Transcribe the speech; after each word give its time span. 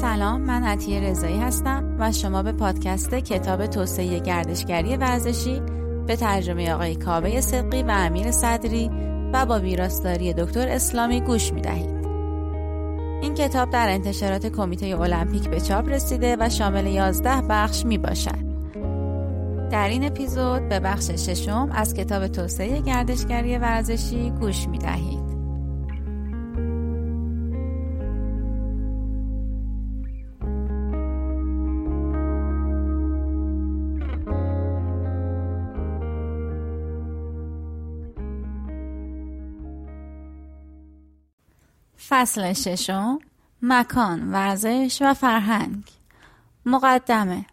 سلام 0.00 0.40
من 0.40 0.62
عطیه 0.62 1.00
رضایی 1.00 1.38
هستم 1.38 1.96
و 1.98 2.12
شما 2.12 2.42
به 2.42 2.52
پادکست 2.52 3.14
کتاب 3.14 3.66
توسعه 3.66 4.18
گردشگری 4.18 4.96
ورزشی 4.96 5.62
به 6.06 6.16
ترجمه 6.16 6.72
آقای 6.72 6.94
کابه 6.94 7.40
صدقی 7.40 7.82
و 7.82 7.90
امیر 7.90 8.30
صدری 8.30 8.90
و 9.32 9.46
با 9.46 9.58
ویراستاری 9.58 10.32
دکتر 10.32 10.68
اسلامی 10.68 11.20
گوش 11.20 11.52
می 11.52 11.60
دهید. 11.60 12.06
این 13.22 13.34
کتاب 13.34 13.70
در 13.70 13.88
انتشارات 13.88 14.46
کمیته 14.46 15.00
المپیک 15.00 15.48
به 15.48 15.60
چاپ 15.60 15.88
رسیده 15.88 16.36
و 16.40 16.48
شامل 16.48 16.86
11 16.86 17.42
بخش 17.48 17.86
می 17.86 17.98
باشد. 17.98 18.50
در 19.70 19.88
این 19.88 20.04
اپیزود 20.04 20.68
به 20.68 20.80
بخش 20.80 21.10
ششم 21.10 21.70
از 21.72 21.94
کتاب 21.94 22.26
توسعه 22.26 22.80
گردشگری 22.80 23.58
ورزشی 23.58 24.30
گوش 24.30 24.68
می 24.68 24.78
دهید. 24.78 25.19
فصل 42.10 42.52
ششم 42.52 43.18
مکان، 43.62 44.32
ورزش 44.32 44.98
و 45.00 45.14
فرهنگ 45.14 45.84
مقدمه 46.66 47.44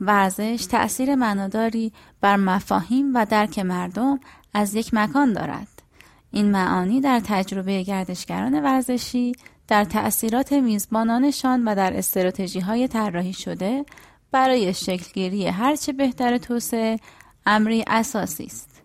ورزش 0.00 0.66
تأثیر 0.70 1.14
معناداری 1.14 1.92
بر 2.20 2.36
مفاهیم 2.36 3.14
و 3.14 3.26
درک 3.26 3.58
مردم 3.58 4.20
از 4.54 4.74
یک 4.74 4.94
مکان 4.94 5.32
دارد. 5.32 5.68
این 6.30 6.50
معانی 6.50 7.00
در 7.00 7.20
تجربه 7.24 7.82
گردشگران 7.82 8.62
ورزشی 8.62 9.32
در 9.68 9.84
تأثیرات 9.84 10.52
میزبانانشان 10.52 11.68
و 11.68 11.74
در 11.74 11.96
استراتژی 11.96 12.60
های 12.60 12.88
طراحی 12.88 13.32
شده 13.32 13.84
برای 14.30 14.74
شکلگیری 14.74 15.46
هرچه 15.46 15.92
بهتر 15.92 16.38
توسعه 16.38 16.98
امری 17.46 17.84
اساسی 17.86 18.44
است. 18.44 18.82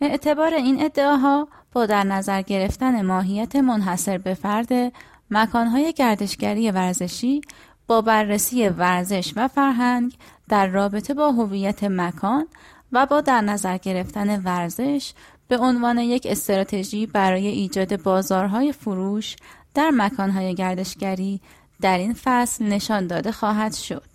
اعتبار 0.00 0.54
این 0.54 0.84
ادعاها 0.84 1.48
با 1.74 1.86
در 1.86 2.04
نظر 2.04 2.42
گرفتن 2.42 3.06
ماهیت 3.06 3.56
منحصر 3.56 4.18
به 4.18 4.34
فرد 4.34 4.92
مکانهای 5.30 5.92
گردشگری 5.92 6.70
ورزشی 6.70 7.40
با 7.86 8.00
بررسی 8.00 8.68
ورزش 8.68 9.32
و 9.36 9.48
فرهنگ 9.48 10.16
در 10.48 10.66
رابطه 10.66 11.14
با 11.14 11.32
هویت 11.32 11.84
مکان 11.84 12.46
و 12.92 13.06
با 13.06 13.20
در 13.20 13.40
نظر 13.40 13.78
گرفتن 13.78 14.42
ورزش 14.42 15.12
به 15.48 15.58
عنوان 15.58 15.98
یک 15.98 16.26
استراتژی 16.30 17.06
برای 17.06 17.46
ایجاد 17.46 18.02
بازارهای 18.02 18.72
فروش 18.72 19.36
در 19.74 19.90
مکانهای 19.90 20.54
گردشگری 20.54 21.40
در 21.80 21.98
این 21.98 22.14
فصل 22.24 22.64
نشان 22.64 23.06
داده 23.06 23.32
خواهد 23.32 23.74
شد. 23.74 24.08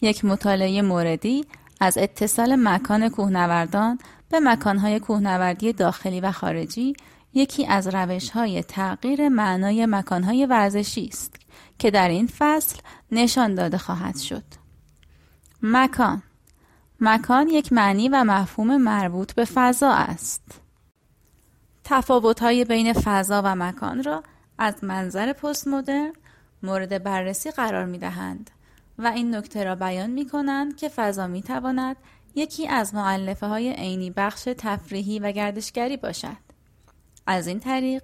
یک 0.00 0.24
مطالعه 0.24 0.82
موردی 0.82 1.44
از 1.80 1.98
اتصال 1.98 2.56
مکان 2.56 3.08
کوهنوردان 3.08 3.98
به 4.30 4.40
مکانهای 4.40 5.00
کوهنوردی 5.00 5.72
داخلی 5.72 6.20
و 6.20 6.32
خارجی 6.32 6.94
یکی 7.34 7.66
از 7.66 7.88
روشهای 7.88 8.62
تغییر 8.62 9.28
معنای 9.28 9.86
مکانهای 9.86 10.46
ورزشی 10.46 11.06
است 11.06 11.36
که 11.78 11.90
در 11.90 12.08
این 12.08 12.26
فصل 12.38 12.78
نشان 13.12 13.54
داده 13.54 13.78
خواهد 13.78 14.18
شد. 14.18 14.44
مکان 15.62 16.22
مکان 17.00 17.48
یک 17.48 17.72
معنی 17.72 18.08
و 18.08 18.24
مفهوم 18.24 18.76
مربوط 18.76 19.32
به 19.32 19.44
فضا 19.44 19.90
است. 19.90 20.60
تفاوت‌های 21.84 22.64
بین 22.64 22.92
فضا 22.92 23.42
و 23.44 23.54
مکان 23.54 24.04
را 24.04 24.22
از 24.58 24.84
منظر 24.84 25.32
پست 25.32 25.68
مدرن 25.68 26.12
مورد 26.62 27.02
بررسی 27.02 27.50
قرار 27.50 27.84
می 27.84 27.98
دهند 27.98 28.50
و 28.98 29.06
این 29.06 29.34
نکته 29.34 29.64
را 29.64 29.74
بیان 29.74 30.10
می 30.10 30.26
کنند 30.26 30.76
که 30.76 30.88
فضا 30.88 31.26
می 31.26 31.42
تواند 31.42 31.96
یکی 32.38 32.68
از 32.68 32.94
معلفه 32.94 33.46
های 33.46 33.72
عینی 33.72 34.10
بخش 34.10 34.48
تفریحی 34.58 35.18
و 35.18 35.32
گردشگری 35.32 35.96
باشد. 35.96 36.36
از 37.26 37.46
این 37.46 37.60
طریق 37.60 38.02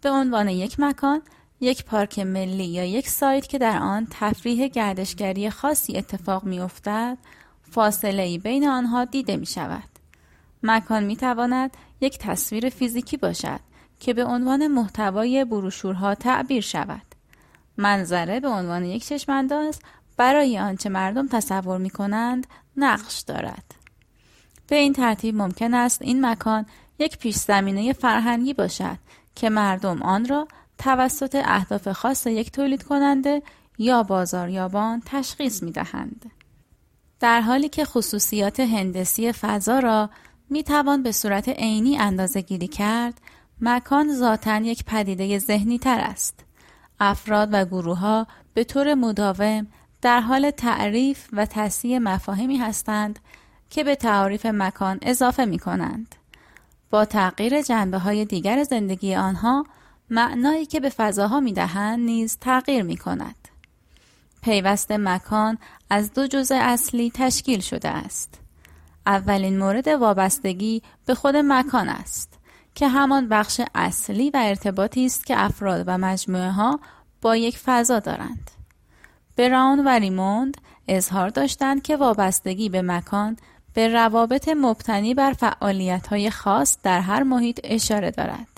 به 0.00 0.10
عنوان 0.10 0.48
یک 0.48 0.80
مکان 0.80 1.22
یک 1.60 1.84
پارک 1.84 2.18
ملی 2.18 2.64
یا 2.64 2.84
یک 2.84 3.08
سایت 3.08 3.46
که 3.46 3.58
در 3.58 3.78
آن 3.78 4.06
تفریح 4.10 4.66
گردشگری 4.66 5.50
خاصی 5.50 5.96
اتفاق 5.96 6.44
می 6.44 6.60
افتد 6.60 7.18
فاصله 7.70 8.22
ای 8.22 8.38
بین 8.38 8.68
آنها 8.68 9.04
دیده 9.04 9.36
می 9.36 9.46
شود. 9.46 9.88
مکان 10.62 11.04
می 11.04 11.16
تواند 11.16 11.76
یک 12.00 12.18
تصویر 12.18 12.68
فیزیکی 12.68 13.16
باشد 13.16 13.60
که 14.00 14.14
به 14.14 14.24
عنوان 14.24 14.66
محتوای 14.66 15.44
بروشورها 15.44 16.14
تعبیر 16.14 16.62
شود. 16.62 17.02
منظره 17.76 18.40
به 18.40 18.48
عنوان 18.48 18.84
یک 18.84 19.06
چشمانداز 19.06 19.78
برای 20.16 20.58
آنچه 20.58 20.88
مردم 20.88 21.28
تصور 21.28 21.78
می 21.78 21.90
کنند 21.90 22.46
نقش 22.76 23.20
دارد. 23.20 23.74
به 24.68 24.76
این 24.76 24.92
ترتیب 24.92 25.36
ممکن 25.36 25.74
است 25.74 26.02
این 26.02 26.26
مکان 26.26 26.66
یک 26.98 27.18
پیش 27.18 27.36
زمینه 27.36 27.92
فرهنگی 27.92 28.54
باشد 28.54 28.98
که 29.34 29.50
مردم 29.50 30.02
آن 30.02 30.28
را 30.28 30.48
توسط 30.78 31.42
اهداف 31.44 31.88
خاص 31.88 32.26
یک 32.26 32.52
تولید 32.52 32.82
کننده 32.82 33.42
یا 33.78 34.02
بازاریابان 34.02 35.02
تشخیص 35.06 35.62
می 35.62 35.72
دهند. 35.72 36.30
در 37.20 37.40
حالی 37.40 37.68
که 37.68 37.84
خصوصیات 37.84 38.60
هندسی 38.60 39.32
فضا 39.32 39.78
را 39.78 40.10
می 40.50 40.62
توان 40.62 41.02
به 41.02 41.12
صورت 41.12 41.48
عینی 41.48 41.98
اندازه 41.98 42.40
گیری 42.40 42.68
کرد، 42.68 43.20
مکان 43.60 44.14
ذاتا 44.14 44.56
یک 44.56 44.84
پدیده 44.84 45.38
ذهنی 45.38 45.78
تر 45.78 46.00
است. 46.00 46.44
افراد 47.00 47.48
و 47.52 47.64
گروه 47.64 47.98
ها 47.98 48.26
به 48.54 48.64
طور 48.64 48.94
مداوم 48.94 49.66
در 50.02 50.20
حال 50.20 50.50
تعریف 50.50 51.28
و 51.32 51.46
تصحیح 51.46 51.98
مفاهیمی 51.98 52.56
هستند 52.56 53.18
که 53.70 53.84
به 53.84 53.94
تعریف 53.94 54.46
مکان 54.46 54.98
اضافه 55.02 55.44
می 55.44 55.58
کنند. 55.58 56.14
با 56.90 57.04
تغییر 57.04 57.62
جنبه 57.62 57.98
های 57.98 58.24
دیگر 58.24 58.64
زندگی 58.64 59.14
آنها 59.14 59.66
معنایی 60.10 60.66
که 60.66 60.80
به 60.80 60.88
فضاها 60.88 61.40
می 61.40 61.52
دهند 61.52 61.98
نیز 61.98 62.38
تغییر 62.40 62.82
می 62.82 62.96
کند. 62.96 63.48
پیوست 64.42 64.92
مکان 64.92 65.58
از 65.90 66.12
دو 66.12 66.26
جزء 66.26 66.58
اصلی 66.60 67.12
تشکیل 67.14 67.60
شده 67.60 67.88
است. 67.88 68.40
اولین 69.06 69.58
مورد 69.58 69.88
وابستگی 69.88 70.82
به 71.06 71.14
خود 71.14 71.36
مکان 71.36 71.88
است 71.88 72.38
که 72.74 72.88
همان 72.88 73.28
بخش 73.28 73.60
اصلی 73.74 74.30
و 74.30 74.36
ارتباطی 74.36 75.06
است 75.06 75.26
که 75.26 75.40
افراد 75.44 75.84
و 75.86 75.98
مجموعه 75.98 76.50
ها 76.50 76.80
با 77.20 77.36
یک 77.36 77.58
فضا 77.58 77.98
دارند. 77.98 78.50
براون 79.36 79.84
و 79.84 79.88
ریموند 79.88 80.56
اظهار 80.88 81.28
داشتند 81.28 81.82
که 81.82 81.96
وابستگی 81.96 82.68
به 82.68 82.82
مکان 82.82 83.36
به 83.74 83.88
روابط 83.88 84.48
مبتنی 84.48 85.14
بر 85.14 85.32
فعالیت 85.32 86.06
های 86.06 86.30
خاص 86.30 86.78
در 86.82 87.00
هر 87.00 87.22
محیط 87.22 87.60
اشاره 87.64 88.10
دارد. 88.10 88.48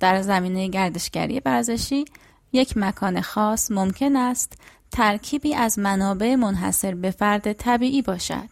در 0.00 0.22
زمینه 0.22 0.68
گردشگری 0.68 1.40
ورزشی 1.44 2.04
یک 2.52 2.76
مکان 2.76 3.20
خاص 3.20 3.70
ممکن 3.70 4.16
است 4.16 4.52
ترکیبی 4.92 5.54
از 5.54 5.78
منابع 5.78 6.34
منحصر 6.34 6.94
به 6.94 7.10
فرد 7.10 7.52
طبیعی 7.52 8.02
باشد 8.02 8.48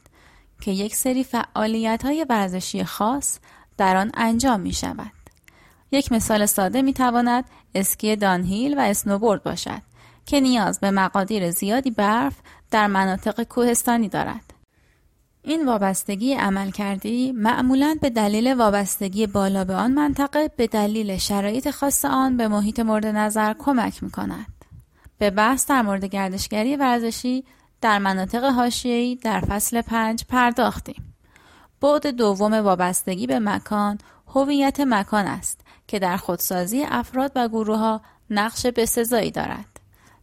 که 0.61 0.71
یک 0.71 0.95
سری 0.95 1.25
فعالیت 1.25 2.05
های 2.05 2.27
ورزشی 2.29 2.85
خاص 2.85 3.39
در 3.77 3.97
آن 3.97 4.11
انجام 4.15 4.61
می 4.61 4.73
شود. 4.73 5.13
یک 5.93 6.13
مثال 6.13 6.47
ساده 6.47 6.83
می 6.83 6.93
تواند 6.93 7.45
اسکی 7.75 8.17
دانهیل 8.17 8.79
و 8.79 8.81
اسنوبورد 8.81 9.43
باشد 9.43 9.88
که 10.28 10.41
نیاز 10.41 10.81
به 10.81 10.91
مقادیر 10.91 11.50
زیادی 11.50 11.91
برف 11.91 12.34
در 12.71 12.87
مناطق 12.87 13.43
کوهستانی 13.43 14.09
دارد. 14.09 14.55
این 15.43 15.66
وابستگی 15.66 16.34
عمل 16.34 16.71
کردی 16.71 17.33
معمولا 17.33 17.97
به 18.00 18.11
دلیل 18.11 18.55
وابستگی 18.55 19.27
بالا 19.27 19.65
به 19.65 19.75
آن 19.75 19.93
منطقه 19.93 20.50
به 20.56 20.67
دلیل 20.67 21.17
شرایط 21.17 21.71
خاص 21.71 22.05
آن 22.05 22.37
به 22.37 22.49
محیط 22.49 22.81
مورد 22.81 23.06
نظر 23.06 23.55
کمک 23.59 24.03
می 24.03 24.11
کند. 24.11 24.65
به 25.19 25.31
بحث 25.31 25.67
در 25.67 25.83
مورد 25.83 26.05
گردشگری 26.05 26.76
ورزشی 26.76 27.44
در 27.81 27.99
مناطق 27.99 28.44
حاشیه‌ای 28.44 29.17
در 29.17 29.41
فصل 29.41 29.82
پنج 29.82 30.25
پرداختیم. 30.25 31.14
بعد 31.81 32.06
دوم 32.06 32.55
وابستگی 32.55 33.26
به 33.26 33.38
مکان 33.38 33.99
هویت 34.35 34.81
مکان 34.81 35.26
است 35.26 35.61
که 35.87 35.99
در 35.99 36.17
خودسازی 36.17 36.85
افراد 36.85 37.32
و 37.37 37.49
گروه 37.49 37.79
ها 37.79 38.00
نقش 38.31 38.67
بسزایی 38.67 39.31
دارد. 39.31 39.78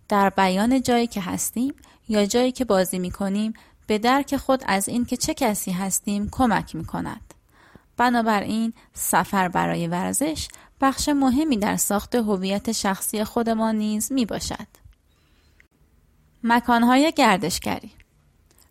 در 0.10 0.30
بیان 0.30 0.82
جایی 0.82 1.08
که 1.08 1.22
هستیم 1.22 1.74
یا 2.10 2.26
جایی 2.26 2.52
که 2.52 2.66
بازی 2.66 3.00
می 3.00 3.12
کنیم 3.12 3.54
به 3.88 3.98
درک 3.98 4.38
خود 4.38 4.64
از 4.68 4.90
این 4.90 5.06
که 5.06 5.18
چه 5.18 5.34
کسی 5.34 5.72
هستیم 5.72 6.30
کمک 6.32 6.76
می 6.76 6.86
کند. 6.86 7.34
بنابراین 7.98 8.74
سفر 8.94 9.48
برای 9.48 9.88
ورزش 9.88 10.48
بخش 10.82 11.10
مهمی 11.10 11.58
در 11.58 11.76
ساخت 11.78 12.16
هویت 12.16 12.72
شخصی 12.72 13.24
خودمان 13.24 13.76
نیز 13.76 14.12
می 14.12 14.26
باشد. 14.26 14.68
مکانهای 16.44 17.14
گردشگری 17.16 17.92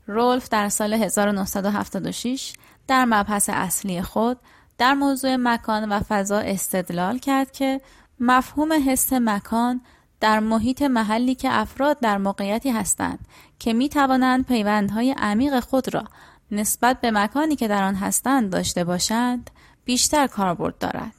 رولف 0.06 0.48
در 0.48 0.68
سال 0.68 0.92
1976 0.92 2.52
در 2.86 3.04
مبحث 3.04 3.50
اصلی 3.52 4.02
خود 4.02 4.38
در 4.78 4.94
موضوع 4.94 5.36
مکان 5.36 5.92
و 5.92 6.00
فضا 6.00 6.38
استدلال 6.38 7.18
کرد 7.18 7.52
که 7.52 7.80
مفهوم 8.20 8.72
حس 8.72 9.12
مکان 9.12 9.80
در 10.20 10.40
محیط 10.40 10.82
محلی 10.82 11.34
که 11.34 11.48
افراد 11.52 12.00
در 12.00 12.18
موقعیتی 12.18 12.70
هستند 12.70 13.18
که 13.58 13.72
می 13.72 13.88
توانند 13.88 14.46
پیوندهای 14.46 15.14
عمیق 15.18 15.60
خود 15.60 15.94
را 15.94 16.04
نسبت 16.50 17.00
به 17.00 17.10
مکانی 17.10 17.56
که 17.56 17.68
در 17.68 17.82
آن 17.82 17.94
هستند 17.94 18.50
داشته 18.50 18.84
باشند 18.84 19.50
بیشتر 19.84 20.26
کاربرد 20.26 20.78
دارد. 20.78 21.14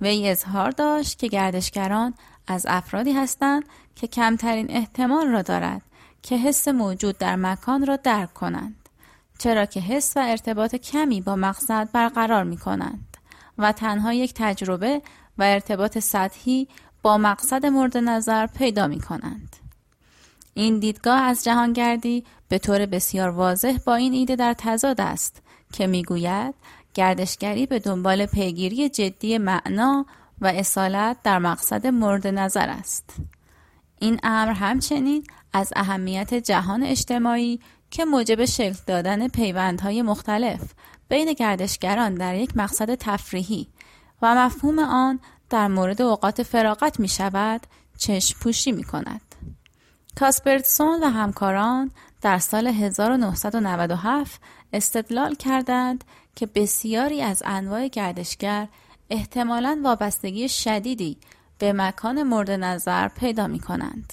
وی 0.00 0.28
اظهار 0.28 0.70
داشت 0.70 1.18
که 1.18 1.28
گردشگران 1.28 2.14
از 2.46 2.66
افرادی 2.68 3.12
هستند 3.12 3.64
که 3.96 4.06
کمترین 4.06 4.70
احتمال 4.70 5.28
را 5.28 5.42
دارد 5.42 5.82
که 6.22 6.36
حس 6.36 6.68
موجود 6.68 7.18
در 7.18 7.36
مکان 7.36 7.86
را 7.86 7.96
درک 7.96 8.34
کنند 8.34 8.88
چرا 9.38 9.66
که 9.66 9.80
حس 9.80 10.16
و 10.16 10.20
ارتباط 10.20 10.74
کمی 10.74 11.20
با 11.20 11.36
مقصد 11.36 11.88
برقرار 11.92 12.44
می 12.44 12.56
کنند 12.56 13.16
و 13.58 13.72
تنها 13.72 14.12
یک 14.12 14.34
تجربه 14.34 15.02
و 15.38 15.42
ارتباط 15.42 15.98
سطحی 15.98 16.68
با 17.02 17.18
مقصد 17.18 17.66
مورد 17.66 17.96
نظر 17.96 18.46
پیدا 18.46 18.86
می 18.86 19.00
کنند. 19.00 19.56
این 20.54 20.78
دیدگاه 20.78 21.20
از 21.20 21.44
جهانگردی 21.44 22.24
به 22.48 22.58
طور 22.58 22.86
بسیار 22.86 23.28
واضح 23.28 23.78
با 23.86 23.94
این 23.94 24.12
ایده 24.12 24.36
در 24.36 24.54
تضاد 24.58 25.00
است 25.00 25.42
که 25.72 25.86
می‌گوید 25.86 26.54
گردشگری 26.94 27.66
به 27.66 27.78
دنبال 27.78 28.26
پیگیری 28.26 28.88
جدی 28.88 29.38
معنا 29.38 30.06
و 30.40 30.46
اصالت 30.46 31.16
در 31.24 31.38
مقصد 31.38 31.86
مورد 31.86 32.26
نظر 32.26 32.68
است. 32.68 33.14
این 33.98 34.20
امر 34.22 34.52
همچنین 34.52 35.24
از 35.52 35.72
اهمیت 35.76 36.34
جهان 36.34 36.82
اجتماعی 36.82 37.60
که 37.90 38.04
موجب 38.04 38.44
شکل 38.44 38.76
دادن 38.86 39.28
پیوندهای 39.28 40.02
مختلف 40.02 40.60
بین 41.08 41.32
گردشگران 41.32 42.14
در 42.14 42.34
یک 42.34 42.56
مقصد 42.56 42.94
تفریحی 42.94 43.68
و 44.22 44.34
مفهوم 44.34 44.78
آن 44.78 45.20
در 45.52 45.68
مورد 45.68 46.02
اوقات 46.02 46.42
فراغت 46.42 47.00
می 47.00 47.08
شود 47.08 47.60
چشم 47.98 48.38
پوشی 48.40 48.72
می 48.72 48.84
کند. 48.84 49.20
کاسپرتسون 50.16 51.02
و 51.02 51.06
همکاران 51.06 51.90
در 52.20 52.38
سال 52.38 52.66
1997 52.66 54.40
استدلال 54.72 55.34
کردند 55.34 56.04
که 56.36 56.46
بسیاری 56.46 57.22
از 57.22 57.42
انواع 57.46 57.88
گردشگر 57.88 58.68
احتمالاً 59.10 59.80
وابستگی 59.84 60.48
شدیدی 60.48 61.16
به 61.58 61.72
مکان 61.72 62.22
مورد 62.22 62.50
نظر 62.50 63.08
پیدا 63.08 63.46
می 63.46 63.60
کنند. 63.60 64.12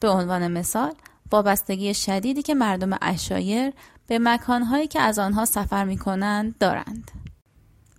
به 0.00 0.08
عنوان 0.08 0.48
مثال 0.48 0.94
وابستگی 1.32 1.94
شدیدی 1.94 2.42
که 2.42 2.54
مردم 2.54 2.98
اشایر 3.02 3.72
به 4.06 4.18
مکانهایی 4.18 4.86
که 4.86 5.00
از 5.00 5.18
آنها 5.18 5.44
سفر 5.44 5.84
می 5.84 5.98
کنند 5.98 6.58
دارند. 6.58 7.10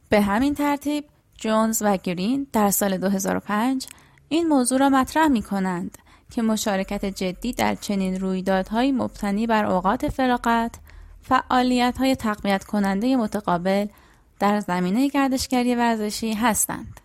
به 0.10 0.22
همین 0.22 0.56
ترتیب 0.56 1.06
جونز 1.38 1.82
و 1.86 1.98
گرین 1.98 2.48
در 2.54 2.72
سال 2.72 2.98
2005 2.98 3.88
این 4.30 4.48
موضوع 4.48 4.80
را 4.80 4.90
مطرح 4.90 5.28
می 5.28 5.42
کنند 5.42 5.98
که 6.32 6.42
مشارکت 6.42 7.06
جدی 7.06 7.54
در 7.54 7.76
چنین 7.76 8.20
رویدادهایی 8.20 8.92
مبتنی 8.92 9.48
بر 9.48 9.66
اوقات 9.66 10.10
فراغت 10.10 10.76
فعالیت 11.22 11.98
های 11.98 12.16
تقویت 12.16 12.64
کننده 12.64 13.16
متقابل 13.16 13.88
در 14.40 14.60
زمینه 14.60 15.08
گردشگری 15.08 15.76
ورزشی 15.76 16.34
هستند. 16.34 17.00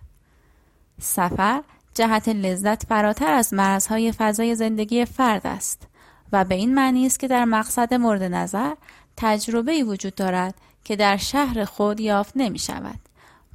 سفر 1.00 1.62
جهت 1.94 2.28
لذت 2.28 2.86
فراتر 2.86 3.32
از 3.32 3.54
مرزهای 3.54 4.12
فضای 4.12 4.54
زندگی 4.54 5.04
فرد 5.04 5.46
است 5.46 5.86
و 6.32 6.44
به 6.44 6.54
این 6.54 6.74
معنی 6.74 7.06
است 7.06 7.20
که 7.20 7.28
در 7.28 7.44
مقصد 7.44 7.94
مورد 7.94 8.22
نظر 8.22 8.74
تجربه 9.16 9.84
وجود 9.84 10.14
دارد 10.14 10.54
که 10.84 10.96
در 10.96 11.16
شهر 11.16 11.64
خود 11.64 12.00
یافت 12.00 12.32
نمی 12.36 12.58
شود 12.58 13.07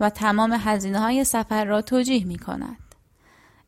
و 0.03 0.09
تمام 0.09 0.57
هزینه 0.59 0.99
های 0.99 1.23
سفر 1.23 1.65
را 1.65 1.81
توجیه 1.81 2.25
می 2.25 2.37
کند. 2.37 2.95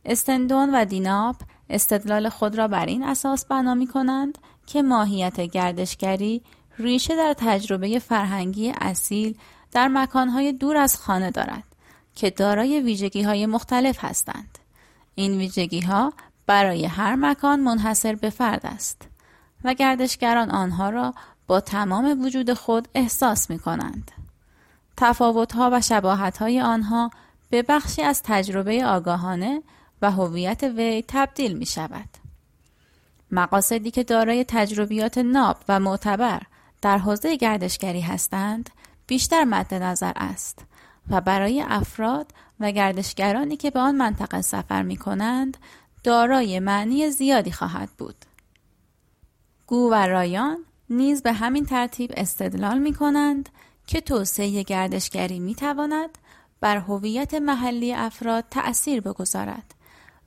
استندون 0.05 0.75
و 0.75 0.85
دیناپ 0.85 1.35
استدلال 1.69 2.29
خود 2.29 2.55
را 2.55 2.67
بر 2.67 2.85
این 2.85 3.03
اساس 3.03 3.45
بنا 3.45 3.73
می 3.75 3.87
کنند 3.87 4.37
که 4.65 4.81
ماهیت 4.81 5.41
گردشگری 5.41 6.41
ریشه 6.79 7.15
در 7.15 7.35
تجربه 7.37 7.99
فرهنگی 7.99 8.73
اصیل 8.81 9.37
در 9.71 9.87
مکانهای 9.87 10.53
دور 10.53 10.77
از 10.77 10.97
خانه 10.97 11.31
دارد 11.31 11.63
که 12.15 12.29
دارای 12.29 12.81
ویژگی 12.81 13.21
های 13.21 13.45
مختلف 13.45 14.03
هستند. 14.05 14.57
این 15.15 15.37
ویژگی 15.37 15.81
ها 15.81 16.13
برای 16.47 16.85
هر 16.85 17.15
مکان 17.15 17.59
منحصر 17.59 18.15
به 18.15 18.29
فرد 18.29 18.61
است 18.63 19.07
و 19.63 19.73
گردشگران 19.73 20.51
آنها 20.51 20.89
را 20.89 21.13
با 21.47 21.59
تمام 21.59 22.25
وجود 22.25 22.53
خود 22.53 22.87
احساس 22.95 23.49
می 23.49 23.59
کنند. 23.59 24.11
تفاوت 24.97 25.51
ها 25.51 25.69
و 25.73 25.81
شباهت 25.81 26.37
های 26.37 26.61
آنها 26.61 27.11
به 27.49 27.61
بخشی 27.61 28.01
از 28.01 28.21
تجربه 28.23 28.85
آگاهانه 28.85 29.63
و 30.01 30.11
هویت 30.11 30.63
وی 30.63 31.03
تبدیل 31.07 31.57
می 31.57 31.65
شود. 31.65 32.09
مقاصدی 33.31 33.91
که 33.91 34.03
دارای 34.03 34.45
تجربیات 34.47 35.17
ناب 35.17 35.57
و 35.69 35.79
معتبر 35.79 36.41
در 36.81 36.97
حوزه 36.97 37.35
گردشگری 37.35 38.01
هستند 38.01 38.69
بیشتر 39.07 39.43
مد 39.43 39.73
نظر 39.73 40.11
است 40.15 40.65
و 41.09 41.21
برای 41.21 41.61
افراد 41.67 42.31
و 42.59 42.71
گردشگرانی 42.71 43.57
که 43.57 43.71
به 43.71 43.79
آن 43.79 43.95
منطقه 43.95 44.41
سفر 44.41 44.81
می 44.81 44.97
کنند 44.97 45.57
دارای 46.03 46.59
معنی 46.59 47.09
زیادی 47.09 47.51
خواهد 47.51 47.89
بود. 47.97 48.15
گو 49.67 49.91
و 49.91 49.93
رایان 49.93 50.57
نیز 50.89 51.23
به 51.23 51.33
همین 51.33 51.65
ترتیب 51.65 52.11
استدلال 52.17 52.77
می 52.77 52.93
کنند 52.93 53.49
که 53.87 54.01
توسعه 54.01 54.63
گردشگری 54.63 55.39
می 55.39 55.55
تواند 55.55 56.17
بر 56.61 56.77
هویت 56.77 57.33
محلی 57.33 57.93
افراد 57.93 58.45
تأثیر 58.51 59.01
بگذارد 59.01 59.75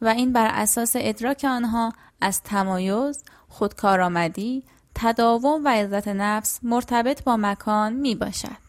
و 0.00 0.08
این 0.08 0.32
بر 0.32 0.46
اساس 0.46 0.92
ادراک 0.96 1.46
آنها 1.48 1.92
از 2.20 2.42
تمایز، 2.42 3.24
خودکارآمدی، 3.48 4.64
تداوم 4.94 5.64
و 5.64 5.68
عزت 5.68 6.08
نفس 6.08 6.60
مرتبط 6.62 7.22
با 7.22 7.36
مکان 7.36 7.92
می 7.92 8.14
باشد. 8.14 8.68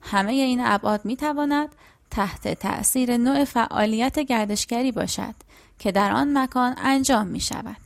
همه 0.00 0.32
این 0.32 0.60
ابعاد 0.64 1.04
می 1.04 1.16
تواند 1.16 1.68
تحت 2.10 2.48
تأثیر 2.48 3.16
نوع 3.16 3.44
فعالیت 3.44 4.18
گردشگری 4.18 4.92
باشد 4.92 5.34
که 5.78 5.92
در 5.92 6.12
آن 6.12 6.38
مکان 6.38 6.74
انجام 6.78 7.26
می 7.26 7.40
شود. 7.40 7.76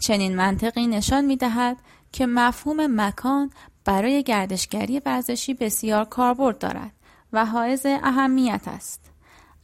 چنین 0.00 0.36
منطقی 0.36 0.86
نشان 0.86 1.24
می 1.24 1.36
دهد 1.36 1.76
که 2.12 2.26
مفهوم 2.26 3.00
مکان 3.00 3.50
برای 3.90 4.22
گردشگری 4.22 5.02
ورزشی 5.06 5.54
بسیار 5.54 6.04
کاربرد 6.04 6.58
دارد 6.58 6.92
و 7.32 7.46
حائز 7.46 7.86
اهمیت 7.86 8.62
است. 8.66 9.00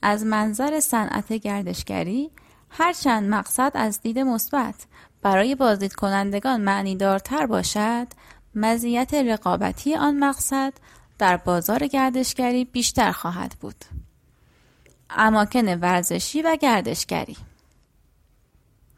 از 0.02 0.24
منظر 0.24 0.80
صنعت 0.80 1.32
گردشگری 1.32 2.30
هرچند 2.70 3.30
مقصد 3.30 3.72
از 3.74 4.00
دید 4.00 4.18
مثبت 4.18 4.74
برای 5.22 5.54
بازدید 5.54 5.94
کنندگان 5.94 6.60
معنی 6.60 6.96
دارتر 6.96 7.46
باشد 7.46 8.06
مزیت 8.54 9.14
رقابتی 9.14 9.94
آن 9.94 10.18
مقصد 10.18 10.72
در 11.18 11.36
بازار 11.36 11.86
گردشگری 11.86 12.64
بیشتر 12.64 13.12
خواهد 13.12 13.56
بود. 13.60 13.84
اماکن 15.10 15.78
ورزشی 15.78 16.42
و 16.42 16.56
گردشگری 16.56 17.36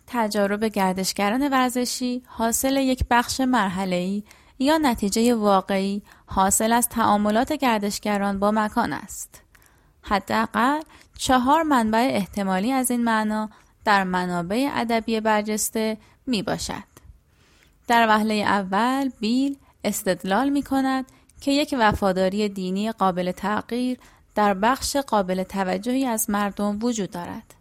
تجارب 0.06 0.64
گردشگران 0.64 1.48
ورزشی 1.48 2.22
حاصل 2.26 2.76
یک 2.76 3.04
بخش 3.10 3.40
مرحله‌ای 3.40 4.22
یا 4.58 4.78
نتیجه 4.78 5.34
واقعی 5.34 6.02
حاصل 6.26 6.72
از 6.72 6.88
تعاملات 6.88 7.52
گردشگران 7.52 8.38
با 8.38 8.50
مکان 8.50 8.92
است. 8.92 9.42
حداقل 10.02 10.80
چهار 11.18 11.62
منبع 11.62 12.08
احتمالی 12.12 12.72
از 12.72 12.90
این 12.90 13.04
معنا 13.04 13.50
در 13.84 14.04
منابع 14.04 14.68
ادبی 14.74 15.20
برجسته 15.20 15.96
می 16.26 16.42
باشد. 16.42 16.98
در 17.88 18.08
وهله 18.08 18.34
اول 18.34 19.10
بیل 19.20 19.56
استدلال 19.84 20.48
می 20.48 20.62
کند 20.62 21.06
که 21.40 21.52
یک 21.52 21.74
وفاداری 21.78 22.48
دینی 22.48 22.92
قابل 22.92 23.32
تغییر 23.32 23.98
در 24.34 24.54
بخش 24.54 24.96
قابل 24.96 25.42
توجهی 25.42 26.06
از 26.06 26.30
مردم 26.30 26.78
وجود 26.82 27.10
دارد 27.10 27.54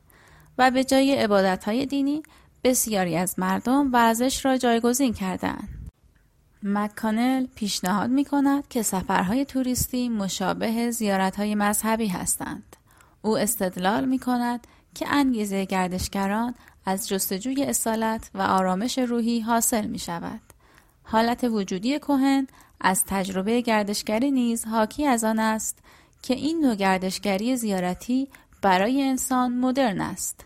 و 0.57 0.71
به 0.71 0.83
جای 0.83 1.15
عبادت 1.15 1.69
دینی 1.69 2.23
بسیاری 2.63 3.17
از 3.17 3.39
مردم 3.39 3.93
ورزش 3.93 4.45
را 4.45 4.57
جایگزین 4.57 5.13
کردند. 5.13 5.76
مکانل 6.63 7.45
پیشنهاد 7.55 8.09
می 8.09 8.25
کند 8.25 8.67
که 8.67 8.81
سفرهای 8.81 9.45
توریستی 9.45 10.09
مشابه 10.09 10.91
زیارتهای 10.91 11.55
مذهبی 11.55 12.07
هستند. 12.07 12.75
او 13.21 13.37
استدلال 13.37 14.05
می 14.05 14.19
کند 14.19 14.67
که 14.93 15.05
انگیزه 15.09 15.65
گردشگران 15.65 16.55
از 16.85 17.07
جستجوی 17.07 17.63
اصالت 17.63 18.29
و 18.33 18.41
آرامش 18.41 18.97
روحی 18.97 19.39
حاصل 19.39 19.87
می 19.87 19.99
شود. 19.99 20.41
حالت 21.03 21.43
وجودی 21.43 21.99
کوهن 21.99 22.47
از 22.81 23.03
تجربه 23.07 23.61
گردشگری 23.61 24.31
نیز 24.31 24.65
حاکی 24.65 25.07
از 25.07 25.23
آن 25.23 25.39
است 25.39 25.79
که 26.21 26.33
این 26.33 26.59
نوع 26.59 26.75
گردشگری 26.75 27.55
زیارتی 27.55 28.29
برای 28.61 29.03
انسان 29.03 29.53
مدرن 29.53 30.01
است. 30.01 30.45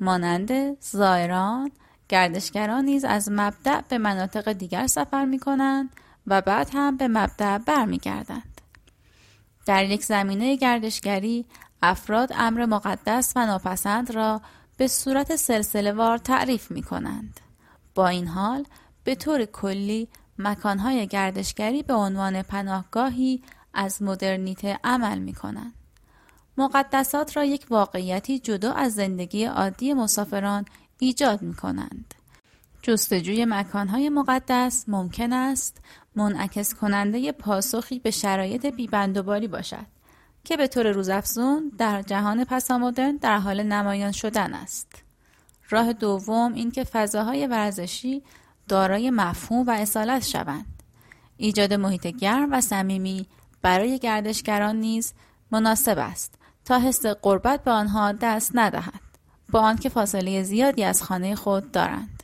مانند 0.00 0.80
زائران، 0.80 1.70
گردشگران 2.08 2.84
نیز 2.84 3.04
از 3.04 3.28
مبدع 3.32 3.80
به 3.80 3.98
مناطق 3.98 4.52
دیگر 4.52 4.86
سفر 4.86 5.24
می 5.24 5.38
کنند 5.38 5.90
و 6.26 6.40
بعد 6.40 6.70
هم 6.72 6.96
به 6.96 7.08
مبدع 7.08 7.58
برمیگردند. 7.58 8.60
در 9.66 9.84
یک 9.84 10.04
زمینه 10.04 10.56
گردشگری 10.56 11.46
افراد 11.82 12.32
امر 12.34 12.66
مقدس 12.66 13.32
و 13.36 13.46
ناپسند 13.46 14.14
را 14.14 14.40
به 14.76 14.88
صورت 14.88 15.36
سلسله 15.36 15.92
وار 15.92 16.18
تعریف 16.18 16.70
می 16.70 16.82
کنند. 16.82 17.40
با 17.94 18.08
این 18.08 18.26
حال 18.26 18.64
به 19.04 19.14
طور 19.14 19.44
کلی 19.44 20.08
مکانهای 20.38 21.06
گردشگری 21.06 21.82
به 21.82 21.94
عنوان 21.94 22.42
پناهگاهی 22.42 23.42
از 23.74 24.02
مدرنیته 24.02 24.78
عمل 24.84 25.18
می 25.18 25.34
کنند. 25.34 25.72
مقدسات 26.58 27.36
را 27.36 27.44
یک 27.44 27.66
واقعیتی 27.70 28.38
جدا 28.38 28.72
از 28.72 28.94
زندگی 28.94 29.44
عادی 29.44 29.94
مسافران 29.94 30.64
ایجاد 30.98 31.42
می 31.42 31.54
کنند. 31.54 32.14
جستجوی 32.82 33.44
مکانهای 33.44 34.08
مقدس 34.08 34.84
ممکن 34.88 35.32
است 35.32 35.80
منعکس 36.16 36.74
کننده 36.74 37.32
پاسخی 37.32 37.98
به 37.98 38.10
شرایط 38.10 38.66
بیبندوباری 38.66 39.48
باشد 39.48 39.86
که 40.44 40.56
به 40.56 40.66
طور 40.66 40.92
روزافزون 40.92 41.72
در 41.78 42.02
جهان 42.02 42.44
پسامدرن 42.44 43.16
در 43.16 43.38
حال 43.38 43.62
نمایان 43.62 44.12
شدن 44.12 44.54
است. 44.54 45.02
راه 45.70 45.92
دوم 45.92 46.52
این 46.52 46.70
که 46.70 46.84
فضاهای 46.84 47.46
ورزشی 47.46 48.22
دارای 48.68 49.10
مفهوم 49.10 49.66
و 49.66 49.70
اصالت 49.70 50.24
شوند. 50.24 50.82
ایجاد 51.36 51.72
محیط 51.72 52.06
گرم 52.06 52.52
و 52.52 52.60
صمیمی 52.60 53.26
برای 53.62 53.98
گردشگران 53.98 54.76
نیز 54.76 55.12
مناسب 55.50 55.98
است 55.98 56.34
تا 56.64 56.78
حس 56.78 57.06
قربت 57.06 57.64
به 57.64 57.70
آنها 57.70 58.12
دست 58.12 58.50
ندهد 58.54 59.05
با 59.52 59.60
آنکه 59.60 59.88
فاصله 59.88 60.42
زیادی 60.42 60.84
از 60.84 61.02
خانه 61.02 61.34
خود 61.34 61.72
دارند. 61.72 62.22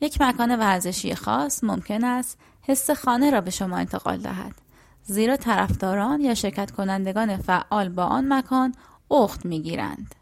یک 0.00 0.20
مکان 0.20 0.56
ورزشی 0.56 1.14
خاص 1.14 1.64
ممکن 1.64 2.04
است 2.04 2.38
حس 2.62 2.90
خانه 2.90 3.30
را 3.30 3.40
به 3.40 3.50
شما 3.50 3.76
انتقال 3.76 4.16
دهد 4.18 4.54
زیرا 5.02 5.36
طرفداران 5.36 6.20
یا 6.20 6.34
شرکت 6.34 6.70
کنندگان 6.70 7.36
فعال 7.36 7.88
با 7.88 8.04
آن 8.04 8.32
مکان 8.32 8.74
اخت 9.10 9.46
می‌گیرند. 9.46 10.14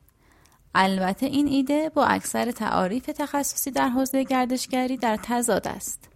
البته 0.74 1.26
این 1.26 1.46
ایده 1.46 1.88
با 1.94 2.04
اکثر 2.04 2.50
تعاریف 2.50 3.06
تخصصی 3.06 3.70
در 3.70 3.88
حوزه 3.88 4.24
گردشگری 4.24 4.96
در 4.96 5.18
تضاد 5.22 5.68
است 5.68 6.08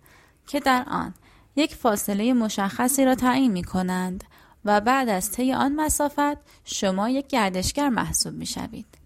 که 0.47 0.61
در 0.61 0.85
آن 0.91 1.15
یک 1.57 1.75
فاصله 1.75 2.33
مشخصی 2.33 3.05
را 3.05 3.15
تعیین 3.15 3.53
می 3.53 3.65
کنند 3.65 4.25
و 4.65 4.81
بعد 4.81 5.09
از 5.09 5.33
طی 5.33 5.53
آن 5.53 5.75
مسافت 5.75 6.39
شما 6.65 7.09
یک 7.09 7.27
گردشگر 7.27 7.89
محسوب 7.89 8.35
می 8.35 8.47
شوید. 8.47 9.00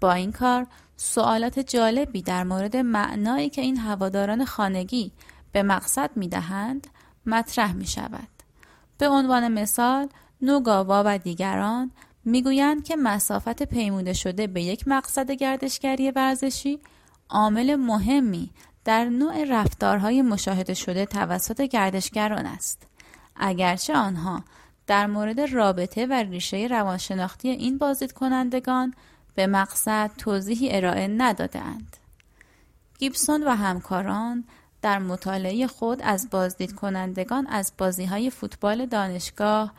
با 0.00 0.12
این 0.12 0.32
کار 0.32 0.66
سوالات 0.96 1.58
جالبی 1.58 2.22
در 2.22 2.44
مورد 2.44 2.76
معنایی 2.76 3.48
که 3.50 3.60
این 3.60 3.76
هواداران 3.76 4.44
خانگی 4.44 5.12
به 5.52 5.62
مقصد 5.62 6.10
می 6.16 6.28
دهند 6.28 6.86
مطرح 7.26 7.72
می 7.72 7.86
شود. 7.86 8.28
به 8.98 9.08
عنوان 9.08 9.48
مثال 9.48 10.08
نوگاوا 10.42 11.02
و 11.06 11.18
دیگران 11.18 11.90
می‌گویند 12.24 12.84
که 12.84 12.96
مسافت 12.96 13.62
پیموده 13.62 14.12
شده 14.12 14.46
به 14.46 14.62
یک 14.62 14.88
مقصد 14.88 15.30
گردشگری 15.30 16.10
ورزشی 16.10 16.78
عامل 17.28 17.76
مهمی 17.76 18.50
در 18.84 19.04
نوع 19.04 19.44
رفتارهای 19.44 20.22
مشاهده 20.22 20.74
شده 20.74 21.06
توسط 21.06 21.60
گردشگران 21.60 22.46
است 22.46 22.86
اگرچه 23.36 23.94
آنها 23.94 24.44
در 24.86 25.06
مورد 25.06 25.40
رابطه 25.40 26.06
و 26.06 26.12
ریشه 26.12 26.66
روانشناختی 26.70 27.48
این 27.48 27.78
بازدید 27.78 28.12
کنندگان 28.12 28.94
به 29.38 29.46
مقصد 29.46 30.10
توضیحی 30.18 30.76
ارائه 30.76 31.08
ندادند. 31.08 31.96
گیبسون 32.98 33.44
و 33.44 33.50
همکاران 33.50 34.44
در 34.82 34.98
مطالعه 34.98 35.66
خود 35.66 36.02
از 36.02 36.30
بازدید 36.30 36.74
کنندگان 36.74 37.46
از 37.46 37.72
بازی 37.78 38.04
های 38.04 38.30
فوتبال 38.30 38.86
دانشگاه 38.86 39.72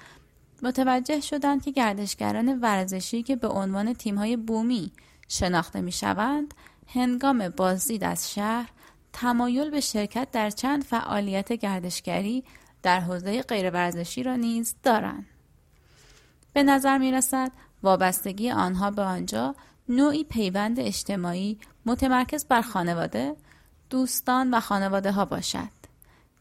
متوجه 0.64 1.22
شدند 1.22 1.64
که 1.64 1.72
گردشگران 1.72 2.60
ورزشی 2.60 3.24
که 3.24 3.36
به 3.36 3.48
عنوان 3.48 3.94
تیم‌های 3.94 4.38
بومی 4.38 4.92
شناخته 5.28 5.82
می‌شوند 5.82 6.54
هنگام 6.88 7.50
بازدید 7.50 8.04
از 8.04 8.34
شهر 8.34 8.70
تمایل 9.14 9.70
به 9.70 9.80
شرکت 9.80 10.32
در 10.32 10.50
چند 10.50 10.84
فعالیت 10.84 11.54
گردشگری 11.54 12.44
در 12.84 13.00
حوزه 13.00 13.42
غیر 13.42 13.70
ورزشی 13.70 14.24
را 14.24 14.36
نیز 14.36 14.76
دارند. 14.84 15.26
به 16.54 16.64
نظر 16.64 16.98
می 16.98 17.12
رسد 17.12 17.52
وابستگی 17.84 18.52
آنها 18.52 18.92
به 18.92 19.02
آنجا 19.02 19.56
نوعی 19.90 20.24
پیوند 20.24 20.80
اجتماعی 20.80 21.60
متمرکز 21.86 22.46
بر 22.46 22.62
خانواده، 22.62 23.36
دوستان 23.90 24.54
و 24.54 24.60
خانواده 24.60 25.12
ها 25.12 25.26
باشد. 25.26 25.80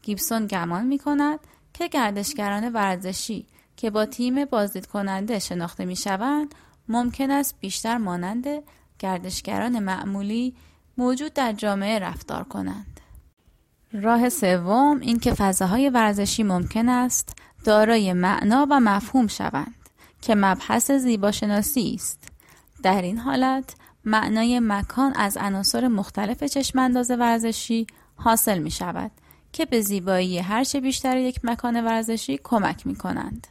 گیبسون 0.01 0.47
گمان 0.47 0.85
می 0.85 0.99
کند 0.99 1.39
که 1.73 1.87
گردشگران 1.87 2.69
ورزشی 2.73 3.45
که 3.77 3.89
با 3.89 4.05
تیم 4.05 4.45
بازدید 4.45 4.85
کننده 4.85 5.39
شناخته 5.39 5.85
می 5.85 5.95
شوند 5.95 6.55
ممکن 6.87 7.31
است 7.31 7.55
بیشتر 7.59 7.97
مانند 7.97 8.47
گردشگران 8.99 9.79
معمولی 9.79 10.55
موجود 10.97 11.33
در 11.33 11.53
جامعه 11.53 11.99
رفتار 11.99 12.43
کنند. 12.43 12.99
راه 13.93 14.29
سوم 14.29 14.99
این 14.99 15.19
که 15.19 15.33
فضاهای 15.33 15.89
ورزشی 15.89 16.43
ممکن 16.43 16.89
است 16.89 17.35
دارای 17.65 18.13
معنا 18.13 18.67
و 18.69 18.79
مفهوم 18.79 19.27
شوند 19.27 19.78
که 20.21 20.35
مبحث 20.35 20.91
زیباشناسی 20.91 21.91
است. 21.95 22.27
در 22.83 23.01
این 23.01 23.17
حالت 23.17 23.75
معنای 24.05 24.59
مکان 24.59 25.13
از 25.15 25.37
عناصر 25.37 25.87
مختلف 25.87 26.43
چشمانداز 26.43 27.11
ورزشی 27.11 27.87
حاصل 28.15 28.59
می 28.59 28.71
شود 28.71 29.11
که 29.51 29.65
به 29.65 29.81
زیبایی 29.81 30.39
هرچه 30.39 30.81
بیشتر 30.81 31.17
یک 31.17 31.39
مکان 31.43 31.85
ورزشی 31.85 32.39
کمک 32.43 32.87
می 32.87 32.95
کنند. 32.95 33.47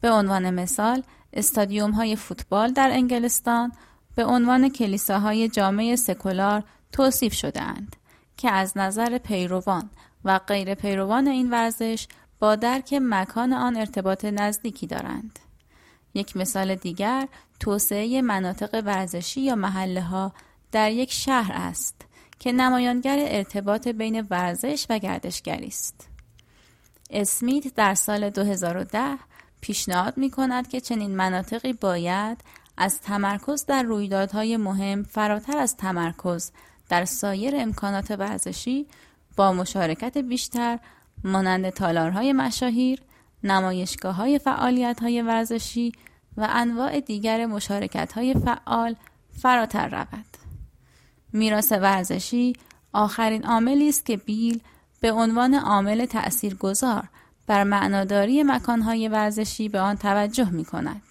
به 0.00 0.10
عنوان 0.10 0.50
مثال 0.50 1.02
استادیوم 1.32 1.90
های 1.90 2.16
فوتبال 2.16 2.72
در 2.72 2.90
انگلستان 2.92 3.72
به 4.14 4.24
عنوان 4.24 4.68
کلیساهای 4.68 5.48
جامعه 5.48 5.96
سکولار 5.96 6.62
توصیف 6.92 7.34
شدهاند 7.34 7.96
که 8.36 8.50
از 8.50 8.78
نظر 8.78 9.18
پیروان 9.18 9.90
و 10.24 10.38
غیر 10.38 10.74
پیروان 10.74 11.26
این 11.26 11.50
ورزش 11.50 12.08
با 12.38 12.56
درک 12.56 12.98
مکان 13.02 13.52
آن 13.52 13.76
ارتباط 13.76 14.24
نزدیکی 14.24 14.86
دارند. 14.86 15.38
یک 16.16 16.36
مثال 16.36 16.74
دیگر 16.74 17.28
توسعه 17.60 18.22
مناطق 18.22 18.82
ورزشی 18.84 19.40
یا 19.40 19.54
محله 19.54 20.02
ها 20.02 20.32
در 20.72 20.92
یک 20.92 21.12
شهر 21.12 21.52
است 21.54 21.94
که 22.38 22.52
نمایانگر 22.52 23.18
ارتباط 23.20 23.88
بین 23.88 24.26
ورزش 24.30 24.86
و 24.90 24.98
گردشگری 24.98 25.66
است. 25.66 26.08
اسمیت 27.10 27.74
در 27.74 27.94
سال 27.94 28.30
2010 28.30 29.18
پیشنهاد 29.60 30.16
می 30.16 30.30
کند 30.30 30.68
که 30.68 30.80
چنین 30.80 31.16
مناطقی 31.16 31.72
باید 31.72 32.44
از 32.76 33.00
تمرکز 33.00 33.64
در 33.64 33.82
رویدادهای 33.82 34.56
مهم 34.56 35.02
فراتر 35.02 35.56
از 35.56 35.76
تمرکز 35.76 36.52
در 36.88 37.04
سایر 37.04 37.54
امکانات 37.56 38.10
ورزشی 38.10 38.86
با 39.36 39.52
مشارکت 39.52 40.18
بیشتر 40.18 40.78
مانند 41.24 41.70
تالارهای 41.70 42.32
مشاهیر، 42.32 43.02
نمایشگاه 43.44 44.14
های 44.14 44.38
فعالیت 44.38 45.00
های 45.02 45.22
ورزشی 45.22 45.92
و 46.36 46.48
انواع 46.50 47.00
دیگر 47.00 47.46
مشارکت 47.46 48.12
های 48.12 48.34
فعال 48.34 48.96
فراتر 49.42 49.88
رود. 49.88 50.26
میراث 51.32 51.72
ورزشی 51.72 52.52
آخرین 52.92 53.44
عاملی 53.44 53.88
است 53.88 54.06
که 54.06 54.16
بیل 54.16 54.60
به 55.00 55.12
عنوان 55.12 55.54
عامل 55.54 56.06
تأثیرگذار 56.06 57.08
بر 57.46 57.64
معناداری 57.64 58.42
مکانهای 58.42 59.08
ورزشی 59.08 59.68
به 59.68 59.80
آن 59.80 59.96
توجه 59.96 60.50
می 60.50 60.64
کند. 60.64 61.02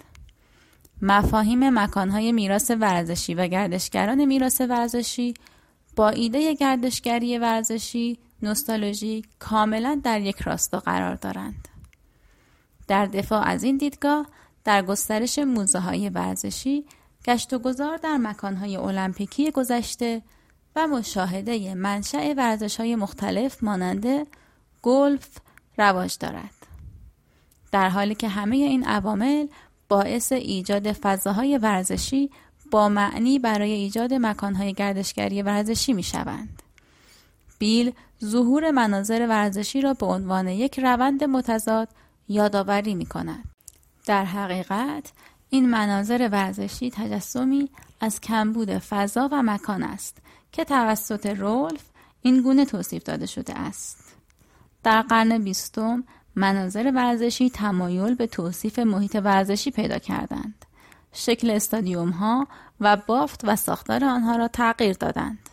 مفاهیم 1.01 1.79
مکانهای 1.79 2.32
میراث 2.32 2.72
ورزشی 2.79 3.34
و 3.34 3.48
گردشگران 3.48 4.25
میراث 4.25 4.62
ورزشی 4.62 5.34
با 5.96 6.10
ایده 6.10 6.53
گردشگری 6.53 7.38
ورزشی 7.38 8.20
نوستالژی 8.41 9.25
کاملا 9.39 10.01
در 10.03 10.22
یک 10.22 10.41
راستا 10.41 10.79
قرار 10.79 11.15
دارند. 11.15 11.67
در 12.88 13.05
دفاع 13.05 13.48
از 13.48 13.63
این 13.63 13.77
دیدگاه 13.77 14.27
در 14.66 14.82
گسترش 14.82 15.40
موزه 15.40 15.80
های 15.80 16.10
ورزشی 16.10 16.86
گشت 17.26 17.54
و 17.54 17.60
گذار 17.60 17.98
در 17.98 18.18
مکانهای 18.18 18.78
المپیکی 18.78 19.52
گذشته 19.52 20.22
و 20.76 20.88
مشاهده 20.88 21.76
منشأ 21.76 22.34
ورزش 22.38 22.80
های 22.80 22.96
مختلف 22.96 23.64
مانند 23.64 24.28
گلف 24.82 25.28
رواج 25.78 26.18
دارد. 26.20 26.54
در 27.72 27.90
حالی 27.90 28.16
که 28.16 28.28
همه 28.28 28.56
این 28.56 28.86
عوامل 28.86 29.48
باعث 29.90 30.32
ایجاد 30.32 30.92
فضاهای 30.92 31.58
ورزشی 31.58 32.30
با 32.72 32.90
معنی 32.90 33.40
برای 33.40 33.72
ایجاد 33.72 34.14
مکانهای 34.14 34.74
گردشگری 34.74 35.42
ورزشی 35.42 35.94
می 35.94 36.04
شوند. 36.04 36.64
بیل 37.60 37.94
ظهور 38.26 38.72
مناظر 38.72 39.28
ورزشی 39.30 39.82
را 39.82 39.94
به 39.94 40.06
عنوان 40.06 40.48
یک 40.48 40.80
روند 40.80 41.24
متضاد 41.24 41.90
یادآوری 42.28 42.96
می 42.96 43.06
کند. 43.06 43.55
در 44.06 44.26
حقیقت 44.26 45.12
این 45.50 45.70
مناظر 45.70 46.30
ورزشی 46.32 46.92
تجسمی 46.92 47.70
از 48.00 48.22
کمبود 48.22 48.78
فضا 48.78 49.30
و 49.32 49.44
مکان 49.44 49.84
است 49.84 50.18
که 50.52 50.64
توسط 50.64 51.26
رولف 51.26 51.82
این 52.22 52.42
گونه 52.42 52.66
توصیف 52.66 53.04
داده 53.04 53.26
شده 53.26 53.60
است. 53.60 54.16
در 54.84 55.02
قرن 55.02 55.38
بیستم 55.38 56.04
مناظر 56.36 56.92
ورزشی 56.96 57.50
تمایل 57.50 58.16
به 58.16 58.28
توصیف 58.28 58.80
محیط 58.80 59.16
ورزشی 59.24 59.72
پیدا 59.72 60.00
کردند. 60.00 60.66
شکل 61.14 61.50
استادیوم 61.50 62.10
ها 62.10 62.48
و 62.80 62.98
بافت 62.98 63.42
و 63.44 63.56
ساختار 63.56 64.06
آنها 64.06 64.36
را 64.36 64.48
تغییر 64.48 64.94
دادند. 64.94 65.50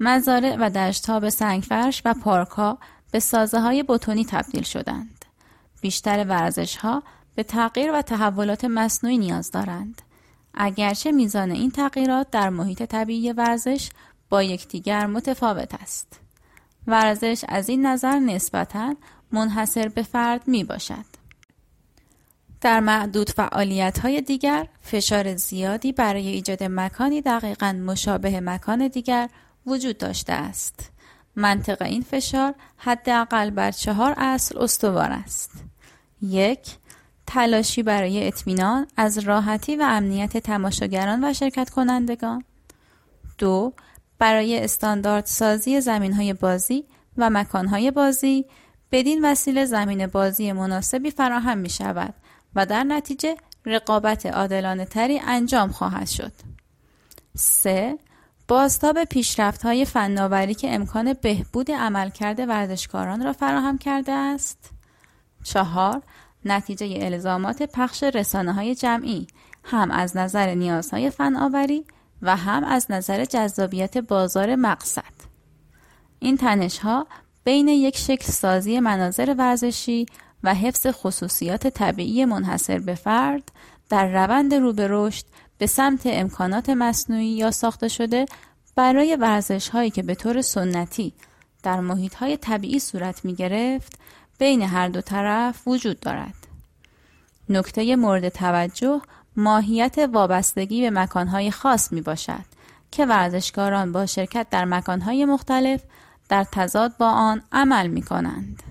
مزارع 0.00 0.56
و 0.60 0.70
دشت 0.70 1.06
ها 1.06 1.20
به 1.20 1.30
سنگفرش 1.30 2.02
و 2.04 2.14
پارک 2.14 2.48
ها 2.48 2.78
به 3.10 3.20
سازه 3.20 3.60
های 3.60 3.82
بتونی 3.82 4.24
تبدیل 4.24 4.62
شدند. 4.62 5.24
بیشتر 5.80 6.24
ورزش 6.28 6.76
ها 6.76 7.02
به 7.38 7.44
تغییر 7.44 7.92
و 7.92 8.02
تحولات 8.02 8.64
مصنوعی 8.64 9.18
نیاز 9.18 9.50
دارند. 9.50 10.02
اگرچه 10.54 11.12
میزان 11.12 11.50
این 11.50 11.70
تغییرات 11.70 12.30
در 12.30 12.50
محیط 12.50 12.82
طبیعی 12.82 13.32
ورزش 13.32 13.90
با 14.28 14.42
یکدیگر 14.42 15.06
متفاوت 15.06 15.74
است. 15.82 16.20
ورزش 16.86 17.44
از 17.48 17.68
این 17.68 17.86
نظر 17.86 18.18
نسبتا 18.18 18.94
منحصر 19.32 19.88
به 19.88 20.02
فرد 20.02 20.48
می 20.48 20.64
باشد. 20.64 21.04
در 22.60 22.80
معدود 22.80 23.30
فعالیت 23.30 23.98
های 23.98 24.20
دیگر 24.20 24.68
فشار 24.82 25.36
زیادی 25.36 25.92
برای 25.92 26.28
ایجاد 26.28 26.62
مکانی 26.62 27.20
دقیقا 27.20 27.72
مشابه 27.72 28.40
مکان 28.40 28.88
دیگر 28.88 29.28
وجود 29.66 29.98
داشته 29.98 30.32
است. 30.32 30.90
منطق 31.36 31.82
این 31.82 32.02
فشار 32.02 32.54
حداقل 32.76 33.50
بر 33.50 33.70
چهار 33.70 34.14
اصل 34.16 34.58
استوار 34.58 35.12
است. 35.12 35.50
یک 36.22 36.78
تلاشی 37.28 37.82
برای 37.82 38.26
اطمینان 38.26 38.86
از 38.96 39.18
راحتی 39.18 39.76
و 39.76 39.82
امنیت 39.82 40.36
تماشاگران 40.36 41.24
و 41.24 41.32
شرکت 41.32 41.70
کنندگان. 41.70 42.44
دو 43.38 43.72
برای 44.18 44.64
استاندارد 44.64 45.26
سازی 45.26 45.80
زمین 45.80 46.12
های 46.12 46.32
بازی 46.32 46.84
و 47.16 47.30
مکان 47.30 47.66
های 47.66 47.90
بازی 47.90 48.46
بدین 48.92 49.24
وسیله 49.24 49.64
زمین 49.64 50.06
بازی 50.06 50.52
مناسبی 50.52 51.10
فراهم 51.10 51.58
می 51.58 51.70
شود 51.70 52.14
و 52.54 52.66
در 52.66 52.84
نتیجه 52.84 53.36
رقابت 53.66 54.26
عادلانه 54.26 54.84
تری 54.84 55.18
انجام 55.18 55.72
خواهد 55.72 56.08
شد. 56.08 56.32
3. 57.36 57.98
بازتاب 58.48 59.04
پیشرفت 59.04 59.62
های 59.62 59.84
فناوری 59.84 60.54
که 60.54 60.74
امکان 60.74 61.12
بهبود 61.12 61.70
عملکرد 61.70 62.48
ورزشکاران 62.48 63.24
را 63.24 63.32
فراهم 63.32 63.78
کرده 63.78 64.12
است. 64.12 64.70
4. 65.44 66.02
نتیجه 66.44 66.98
الزامات 67.00 67.62
پخش 67.62 68.02
رسانه 68.02 68.52
های 68.52 68.74
جمعی 68.74 69.26
هم 69.64 69.90
از 69.90 70.16
نظر 70.16 70.54
نیازهای 70.54 71.10
فناوری 71.10 71.84
و 72.22 72.36
هم 72.36 72.64
از 72.64 72.86
نظر 72.90 73.24
جذابیت 73.24 73.98
بازار 73.98 74.56
مقصد. 74.56 75.28
این 76.18 76.36
تنش 76.36 76.78
ها 76.78 77.06
بین 77.44 77.68
یک 77.68 77.96
شکل 77.96 78.32
سازی 78.32 78.80
مناظر 78.80 79.34
ورزشی 79.38 80.06
و 80.44 80.54
حفظ 80.54 80.86
خصوصیات 80.86 81.66
طبیعی 81.66 82.24
منحصر 82.24 82.78
به 82.78 82.94
فرد 82.94 83.52
در 83.88 84.24
روند 84.24 84.54
رو 84.54 84.72
به 84.72 84.86
رشد 84.90 85.24
به 85.58 85.66
سمت 85.66 86.02
امکانات 86.04 86.70
مصنوعی 86.70 87.28
یا 87.28 87.50
ساخته 87.50 87.88
شده 87.88 88.26
برای 88.76 89.16
ورزش 89.16 89.68
هایی 89.68 89.90
که 89.90 90.02
به 90.02 90.14
طور 90.14 90.42
سنتی 90.42 91.12
در 91.62 91.80
محیط 91.80 92.14
های 92.14 92.36
طبیعی 92.36 92.78
صورت 92.78 93.24
می 93.24 93.34
گرفت 93.34 93.98
بین 94.38 94.62
هر 94.62 94.88
دو 94.88 95.00
طرف 95.00 95.68
وجود 95.68 96.00
دارد. 96.00 96.34
نکته 97.48 97.96
مورد 97.96 98.28
توجه 98.28 99.00
ماهیت 99.36 99.98
وابستگی 100.12 100.80
به 100.80 100.90
مکانهای 100.90 101.50
خاص 101.50 101.92
می 101.92 102.00
باشد 102.00 102.44
که 102.90 103.06
ورزشکاران 103.06 103.92
با 103.92 104.06
شرکت 104.06 104.46
در 104.50 104.64
مکانهای 104.64 105.24
مختلف 105.24 105.82
در 106.28 106.44
تضاد 106.52 106.96
با 106.96 107.10
آن 107.10 107.42
عمل 107.52 107.86
می 107.86 108.02
کنند. 108.02 108.62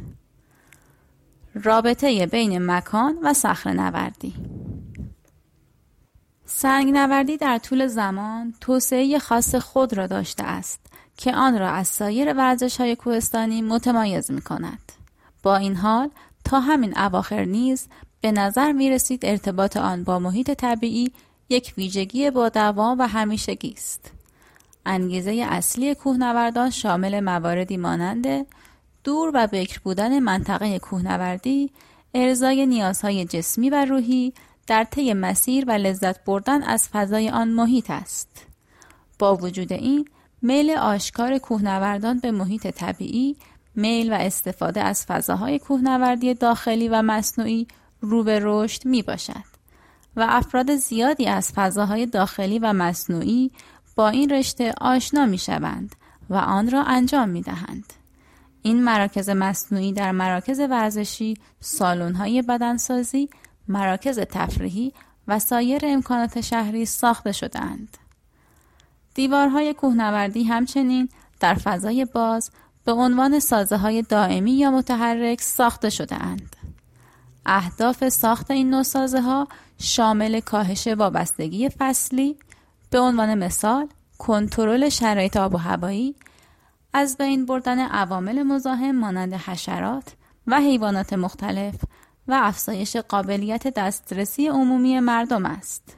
رابطه 1.64 2.26
بین 2.26 2.66
مکان 2.66 3.18
و 3.24 3.34
صخره 3.34 3.74
نوردی 3.74 4.36
سنگ 6.46 6.94
نوردی 6.94 7.38
در 7.38 7.58
طول 7.58 7.88
زمان 7.88 8.54
توسعه 8.62 9.20
خاص 9.20 9.56
خود 9.56 9.94
را 9.94 10.08
داشته 10.08 10.44
است 10.44 10.80
که 11.18 11.36
آن 11.36 11.60
را 11.60 11.70
از 11.70 11.88
سایر 11.88 12.34
ورزش 12.34 12.82
های 12.82 12.96
کوهستانی 12.96 13.62
متمایز 13.62 14.32
می 14.32 14.42
کند. 14.42 14.92
با 15.48 15.56
این 15.56 15.76
حال 15.76 16.10
تا 16.44 16.60
همین 16.60 16.98
اواخر 16.98 17.46
نیز 17.46 17.88
به 18.22 18.32
نظر 18.32 18.72
می 18.72 18.90
رسید 18.90 19.26
ارتباط 19.26 19.78
آن 19.78 20.04
با 20.04 20.20
محیط 20.20 20.52
طبیعی 20.52 21.12
یک 21.50 21.74
ویژگی 21.78 22.32
با 22.32 22.50
دوام 22.50 23.00
و 23.00 23.08
همیشگی 23.08 23.72
است. 23.72 24.12
انگیزه 24.86 25.46
اصلی 25.50 25.96
کوهنوردان 25.96 26.70
شامل 26.70 27.20
مواردی 27.20 27.78
مانند 27.78 28.46
دور 29.04 29.32
و 29.34 29.48
بکر 29.48 29.80
بودن 29.84 30.20
منطقه 30.20 30.80
کوهنوردی، 30.80 31.72
ارزای 32.14 32.66
نیازهای 32.66 33.26
جسمی 33.26 33.70
و 33.70 33.86
روحی 33.86 34.34
در 34.68 34.84
طی 34.84 35.14
مسیر 35.14 35.66
و 35.68 35.72
لذت 35.72 36.26
بردن 36.26 36.64
از 36.64 36.90
فضای 36.90 37.30
آن 37.30 37.48
محیط 37.48 37.92
است. 37.92 38.46
با 39.20 39.36
وجود 39.36 39.74
این، 39.74 40.08
میل 40.42 40.72
آشکار 40.72 41.38
کوهنوردان 41.38 42.20
به 42.20 42.32
محیط 42.32 42.68
طبیعی، 42.68 43.36
میل 43.78 44.14
و 44.14 44.16
استفاده 44.16 44.82
از 44.82 45.06
فضاهای 45.06 45.60
کوهنوردی 45.60 46.34
داخلی 46.34 46.90
و 46.90 47.02
مصنوعی 47.02 47.68
رو 48.02 48.24
به 48.24 48.40
رشد 48.44 48.86
می 48.86 49.02
باشد 49.02 49.58
و 50.16 50.26
افراد 50.30 50.76
زیادی 50.76 51.28
از 51.28 51.52
فضاهای 51.52 52.06
داخلی 52.06 52.60
و 52.60 52.74
مصنوعی 52.74 53.52
با 53.96 54.10
این 54.10 54.30
رشته 54.30 54.74
آشنا 54.82 55.26
می 55.26 55.38
شوند 55.38 55.96
و 56.30 56.36
آن 56.36 56.72
را 56.72 56.84
انجام 56.84 57.30
می 57.30 57.42
دهند. 57.42 57.94
این 58.62 58.84
مراکز 58.84 59.30
مصنوعی 59.30 59.94
در 59.94 60.12
مراکز 60.12 60.60
ورزشی، 60.60 61.38
سالن‌های 61.60 62.42
بدنسازی، 62.42 63.30
مراکز 63.68 64.20
تفریحی 64.20 64.94
و 65.28 65.40
سایر 65.40 65.82
امکانات 65.84 66.42
شهری 66.42 66.86
ساخته 66.86 67.32
شدهاند. 67.32 67.98
دیوارهای 69.14 69.74
کوهنوردی 69.74 70.44
همچنین 70.44 71.10
در 71.40 71.54
فضای 71.54 72.06
باز 72.06 72.52
به 72.88 72.94
عنوان 72.94 73.40
سازه 73.40 73.78
های 73.78 74.02
دائمی 74.02 74.52
یا 74.52 74.72
متحرک 74.72 75.42
ساخته 75.42 75.90
شده 75.90 76.24
اند. 76.24 76.56
اهداف 77.46 78.10
ساخت 78.10 78.52
این 78.52 78.70
نوع 78.70 78.84
سازه 78.84 79.22
ها 79.22 79.48
شامل 79.80 80.40
کاهش 80.40 80.88
وابستگی 80.88 81.70
فصلی 81.70 82.38
به 82.90 83.00
عنوان 83.00 83.36
مثال 83.36 83.88
کنترل 84.18 84.90
شرایط 84.90 85.38
آب 85.38 85.56
و 85.56 85.58
هوایی 85.58 86.16
از 86.94 87.18
بین 87.18 87.46
بردن 87.46 87.80
عوامل 87.80 88.44
مزاحم 88.44 88.96
مانند 88.96 89.34
حشرات 89.34 90.14
و 90.48 90.60
حیوانات 90.60 91.14
مختلف 91.14 91.76
و 92.28 92.40
افزایش 92.44 92.96
قابلیت 92.96 93.68
دسترسی 93.68 94.48
عمومی 94.48 95.00
مردم 95.00 95.46
است. 95.46 95.98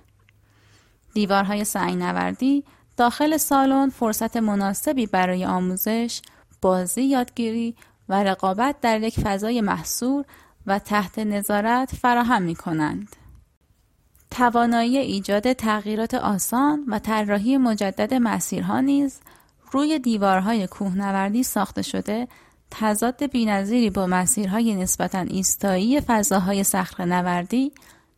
دیوارهای 1.13 1.63
سعی 1.63 1.95
نوردی 1.95 2.63
داخل 2.97 3.37
سالن 3.37 3.89
فرصت 3.89 4.37
مناسبی 4.37 5.05
برای 5.05 5.45
آموزش، 5.45 6.21
بازی 6.61 7.01
یادگیری 7.03 7.75
و 8.09 8.23
رقابت 8.23 8.75
در 8.81 9.01
یک 9.01 9.19
فضای 9.19 9.61
محصور 9.61 10.25
و 10.65 10.79
تحت 10.79 11.19
نظارت 11.19 11.95
فراهم 11.95 12.41
می 12.41 12.55
کنند. 12.55 13.15
توانایی 14.31 14.97
ایجاد 14.97 15.53
تغییرات 15.53 16.13
آسان 16.13 16.85
و 16.87 16.99
طراحی 16.99 17.57
مجدد 17.57 18.13
مسیرها 18.13 18.79
نیز 18.79 19.19
روی 19.71 19.99
دیوارهای 19.99 20.67
کوهنوردی 20.67 21.43
ساخته 21.43 21.81
شده 21.81 22.27
تضاد 22.71 23.31
بینظیری 23.31 23.89
با 23.89 24.07
مسیرهای 24.07 24.75
نسبتا 24.75 25.19
ایستایی 25.19 26.01
فضاهای 26.01 26.63
صخره 26.63 27.05
نوردی 27.05 27.71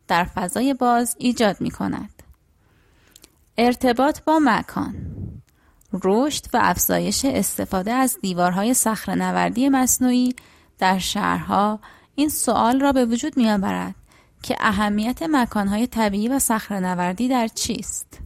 در 0.08 0.24
فضای 0.24 0.74
باز 0.74 1.16
ایجاد 1.18 1.60
می 1.60 1.70
کند. 1.70 2.22
ارتباط 3.58 4.20
با 4.20 4.40
مکان 4.42 4.94
رشد 6.04 6.46
و 6.54 6.58
افزایش 6.62 7.24
استفاده 7.24 7.92
از 7.92 8.18
دیوارهای 8.22 8.74
صخره 8.74 9.14
نوردی 9.14 9.68
مصنوعی 9.68 10.34
در 10.78 10.98
شهرها 10.98 11.80
این 12.14 12.28
سوال 12.28 12.80
را 12.80 12.92
به 12.92 13.04
وجود 13.04 13.36
می 13.36 13.50
آورد 13.50 13.94
که 14.42 14.56
اهمیت 14.60 15.22
مکانهای 15.22 15.86
طبیعی 15.86 16.28
و 16.28 16.38
صخره 16.38 16.80
نوردی 16.80 17.28
در 17.28 17.48
چیست؟ 17.48 18.18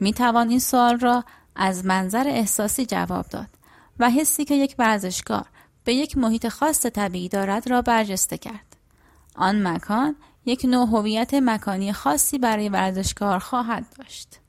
می 0.00 0.12
توان 0.12 0.48
این 0.48 0.58
سوال 0.58 0.98
را 0.98 1.24
از 1.56 1.84
منظر 1.84 2.24
احساسی 2.28 2.86
جواب 2.86 3.26
داد 3.26 3.48
و 3.98 4.10
حسی 4.10 4.44
که 4.44 4.54
یک 4.54 4.74
ورزشکار 4.78 5.46
به 5.84 5.94
یک 5.94 6.18
محیط 6.18 6.48
خاص 6.48 6.86
طبیعی 6.86 7.28
دارد 7.28 7.70
را 7.70 7.82
برجسته 7.82 8.38
کرد. 8.38 8.76
آن 9.34 9.68
مکان 9.68 10.16
یک 10.46 10.64
نوع 10.64 10.88
هویت 10.88 11.34
مکانی 11.34 11.92
خاصی 11.92 12.38
برای 12.38 12.68
ورزشکار 12.68 13.38
خواهد 13.38 13.86
داشت. 13.98 14.40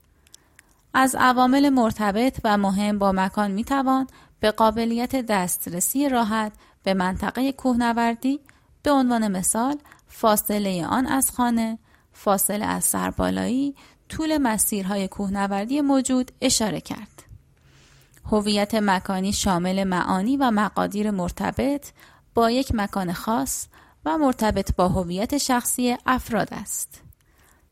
از 1.02 1.16
عوامل 1.16 1.70
مرتبط 1.70 2.40
و 2.44 2.58
مهم 2.58 3.00
با 3.00 3.12
مکان 3.12 3.52
می 3.52 3.64
توان 3.64 4.08
به 4.40 4.52
قابلیت 4.52 5.16
دسترسی 5.16 6.10
راحت 6.10 6.52
به 6.84 6.94
منطقه 6.94 7.52
کوهنوردی 7.52 8.40
به 8.84 8.92
عنوان 8.92 9.28
مثال 9.28 9.78
فاصله 10.08 10.86
آن 10.86 11.08
از 11.08 11.32
خانه، 11.32 11.80
فاصله 12.14 12.66
از 12.66 12.84
سربالایی، 12.84 13.76
طول 14.10 14.38
مسیرهای 14.38 15.08
کوهنوردی 15.08 15.82
موجود 15.82 16.32
اشاره 16.42 16.82
کرد. 16.82 17.24
هویت 18.32 18.76
مکانی 18.76 19.34
شامل 19.34 19.84
معانی 19.84 20.38
و 20.38 20.52
مقادیر 20.52 21.12
مرتبط 21.12 21.92
با 22.34 22.52
یک 22.52 22.76
مکان 22.76 23.14
خاص 23.14 23.68
و 24.06 24.18
مرتبط 24.18 24.76
با 24.76 24.88
هویت 24.88 25.38
شخصی 25.38 25.98
افراد 26.06 26.48
است. 26.52 27.02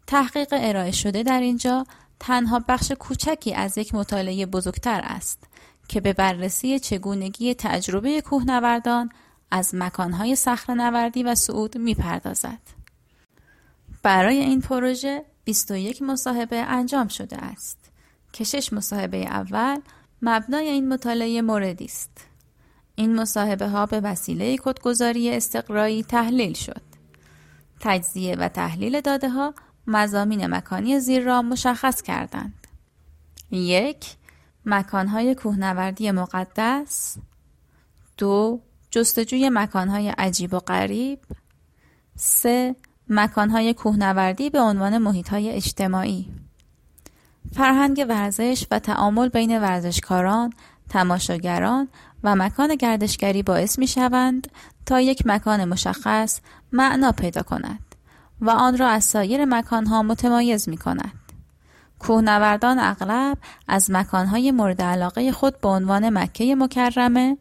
تحقیق 0.07 0.47
ارائه 0.51 0.91
شده 0.91 1.23
در 1.23 1.39
اینجا 1.39 1.85
تنها 2.19 2.59
بخش 2.67 2.91
کوچکی 2.91 3.53
از 3.53 3.77
یک 3.77 3.95
مطالعه 3.95 4.45
بزرگتر 4.45 5.01
است 5.03 5.43
که 5.87 6.01
به 6.01 6.13
بررسی 6.13 6.79
چگونگی 6.79 7.53
تجربه 7.53 8.21
کوهنوردان 8.21 9.09
از 9.51 9.75
مکانهای 9.75 10.35
صخره‌نوردی 10.35 11.23
و 11.23 11.35
صعود 11.35 11.77
می‌پردازد. 11.77 12.59
برای 14.03 14.37
این 14.37 14.61
پروژه 14.61 15.25
21 15.43 16.01
مصاحبه 16.01 16.55
انجام 16.55 17.07
شده 17.07 17.37
است 17.37 17.77
که 18.33 18.43
شش 18.43 18.73
مصاحبه 18.73 19.17
اول 19.17 19.79
مبنای 20.21 20.67
این 20.69 20.89
مطالعه 20.89 21.41
موردی 21.41 21.85
است. 21.85 22.27
این 22.95 23.15
مصاحبه 23.15 23.67
ها 23.67 23.85
به 23.85 23.99
وسیله 23.99 24.57
کدگذاری 24.57 25.35
استقرایی 25.35 26.03
تحلیل 26.03 26.53
شد. 26.53 26.81
تجزیه 27.79 28.35
و 28.35 28.49
تحلیل 28.49 29.01
داده 29.01 29.29
ها 29.29 29.53
مزامین 29.87 30.47
مکانی 30.47 30.99
زیر 30.99 31.23
را 31.23 31.41
مشخص 31.41 32.01
کردند. 32.01 32.67
یک 33.51 34.15
مکانهای 34.65 35.35
کوهنوردی 35.35 36.11
مقدس. 36.11 37.17
دو 38.17 38.61
جستجوی 38.91 39.49
مکانهای 39.49 40.09
عجیب 40.09 40.53
و 40.53 40.59
غریب. 40.59 41.19
سه 42.15 42.75
مکانهای 43.09 43.73
کوهنوردی 43.73 44.49
به 44.49 44.59
عنوان 44.59 44.97
محیطهای 44.97 45.51
اجتماعی. 45.51 46.33
فرهنگ 47.53 48.05
ورزش 48.09 48.67
و 48.71 48.79
تعامل 48.79 49.29
بین 49.29 49.61
ورزشکاران، 49.61 50.53
تماشاگران 50.89 51.87
و 52.23 52.35
مکان 52.35 52.75
گردشگری 52.75 53.43
باعث 53.43 53.79
می 53.79 53.87
شوند 53.87 54.47
تا 54.85 55.01
یک 55.01 55.23
مکان 55.25 55.65
مشخص 55.65 56.39
معنا 56.71 57.11
پیدا 57.11 57.41
کند. 57.41 57.86
و 58.41 58.49
آن 58.49 58.77
را 58.77 58.87
از 58.87 59.03
سایر 59.03 59.45
مکانها 59.45 60.03
متمایز 60.03 60.69
می 60.69 60.77
کند. 60.77 61.13
کوهنوردان 61.99 62.79
اغلب 62.79 63.37
از 63.67 63.91
مکانهای 63.91 64.51
مورد 64.51 64.81
علاقه 64.81 65.31
خود 65.31 65.61
به 65.61 65.67
عنوان 65.67 66.09
مکه 66.09 66.55
مکرمه 66.55 67.37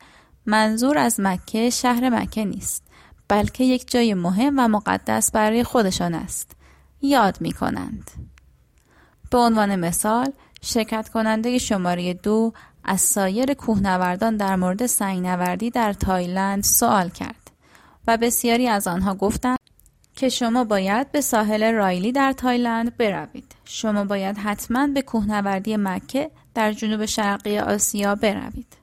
منظور 0.47 0.99
از 0.99 1.21
مکه 1.21 1.71
شهر 1.71 2.09
مکه 2.09 2.45
نیست 2.45 2.83
بلکه 3.29 3.65
یک 3.65 3.91
جای 3.91 4.15
مهم 4.15 4.55
و 4.59 4.69
مقدس 4.69 5.31
برای 5.31 5.65
خودشان 5.65 6.15
است 6.15 6.57
یاد 7.01 7.41
می 7.41 7.53
کنند. 7.53 8.11
به 9.31 9.39
عنوان 9.39 9.77
مثال 9.77 10.33
شرکت 10.63 11.09
کننده 11.09 11.59
شماره 11.59 12.15
دو 12.15 12.53
از 12.85 13.01
سایر 13.01 13.55
کوهنوردان 13.55 14.37
در 14.37 14.57
مورد 14.57 14.87
سنگنوردی 14.87 15.71
در 15.71 15.93
تایلند 15.93 16.63
سوال 16.65 17.09
کرد 17.09 17.51
و 18.07 18.17
بسیاری 18.17 18.69
از 18.69 18.87
آنها 18.87 19.15
گفتند 19.15 19.59
که 20.17 20.29
شما 20.29 20.65
باید 20.65 21.13
به 21.13 21.21
ساحل 21.21 21.73
رایلی 21.73 22.13
در 22.13 22.33
تایلند 22.33 22.97
بروید. 22.97 23.55
شما 23.65 24.05
باید 24.05 24.39
حتما 24.39 24.87
به 24.87 25.03
کوهنوردی 25.03 25.77
مکه 25.77 26.31
در 26.55 26.73
جنوب 26.73 27.07
شرقی 27.07 27.59
آسیا 27.59 28.15
بروید. 28.15 28.77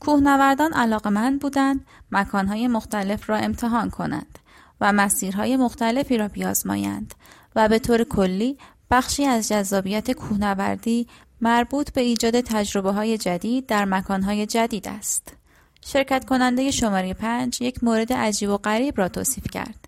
کوهنوردان 0.00 0.72
علاقمند 0.72 1.40
بودند 1.40 1.86
مکانهای 2.12 2.68
مختلف 2.68 3.30
را 3.30 3.36
امتحان 3.36 3.90
کنند 3.90 4.38
و 4.80 4.92
مسیرهای 4.92 5.56
مختلفی 5.56 6.18
را 6.18 6.28
بیازمایند 6.28 7.14
و 7.56 7.68
به 7.68 7.78
طور 7.78 8.04
کلی 8.04 8.58
بخشی 8.90 9.24
از 9.24 9.48
جذابیت 9.48 10.10
کوهنوردی 10.10 11.06
مربوط 11.40 11.92
به 11.92 12.00
ایجاد 12.00 12.40
تجربه 12.40 12.92
های 12.92 13.18
جدید 13.18 13.66
در 13.66 13.84
مکانهای 13.84 14.46
جدید 14.46 14.88
است. 14.88 15.32
شرکت 15.80 16.24
کننده 16.24 16.70
شماره 16.70 17.14
پنج 17.14 17.62
یک 17.62 17.84
مورد 17.84 18.12
عجیب 18.12 18.50
و 18.50 18.56
غریب 18.56 18.98
را 18.98 19.08
توصیف 19.08 19.44
کرد. 19.52 19.83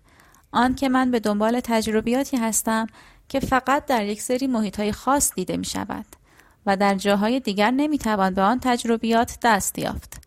آن 0.51 0.75
که 0.75 0.89
من 0.89 1.11
به 1.11 1.19
دنبال 1.19 1.59
تجربیاتی 1.59 2.37
هستم 2.37 2.87
که 3.29 3.39
فقط 3.39 3.85
در 3.85 4.05
یک 4.05 4.21
سری 4.21 4.47
محیط 4.47 4.91
خاص 4.91 5.33
دیده 5.35 5.57
می 5.57 5.65
شود 5.65 6.05
و 6.65 6.77
در 6.77 6.95
جاهای 6.95 7.39
دیگر 7.39 7.71
نمی 7.71 7.97
توان 7.97 8.33
به 8.33 8.41
آن 8.41 8.59
تجربیات 8.59 9.37
دست 9.43 9.79
یافت. 9.79 10.21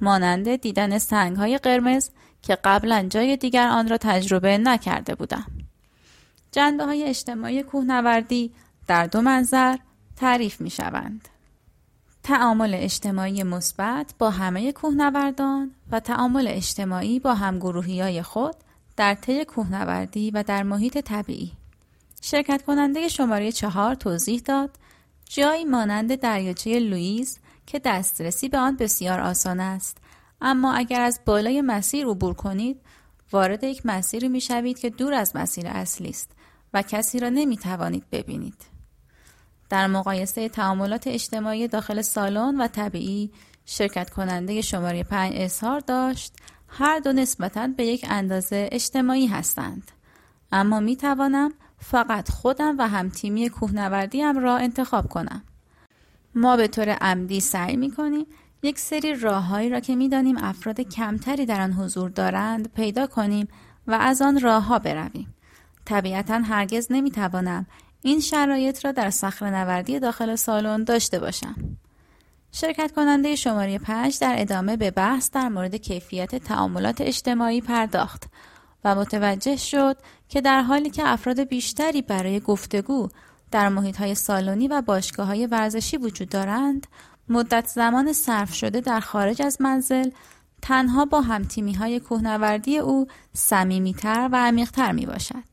مانند 0.00 0.56
دیدن 0.56 0.98
سنگ 0.98 1.36
های 1.36 1.58
قرمز 1.58 2.10
که 2.42 2.58
قبلا 2.64 3.06
جای 3.10 3.36
دیگر 3.36 3.68
آن 3.68 3.88
را 3.88 3.98
تجربه 3.98 4.58
نکرده 4.58 5.14
بودم. 5.14 5.46
جنبه 6.52 6.84
های 6.84 7.04
اجتماعی 7.04 7.62
کوهنوردی 7.62 8.52
در 8.86 9.06
دو 9.06 9.20
منظر 9.20 9.76
تعریف 10.16 10.60
می 10.60 10.70
شوند. 10.70 11.28
تعامل 12.22 12.74
اجتماعی 12.74 13.42
مثبت 13.42 14.14
با 14.18 14.30
همه 14.30 14.72
کوهنوردان 14.72 15.70
و 15.90 16.00
تعامل 16.00 16.48
اجتماعی 16.48 17.18
با 17.18 17.34
همگروهی 17.34 18.00
های 18.00 18.22
خود 18.22 18.54
در 19.00 19.14
طی 19.14 19.44
کوهنوردی 19.44 20.30
و 20.30 20.42
در 20.42 20.62
محیط 20.62 20.98
طبیعی 20.98 21.52
شرکت 22.22 22.62
کننده 22.62 23.08
شماره 23.08 23.52
چهار 23.52 23.94
توضیح 23.94 24.40
داد 24.44 24.70
جایی 25.24 25.64
مانند 25.64 26.14
دریاچه 26.14 26.78
لوئیز 26.78 27.38
که 27.66 27.78
دسترسی 27.84 28.48
به 28.48 28.58
آن 28.58 28.76
بسیار 28.76 29.20
آسان 29.20 29.60
است 29.60 29.98
اما 30.40 30.72
اگر 30.72 31.00
از 31.00 31.20
بالای 31.26 31.60
مسیر 31.60 32.06
عبور 32.06 32.34
کنید 32.34 32.80
وارد 33.32 33.64
یک 33.64 33.86
مسیری 33.86 34.28
می 34.28 34.40
شوید 34.40 34.78
که 34.78 34.90
دور 34.90 35.14
از 35.14 35.36
مسیر 35.36 35.66
اصلی 35.68 36.10
است 36.10 36.30
و 36.74 36.82
کسی 36.82 37.20
را 37.20 37.28
نمی 37.28 37.56
توانید 37.56 38.04
ببینید. 38.12 38.66
در 39.68 39.86
مقایسه 39.86 40.48
تعاملات 40.48 41.06
اجتماعی 41.06 41.68
داخل 41.68 42.02
سالن 42.02 42.60
و 42.60 42.68
طبیعی 42.68 43.30
شرکت 43.66 44.10
کننده 44.10 44.60
شماره 44.60 45.02
5 45.02 45.32
اظهار 45.36 45.80
داشت 45.80 46.32
هر 46.70 46.98
دو 46.98 47.12
نسبتا 47.12 47.66
به 47.66 47.86
یک 47.86 48.06
اندازه 48.08 48.68
اجتماعی 48.72 49.26
هستند. 49.26 49.90
اما 50.52 50.80
می 50.80 50.96
توانم 50.96 51.52
فقط 51.78 52.30
خودم 52.30 52.78
و 52.78 52.88
همتیمی 52.88 53.48
کوهنوردیم 53.48 54.38
را 54.38 54.56
انتخاب 54.56 55.08
کنم. 55.08 55.42
ما 56.34 56.56
به 56.56 56.68
طور 56.68 56.88
عمدی 56.88 57.40
سعی 57.40 57.76
می 57.76 57.90
کنیم 57.90 58.26
یک 58.62 58.78
سری 58.78 59.14
راههایی 59.14 59.70
را 59.70 59.80
که 59.80 59.96
می‌دانیم 59.96 60.38
افراد 60.38 60.80
کمتری 60.80 61.46
در 61.46 61.60
آن 61.60 61.72
حضور 61.72 62.10
دارند 62.10 62.72
پیدا 62.72 63.06
کنیم 63.06 63.48
و 63.86 63.92
از 63.92 64.22
آن 64.22 64.40
راهها 64.40 64.78
برویم. 64.78 65.34
طبیعتا 65.84 66.38
هرگز 66.38 66.86
نمی‌توانم 66.90 67.66
این 68.02 68.20
شرایط 68.20 68.84
را 68.84 68.92
در 68.92 69.10
صخره 69.10 69.50
نوردی 69.50 69.98
داخل 69.98 70.34
سالن 70.34 70.84
داشته 70.84 71.18
باشم. 71.18 71.54
شرکت 72.52 72.92
کننده 72.92 73.36
شماره 73.36 73.78
5 73.78 74.18
در 74.18 74.34
ادامه 74.38 74.76
به 74.76 74.90
بحث 74.90 75.30
در 75.30 75.48
مورد 75.48 75.74
کیفیت 75.74 76.36
تعاملات 76.36 77.00
اجتماعی 77.00 77.60
پرداخت 77.60 78.24
و 78.84 78.94
متوجه 78.94 79.56
شد 79.56 79.96
که 80.28 80.40
در 80.40 80.62
حالی 80.62 80.90
که 80.90 81.08
افراد 81.08 81.40
بیشتری 81.40 82.02
برای 82.02 82.40
گفتگو 82.40 83.08
در 83.50 83.68
محیط 83.68 83.96
های 83.96 84.14
سالونی 84.14 84.68
و 84.68 84.82
باشگاه 84.82 85.26
های 85.26 85.46
ورزشی 85.46 85.96
وجود 85.96 86.28
دارند 86.28 86.86
مدت 87.28 87.66
زمان 87.66 88.12
صرف 88.12 88.54
شده 88.54 88.80
در 88.80 89.00
خارج 89.00 89.42
از 89.42 89.56
منزل 89.60 90.10
تنها 90.62 91.04
با 91.04 91.20
همتیمی 91.20 91.72
های 91.72 92.00
کوهنوردی 92.00 92.78
او 92.78 93.06
صمیمیتر 93.32 94.28
و 94.32 94.36
عمیقتر 94.36 94.92
می 94.92 95.06
باشد. 95.06 95.50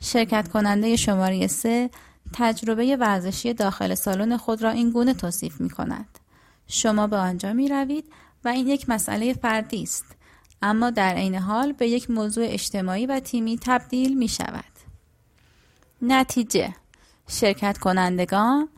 شرکت 0.00 0.48
کننده 0.48 0.96
شماره 0.96 1.46
3 1.46 1.90
تجربه 2.32 2.96
ورزشی 2.96 3.54
داخل 3.54 3.94
سالن 3.94 4.36
خود 4.36 4.62
را 4.62 4.70
این 4.70 4.90
گونه 4.90 5.14
توصیف 5.14 5.60
می 5.60 5.70
کند. 5.70 6.18
شما 6.66 7.06
به 7.06 7.16
آنجا 7.16 7.52
می 7.52 7.68
روید 7.68 8.04
و 8.44 8.48
این 8.48 8.66
یک 8.66 8.88
مسئله 8.88 9.32
فردی 9.32 9.82
است 9.82 10.04
اما 10.62 10.90
در 10.90 11.14
عین 11.14 11.34
حال 11.34 11.72
به 11.72 11.88
یک 11.88 12.10
موضوع 12.10 12.44
اجتماعی 12.48 13.06
و 13.06 13.20
تیمی 13.20 13.58
تبدیل 13.62 14.18
می 14.18 14.28
شود. 14.28 14.64
نتیجه 16.02 16.74
شرکت 17.28 17.78
کنندگان 17.78 18.68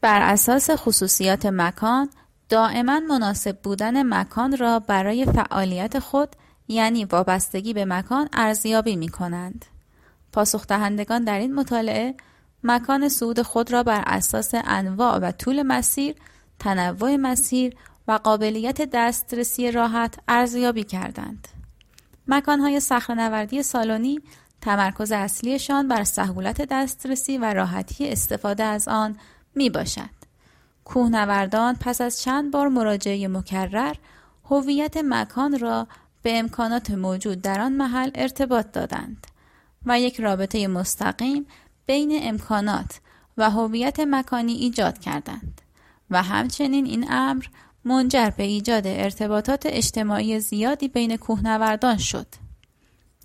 بر 0.00 0.22
اساس 0.22 0.70
خصوصیات 0.70 1.46
مکان 1.46 2.10
دائما 2.48 3.00
مناسب 3.00 3.58
بودن 3.62 4.14
مکان 4.14 4.56
را 4.56 4.78
برای 4.78 5.24
فعالیت 5.24 5.98
خود 5.98 6.36
یعنی 6.68 7.04
وابستگی 7.04 7.74
به 7.74 7.84
مکان 7.84 8.28
ارزیابی 8.32 8.96
می 8.96 9.08
کنند. 9.08 9.64
پاسخ 10.34 10.66
دهندگان 10.66 11.24
در 11.24 11.38
این 11.38 11.54
مطالعه 11.54 12.14
مکان 12.64 13.08
صعود 13.08 13.42
خود 13.42 13.72
را 13.72 13.82
بر 13.82 14.02
اساس 14.06 14.54
انواع 14.54 15.18
و 15.18 15.32
طول 15.32 15.62
مسیر، 15.62 16.14
تنوع 16.58 17.16
مسیر 17.16 17.76
و 18.08 18.12
قابلیت 18.12 18.90
دسترسی 18.92 19.70
راحت 19.70 20.14
ارزیابی 20.28 20.84
کردند. 20.84 21.48
مکانهای 22.28 22.80
صخره‌نوردی 22.80 23.62
سالونی 23.62 24.20
تمرکز 24.60 25.12
اصلیشان 25.12 25.88
بر 25.88 26.04
سهولت 26.04 26.60
دسترسی 26.70 27.38
و 27.38 27.54
راحتی 27.54 28.08
استفاده 28.08 28.64
از 28.64 28.88
آن 28.88 29.16
می 29.54 29.70
باشد. 29.70 30.10
کوهنوردان 30.84 31.74
پس 31.80 32.00
از 32.00 32.22
چند 32.22 32.50
بار 32.50 32.68
مراجعه 32.68 33.28
مکرر 33.28 33.94
هویت 34.50 34.96
مکان 34.96 35.58
را 35.58 35.86
به 36.22 36.38
امکانات 36.38 36.90
موجود 36.90 37.42
در 37.42 37.60
آن 37.60 37.72
محل 37.72 38.10
ارتباط 38.14 38.66
دادند 38.72 39.26
و 39.86 40.00
یک 40.00 40.20
رابطه 40.20 40.68
مستقیم 40.68 41.46
بین 41.86 42.18
امکانات 42.22 43.00
و 43.36 43.50
هویت 43.50 44.00
مکانی 44.00 44.52
ایجاد 44.52 44.98
کردند 44.98 45.60
و 46.10 46.22
همچنین 46.22 46.86
این 46.86 47.06
امر 47.10 47.44
منجر 47.84 48.30
به 48.30 48.42
ایجاد 48.42 48.86
ارتباطات 48.86 49.66
اجتماعی 49.66 50.40
زیادی 50.40 50.88
بین 50.88 51.16
کوهنوردان 51.16 51.96
شد. 51.96 52.26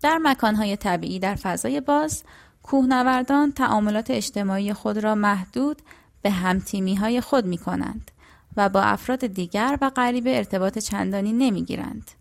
در 0.02 0.18
مکانهای 0.18 0.78
طبیعی 0.78 1.20
در 1.20 1.36
فضای 1.36 1.82
باز، 1.82 2.24
کوهنوردان 2.64 3.52
تعاملات 3.52 4.12
اجتماعی 4.12 4.74
خود 4.74 4.98
را 4.98 5.16
محدود 5.16 5.82
به 6.22 6.30
همتیمی 6.30 6.96
های 6.96 7.22
خود 7.22 7.46
می 7.46 7.58
کنند 7.58 8.12
و 8.58 8.70
با 8.70 8.82
افراد 8.82 9.28
دیگر 9.28 9.78
و 9.82 9.90
غریبه 9.90 10.38
ارتباط 10.38 10.78
چندانی 10.78 11.34
نمی 11.34 11.64
گیرند 11.64 12.12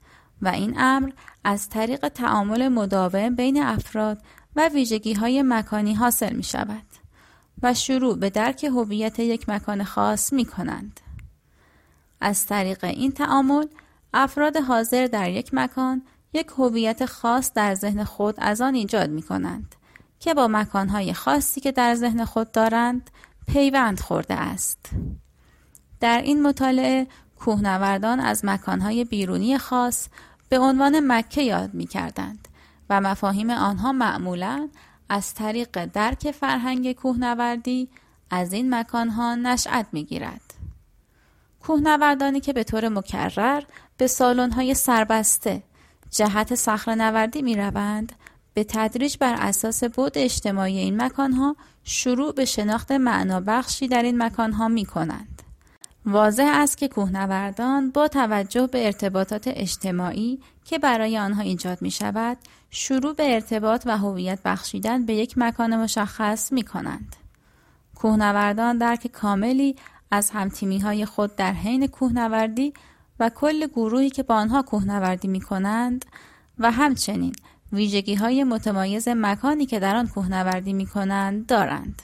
و 0.42 0.48
این 0.48 0.74
امر 0.78 1.10
از 1.44 1.68
طریق 1.68 2.08
تعامل 2.08 2.68
مداوم 2.68 3.34
بین 3.34 3.62
افراد 3.62 4.22
و 4.56 4.68
ویژگی 4.68 5.12
های 5.12 5.42
مکانی 5.42 5.94
حاصل 5.94 6.32
می 6.32 6.42
شود 6.42 6.86
و 7.62 7.74
شروع 7.74 8.16
به 8.16 8.30
درک 8.30 8.64
هویت 8.64 9.18
یک 9.18 9.48
مکان 9.48 9.84
خاص 9.84 10.32
می 10.32 10.44
کنند. 10.44 11.00
از 12.20 12.46
طریق 12.46 12.84
این 12.84 13.12
تعامل 13.12 13.66
افراد 14.14 14.56
حاضر 14.56 15.06
در 15.06 15.30
یک 15.30 15.50
مکان 15.52 16.02
یک 16.32 16.46
هویت 16.58 17.06
خاص 17.06 17.52
در 17.52 17.74
ذهن 17.74 18.04
خود 18.04 18.34
از 18.38 18.60
آن 18.60 18.74
ایجاد 18.74 19.10
می 19.10 19.22
کنند 19.22 19.74
که 20.20 20.34
با 20.34 20.48
مکانهای 20.48 21.12
خاصی 21.12 21.60
که 21.60 21.72
در 21.72 21.94
ذهن 21.94 22.24
خود 22.24 22.52
دارند 22.52 23.10
پیوند 23.46 24.00
خورده 24.00 24.34
است. 24.34 24.90
در 26.00 26.22
این 26.22 26.42
مطالعه 26.42 27.06
کوهنوردان 27.38 28.20
از 28.20 28.44
مکانهای 28.44 29.04
بیرونی 29.04 29.58
خاص 29.58 30.08
به 30.48 30.58
عنوان 30.58 31.00
مکه 31.12 31.42
یاد 31.42 31.74
می 31.74 31.86
کردند 31.86 32.48
و 32.90 33.00
مفاهیم 33.00 33.50
آنها 33.50 33.92
معمولا 33.92 34.68
از 35.08 35.34
طریق 35.34 35.84
درک 35.84 36.30
فرهنگ 36.30 36.92
کوهنوردی 36.92 37.88
از 38.30 38.52
این 38.52 38.74
مکانها 38.74 39.34
نشأت 39.34 39.86
می 39.92 40.04
گیرد. 40.04 40.54
کوهنوردانی 41.60 42.40
که 42.40 42.52
به 42.52 42.64
طور 42.64 42.88
مکرر 42.88 43.62
به 43.96 44.06
سالن‌های 44.06 44.74
سربسته 44.74 45.62
جهت 46.10 46.54
صخره 46.54 46.94
نوردی 46.94 47.42
می 47.42 47.56
روند 47.56 48.12
به 48.54 48.64
تدریج 48.64 49.16
بر 49.20 49.34
اساس 49.34 49.84
بود 49.84 50.18
اجتماعی 50.18 50.78
این 50.78 51.02
مکانها 51.02 51.56
شروع 51.84 52.34
به 52.34 52.44
شناخت 52.44 52.92
بخشی 52.92 53.88
در 53.88 54.02
این 54.02 54.22
مکانها 54.22 54.68
می 54.68 54.84
کنند. 54.84 55.42
واضح 56.08 56.50
است 56.54 56.78
که 56.78 56.88
کوهنوردان 56.88 57.90
با 57.90 58.08
توجه 58.08 58.66
به 58.66 58.86
ارتباطات 58.86 59.42
اجتماعی 59.46 60.40
که 60.64 60.78
برای 60.78 61.18
آنها 61.18 61.42
ایجاد 61.42 61.82
می 61.82 61.90
شود 61.90 62.36
شروع 62.70 63.14
به 63.14 63.34
ارتباط 63.34 63.82
و 63.86 63.98
هویت 63.98 64.38
بخشیدن 64.44 65.06
به 65.06 65.14
یک 65.14 65.34
مکان 65.38 65.76
مشخص 65.76 66.52
می 66.52 66.62
کنند. 66.62 67.16
کوهنوردان 67.94 68.78
درک 68.78 69.06
کاملی 69.06 69.76
از 70.10 70.30
همتیمی 70.30 70.78
های 70.78 71.04
خود 71.04 71.36
در 71.36 71.52
حین 71.52 71.86
کوهنوردی 71.86 72.74
و 73.20 73.28
کل 73.28 73.66
گروهی 73.66 74.10
که 74.10 74.22
با 74.22 74.34
آنها 74.34 74.62
کوهنوردی 74.62 75.28
می 75.28 75.40
کنند 75.40 76.04
و 76.58 76.70
همچنین 76.70 77.32
ویژگی 77.72 78.14
های 78.14 78.44
متمایز 78.44 79.08
مکانی 79.08 79.66
که 79.66 79.80
در 79.80 79.96
آن 79.96 80.08
کوهنوردی 80.08 80.72
می 80.72 80.86
کنند 80.86 81.46
دارند. 81.46 82.02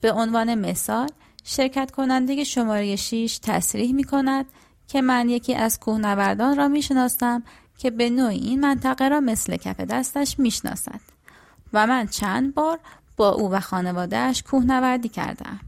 به 0.00 0.12
عنوان 0.12 0.54
مثال 0.54 1.08
شرکت 1.48 1.90
کننده 1.90 2.44
شماره 2.44 2.96
6 2.96 3.38
تصریح 3.42 3.92
می 3.92 4.04
کند 4.04 4.46
که 4.88 5.02
من 5.02 5.28
یکی 5.28 5.54
از 5.54 5.80
کوهنوردان 5.80 6.56
را 6.56 6.68
می 6.68 6.82
شناسم 6.82 7.42
که 7.78 7.90
به 7.90 8.10
نوعی 8.10 8.38
این 8.38 8.60
منطقه 8.60 9.08
را 9.08 9.20
مثل 9.20 9.56
کف 9.56 9.80
دستش 9.80 10.38
می 10.38 10.50
شناسد 10.50 11.00
و 11.72 11.86
من 11.86 12.06
چند 12.06 12.54
بار 12.54 12.78
با 13.16 13.28
او 13.28 13.50
و 13.50 13.60
خانوادهش 13.60 14.42
کوهنوردی 14.42 15.08
کردم 15.08 15.60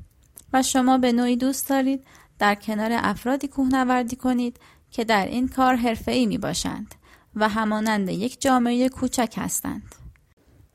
و 0.52 0.62
شما 0.62 0.98
به 0.98 1.12
نوعی 1.12 1.36
دوست 1.36 1.68
دارید 1.68 2.04
در 2.38 2.54
کنار 2.54 2.90
افرادی 2.92 3.48
کوهنوردی 3.48 4.16
کنید 4.16 4.56
که 4.90 5.04
در 5.04 5.26
این 5.26 5.48
کار 5.48 5.74
حرفه‌ای 5.74 6.26
می 6.26 6.38
باشند 6.38 6.94
و 7.34 7.48
همانند 7.48 8.08
یک 8.08 8.40
جامعه 8.40 8.88
کوچک 8.88 9.34
هستند. 9.36 9.94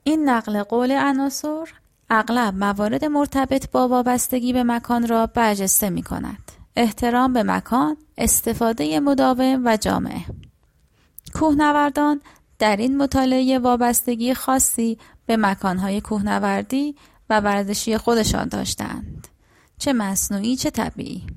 این 0.03 0.29
نقل 0.29 0.63
قول 0.63 0.91
عناصر 0.91 1.67
اغلب 2.13 2.55
موارد 2.55 3.05
مرتبط 3.05 3.71
با 3.71 3.87
وابستگی 3.87 4.53
به 4.53 4.63
مکان 4.63 5.07
را 5.07 5.27
برجسته 5.27 5.89
می 5.89 6.03
کند. 6.03 6.51
احترام 6.75 7.33
به 7.33 7.43
مکان، 7.43 7.97
استفاده 8.17 8.99
مداوم 8.99 9.61
و 9.65 9.77
جامعه. 9.77 10.25
کوهنوردان 11.33 12.21
در 12.59 12.75
این 12.75 12.97
مطالعه 12.97 13.59
وابستگی 13.59 14.33
خاصی 14.33 14.97
به 15.25 15.37
مکانهای 15.37 16.01
کوهنوردی 16.01 16.95
و 17.29 17.39
ورزشی 17.39 17.97
خودشان 17.97 18.47
داشتند. 18.47 19.27
چه 19.77 19.93
مصنوعی 19.93 20.55
چه 20.55 20.69
طبیعی. 20.69 21.27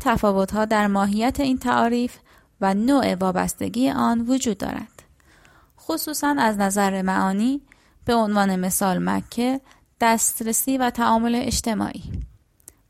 تفاوتها 0.00 0.64
در 0.64 0.86
ماهیت 0.86 1.40
این 1.40 1.58
تعاریف 1.58 2.18
و 2.60 2.74
نوع 2.74 3.14
وابستگی 3.14 3.90
آن 3.90 4.20
وجود 4.20 4.58
دارد. 4.58 5.02
خصوصا 5.80 6.34
از 6.38 6.58
نظر 6.58 7.02
معانی 7.02 7.60
به 8.04 8.14
عنوان 8.14 8.56
مثال 8.56 8.98
مکه 8.98 9.60
دسترسی 10.00 10.78
و 10.78 10.90
تعامل 10.90 11.34
اجتماعی. 11.34 12.02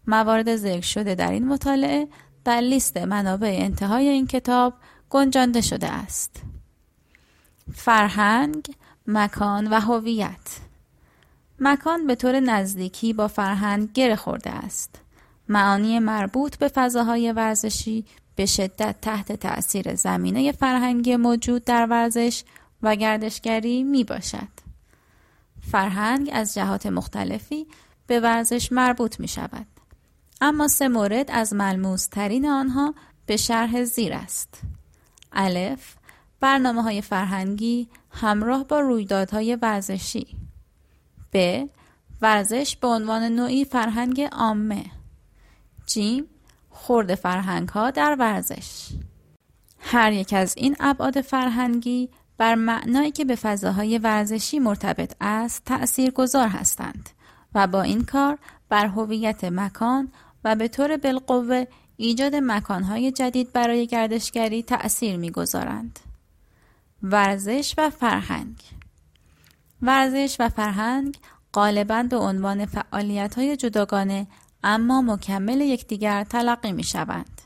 موارد 0.06 0.56
ذکر 0.56 0.86
شده 0.86 1.14
در 1.14 1.32
این 1.32 1.48
مطالعه 1.48 2.08
در 2.44 2.60
لیست 2.60 2.96
منابع 2.96 3.56
انتهای 3.60 4.08
این 4.08 4.26
کتاب 4.26 4.74
گنجانده 5.10 5.60
شده 5.60 5.88
است. 5.88 6.42
فرهنگ 7.74 8.66
مکان 9.06 9.66
و 9.66 9.80
هویت. 9.80 10.58
مکان 11.58 12.06
به 12.06 12.14
طور 12.14 12.40
نزدیکی 12.40 13.12
با 13.12 13.28
فرهنگ 13.28 13.92
گره 13.92 14.16
خورده 14.16 14.50
است. 14.50 15.00
معانی 15.48 15.98
مربوط 15.98 16.56
به 16.56 16.68
فضاهای 16.68 17.32
ورزشی 17.32 18.04
به 18.36 18.46
شدت 18.46 18.96
تحت 19.02 19.32
تأثیر 19.32 19.94
زمینه 19.94 20.52
فرهنگی 20.52 21.16
موجود 21.16 21.64
در 21.64 21.86
ورزش 21.86 22.44
و 22.82 22.96
گردشگری 22.96 23.82
می 23.82 24.04
باشد. 24.04 24.69
فرهنگ 25.60 26.30
از 26.32 26.54
جهات 26.54 26.86
مختلفی 26.86 27.66
به 28.06 28.20
ورزش 28.20 28.72
مربوط 28.72 29.20
می 29.20 29.28
شود. 29.28 29.66
اما 30.40 30.68
سه 30.68 30.88
مورد 30.88 31.30
از 31.30 31.54
ملموس 31.54 32.06
ترین 32.06 32.46
آنها 32.46 32.94
به 33.26 33.36
شرح 33.36 33.84
زیر 33.84 34.12
است. 34.12 34.60
الف 35.32 35.94
برنامه 36.40 36.82
های 36.82 37.02
فرهنگی 37.02 37.88
همراه 38.10 38.64
با 38.64 38.80
رویدادهای 38.80 39.56
ورزشی 39.56 40.26
ب 41.32 41.64
ورزش 42.22 42.76
به 42.76 42.86
عنوان 42.86 43.22
نوعی 43.22 43.64
فرهنگ 43.64 44.20
عامه 44.20 44.84
جیم 45.86 46.24
خورد 46.70 47.14
فرهنگ 47.14 47.68
ها 47.68 47.90
در 47.90 48.16
ورزش 48.18 48.88
هر 49.78 50.12
یک 50.12 50.32
از 50.32 50.54
این 50.56 50.76
ابعاد 50.80 51.20
فرهنگی 51.20 52.10
بر 52.40 52.54
معنایی 52.54 53.10
که 53.10 53.24
به 53.24 53.36
فضاهای 53.36 53.98
ورزشی 53.98 54.58
مرتبط 54.58 55.14
است 55.20 55.64
تأثیر 55.64 56.10
گذار 56.10 56.48
هستند 56.48 57.10
و 57.54 57.66
با 57.66 57.82
این 57.82 58.04
کار 58.04 58.38
بر 58.68 58.86
هویت 58.86 59.44
مکان 59.44 60.12
و 60.44 60.56
به 60.56 60.68
طور 60.68 60.96
بالقوه 60.96 61.64
ایجاد 61.96 62.34
مکانهای 62.34 63.12
جدید 63.12 63.52
برای 63.52 63.86
گردشگری 63.86 64.62
تأثیر 64.62 65.16
می‌گذارند. 65.16 65.98
ورزش 67.02 67.74
و 67.78 67.90
فرهنگ 67.90 68.56
ورزش 69.82 70.36
و 70.38 70.48
فرهنگ 70.48 71.16
غالبا 71.52 72.02
به 72.02 72.16
عنوان 72.16 72.66
فعالیت 72.66 73.34
های 73.34 73.56
جداگانه 73.56 74.26
اما 74.64 75.02
مکمل 75.02 75.60
یکدیگر 75.60 76.24
تلقی 76.24 76.72
می 76.72 76.84
شوند. 76.84 77.40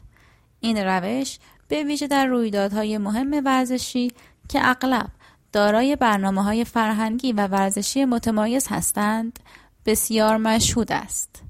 این 0.61 0.77
روش 0.77 1.39
به 1.69 1.85
ویژه 1.85 2.07
در 2.07 2.27
رویدادهای 2.27 2.99
مهم 2.99 3.43
ورزشی 3.45 4.13
که 4.49 4.69
اغلب 4.69 5.11
دارای 5.53 5.97
برنامه 5.97 6.43
های 6.43 6.65
فرهنگی 6.65 7.33
و 7.33 7.47
ورزشی 7.47 8.05
متمایز 8.05 8.67
هستند 8.69 9.39
بسیار 9.87 10.37
مشهود 10.37 10.93
است. 10.93 11.43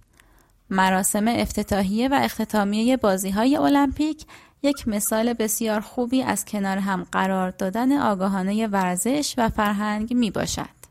مراسم 0.71 1.29
افتتاحیه 1.29 2.09
و 2.09 2.21
اختتامیه 2.23 2.97
بازی 2.97 3.31
های 3.31 3.57
المپیک 3.57 4.27
یک 4.63 4.89
مثال 4.89 5.33
بسیار 5.33 5.81
خوبی 5.81 6.23
از 6.23 6.45
کنار 6.45 6.79
هم 6.79 7.07
قرار 7.13 7.51
دادن 7.51 7.93
آگاهانه 7.93 8.67
ورزش 8.67 9.35
و 9.39 9.49
فرهنگ 9.49 10.15
می 10.15 10.31
باشد 10.31 10.85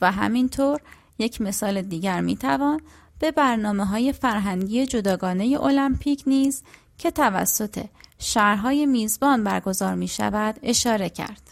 و 0.00 0.12
همینطور 0.12 0.80
یک 1.18 1.40
مثال 1.40 1.82
دیگر 1.82 2.20
می 2.20 2.36
توان 2.36 2.80
به 3.18 3.30
برنامه 3.30 3.84
های 3.84 4.12
فرهنگی 4.12 4.86
جداگانه 4.86 5.58
المپیک 5.62 6.22
نیز 6.26 6.62
که 6.98 7.10
توسط 7.10 7.84
شهرهای 8.24 8.86
میزبان 8.86 9.44
برگزار 9.44 9.94
می 9.94 10.08
شود 10.08 10.58
اشاره 10.62 11.08
کرد. 11.08 11.42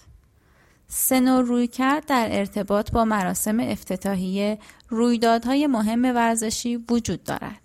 سنو 0.88 1.42
روی 1.42 1.66
کرد 1.66 2.06
در 2.06 2.28
ارتباط 2.30 2.92
با 2.92 3.04
مراسم 3.04 3.60
افتتاحیه 3.60 4.58
رویدادهای 4.88 5.66
مهم 5.66 6.04
ورزشی 6.04 6.76
وجود 6.76 7.24
دارد. 7.24 7.60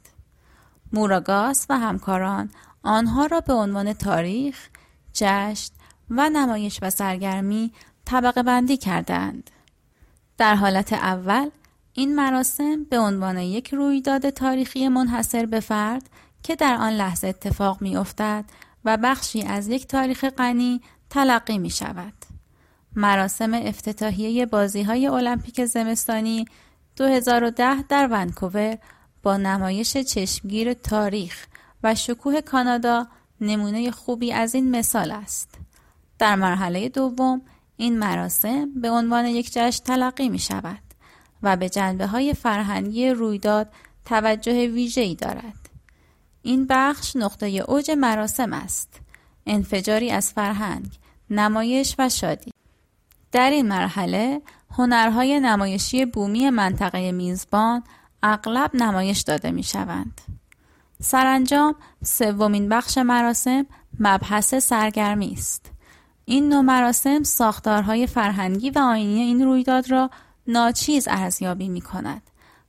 موراگاس 0.94 1.66
و 1.70 1.78
همکاران 1.80 2.50
آنها 2.84 3.26
را 3.26 3.42
به 3.42 3.54
عنوان 3.54 3.94
تاریخ، 3.94 4.68
جشن 5.14 5.72
و 6.10 6.30
نمایش 6.30 6.80
و 6.82 6.90
سرگرمی 6.90 7.72
طبقه 8.06 8.44
بندی 8.44 8.78
کردند. 8.78 9.50
در 10.38 10.56
حالت 10.56 10.94
اول 10.94 11.50
این 11.94 12.16
مراسم 12.16 12.84
به 12.84 13.00
عنوان 13.00 13.38
یک 13.38 13.74
رویداد 13.74 14.30
تاریخی 14.30 14.88
منحصر 14.88 15.46
به 15.46 15.60
فرد 15.60 16.10
که 16.44 16.56
در 16.56 16.76
آن 16.76 16.94
لحظه 16.94 17.28
اتفاق 17.28 17.82
می 17.82 17.98
و 18.86 18.98
بخشی 18.98 19.42
از 19.42 19.68
یک 19.68 19.88
تاریخ 19.88 20.26
غنی 20.26 20.82
تلقی 21.10 21.58
می 21.58 21.70
شود. 21.70 22.14
مراسم 22.96 23.54
افتتاحیه 23.54 24.46
بازی 24.46 24.84
های 24.84 25.08
المپیک 25.08 25.66
زمستانی 25.66 26.46
2010 26.96 27.82
در 27.82 28.08
ونکوور 28.12 28.78
با 29.24 29.38
نمایش 29.38 29.98
چشمگیر 29.98 30.74
تاریخ 30.74 31.48
و 31.84 31.96
شکوه 31.96 32.42
کانادا 32.42 33.08
نمونه 33.42 33.92
خوبی 33.92 34.34
از 34.34 34.56
این 34.56 34.72
مثال 34.72 35.12
است. 35.12 35.50
در 36.20 36.36
مرحله 36.36 36.90
دوم 36.90 37.42
این 37.78 38.00
مراسم 38.00 38.70
به 38.82 38.90
عنوان 38.90 39.26
یک 39.26 39.52
جشن 39.54 39.84
تلقی 39.84 40.30
می 40.30 40.40
شود 40.40 40.80
و 41.44 41.58
به 41.58 41.70
جنبه 41.70 42.08
های 42.08 42.34
فرهنگی 42.34 43.10
رویداد 43.10 43.70
توجه 44.06 44.68
ویژه‌ای 44.68 45.16
دارد. 45.16 45.67
این 46.48 46.66
بخش 46.70 47.16
نقطه 47.16 47.48
اوج 47.48 47.92
مراسم 47.92 48.54
است. 48.54 49.00
انفجاری 49.46 50.12
از 50.12 50.32
فرهنگ، 50.32 50.88
نمایش 51.30 51.96
و 52.00 52.10
شادی. 52.10 52.52
در 53.32 53.50
این 53.50 53.68
مرحله 53.68 54.42
هنرهای 54.72 55.40
نمایشی 55.40 56.06
بومی 56.06 56.50
منطقه 56.50 57.12
میزبان 57.12 57.84
اغلب 58.24 58.76
نمایش 58.76 59.22
داده 59.22 59.52
می 59.52 59.64
شوند. 59.64 60.22
سرانجام 61.02 61.76
سومین 62.04 62.70
بخش 62.70 62.98
مراسم 62.98 63.66
مبحث 64.00 64.56
سرگرمی 64.56 65.34
است. 65.34 65.72
این 66.26 66.50
نوع 66.50 66.62
مراسم 66.62 67.24
ساختارهای 67.24 68.08
فرهنگی 68.08 68.70
و 68.70 68.80
آینی 68.80 69.22
این 69.22 69.44
رویداد 69.44 69.92
را 69.92 70.10
ناچیز 70.48 71.08
ارزیابی 71.08 71.70
می 71.70 71.82
کند 71.82 72.22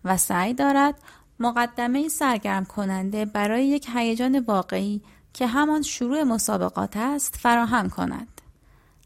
و 0.05 0.17
سعی 0.17 0.55
دارد 0.55 0.95
مقدمه 1.41 2.09
سرگرم 2.09 2.65
کننده 2.65 3.25
برای 3.25 3.67
یک 3.67 3.89
هیجان 3.95 4.39
واقعی 4.39 5.03
که 5.33 5.47
همان 5.47 5.83
شروع 5.83 6.23
مسابقات 6.23 6.97
است 6.97 7.37
فراهم 7.37 7.91
کند. 7.91 8.41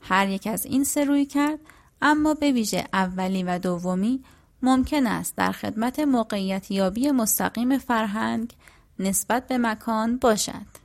هر 0.03 0.29
یک 0.29 0.47
از 0.47 0.67
این 0.67 0.85
سه 0.85 1.05
روی 1.05 1.27
کرد 1.27 1.59
اما 2.03 2.35
به 2.35 2.53
ویژه 2.53 2.85
اولی 2.93 3.43
و 3.43 3.59
دومی 3.59 4.25
ممکن 4.63 5.07
است 5.07 5.37
در 5.37 5.53
خدمت 5.53 5.99
موقعیت 5.99 6.71
یابی 6.71 7.11
مستقیم 7.11 7.79
فرهنگ 7.79 8.53
نسبت 8.99 9.47
به 9.47 9.59
مکان 9.59 10.19
باشد. 10.19 10.83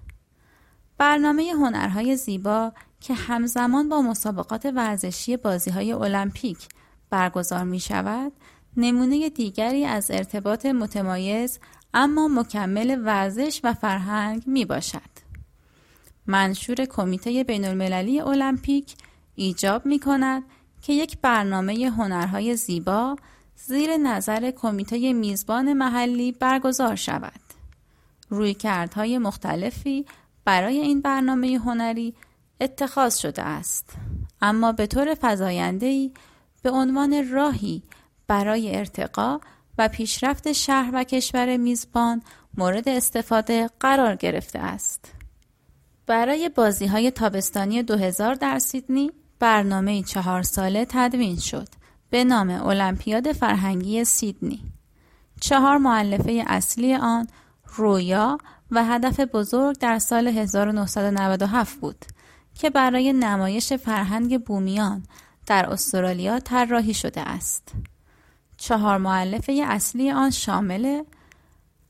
برنامه 0.97 1.53
هنرهای 1.53 2.15
زیبا 2.15 2.71
که 2.99 3.13
همزمان 3.13 3.89
با 3.89 4.01
مسابقات 4.01 4.65
ورزشی 4.65 5.37
بازی 5.37 5.71
های 5.71 5.93
المپیک 5.93 6.67
برگزار 7.09 7.63
می 7.63 7.79
شود 7.79 8.31
نمونه 8.77 9.29
دیگری 9.29 9.85
از 9.85 10.11
ارتباط 10.11 10.65
متمایز 10.65 11.59
اما 11.93 12.27
مکمل 12.27 13.01
ورزش 13.05 13.61
و 13.63 13.73
فرهنگ 13.73 14.43
می 14.45 14.65
باشد. 14.65 15.27
منشور 16.27 16.85
کمیته 16.85 17.43
بین 17.43 17.65
المللی 17.65 18.19
المپیک 18.19 18.95
ایجاب 19.35 19.85
می 19.85 19.99
کند 19.99 20.43
که 20.81 20.93
یک 20.93 21.17
برنامه 21.21 21.91
هنرهای 21.97 22.55
زیبا 22.55 23.15
زیر 23.55 23.97
نظر 23.97 24.51
کمیته 24.51 25.13
میزبان 25.13 25.73
محلی 25.73 26.31
برگزار 26.31 26.95
شود. 26.95 27.41
رویکردهای 28.29 29.17
مختلفی 29.17 30.05
برای 30.45 30.79
این 30.79 31.01
برنامه 31.01 31.59
هنری 31.65 32.13
اتخاذ 32.61 33.17
شده 33.17 33.41
است 33.41 33.93
اما 34.41 34.71
به 34.71 34.87
طور 34.87 35.17
فزاینده‌ای 35.21 36.11
به 36.61 36.69
عنوان 36.69 37.29
راهی 37.31 37.83
برای 38.27 38.75
ارتقا 38.75 39.39
و 39.77 39.87
پیشرفت 39.87 40.51
شهر 40.51 40.89
و 40.93 41.03
کشور 41.03 41.57
میزبان 41.57 42.21
مورد 42.57 42.89
استفاده 42.89 43.69
قرار 43.79 44.15
گرفته 44.15 44.59
است. 44.59 45.13
برای 46.07 46.49
بازی 46.49 46.85
های 46.85 47.11
تابستانی 47.11 47.83
2000 47.83 48.35
در 48.35 48.59
سیدنی 48.59 49.11
برنامه 49.39 50.03
چهار 50.03 50.41
ساله 50.41 50.85
تدوین 50.89 51.39
شد 51.39 51.67
به 52.09 52.23
نام 52.23 52.49
المپیاد 52.49 53.31
فرهنگی 53.31 54.05
سیدنی. 54.05 54.63
چهار 55.41 55.77
معلفه 55.77 56.43
اصلی 56.47 56.95
آن 56.95 57.27
رویا 57.75 58.37
و 58.71 58.85
هدف 58.85 59.19
بزرگ 59.19 59.77
در 59.77 59.99
سال 59.99 60.27
1997 60.27 61.79
بود 61.79 62.05
که 62.53 62.69
برای 62.69 63.13
نمایش 63.13 63.73
فرهنگ 63.73 64.43
بومیان 64.43 65.03
در 65.45 65.69
استرالیا 65.69 66.39
طراحی 66.39 66.93
شده 66.93 67.21
است. 67.21 67.73
چهار 68.57 68.97
معلفه 68.97 69.63
اصلی 69.67 70.11
آن 70.11 70.29
شامل 70.29 71.03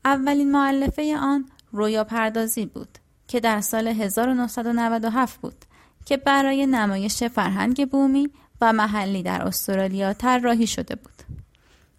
اولین 0.04 0.50
معلفه 0.50 1.16
آن 1.16 1.48
رویا 1.72 2.04
پردازی 2.04 2.66
بود 2.66 2.98
که 3.28 3.40
در 3.40 3.60
سال 3.60 3.88
1997 3.88 5.40
بود 5.40 5.64
که 6.04 6.16
برای 6.16 6.66
نمایش 6.66 7.22
فرهنگ 7.22 7.90
بومی 7.90 8.30
و 8.60 8.72
محلی 8.72 9.22
در 9.22 9.42
استرالیا 9.42 10.12
طراحی 10.12 10.66
شده 10.66 10.94
بود. 10.94 11.22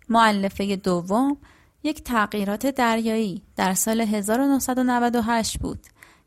معلفه 0.09 0.75
دوم 0.75 1.37
یک 1.83 2.03
تغییرات 2.03 2.65
دریایی 2.65 3.41
در 3.55 3.73
سال 3.73 4.01
1998 4.01 5.59
بود 5.59 5.79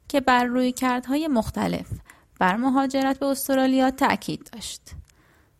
که 0.08 0.20
بر 0.20 0.44
روی 0.44 0.72
کردهای 0.72 1.28
مختلف 1.28 1.86
بر 2.38 2.56
مهاجرت 2.56 3.18
به 3.18 3.26
استرالیا 3.26 3.90
تأکید 3.90 4.50
داشت. 4.52 4.82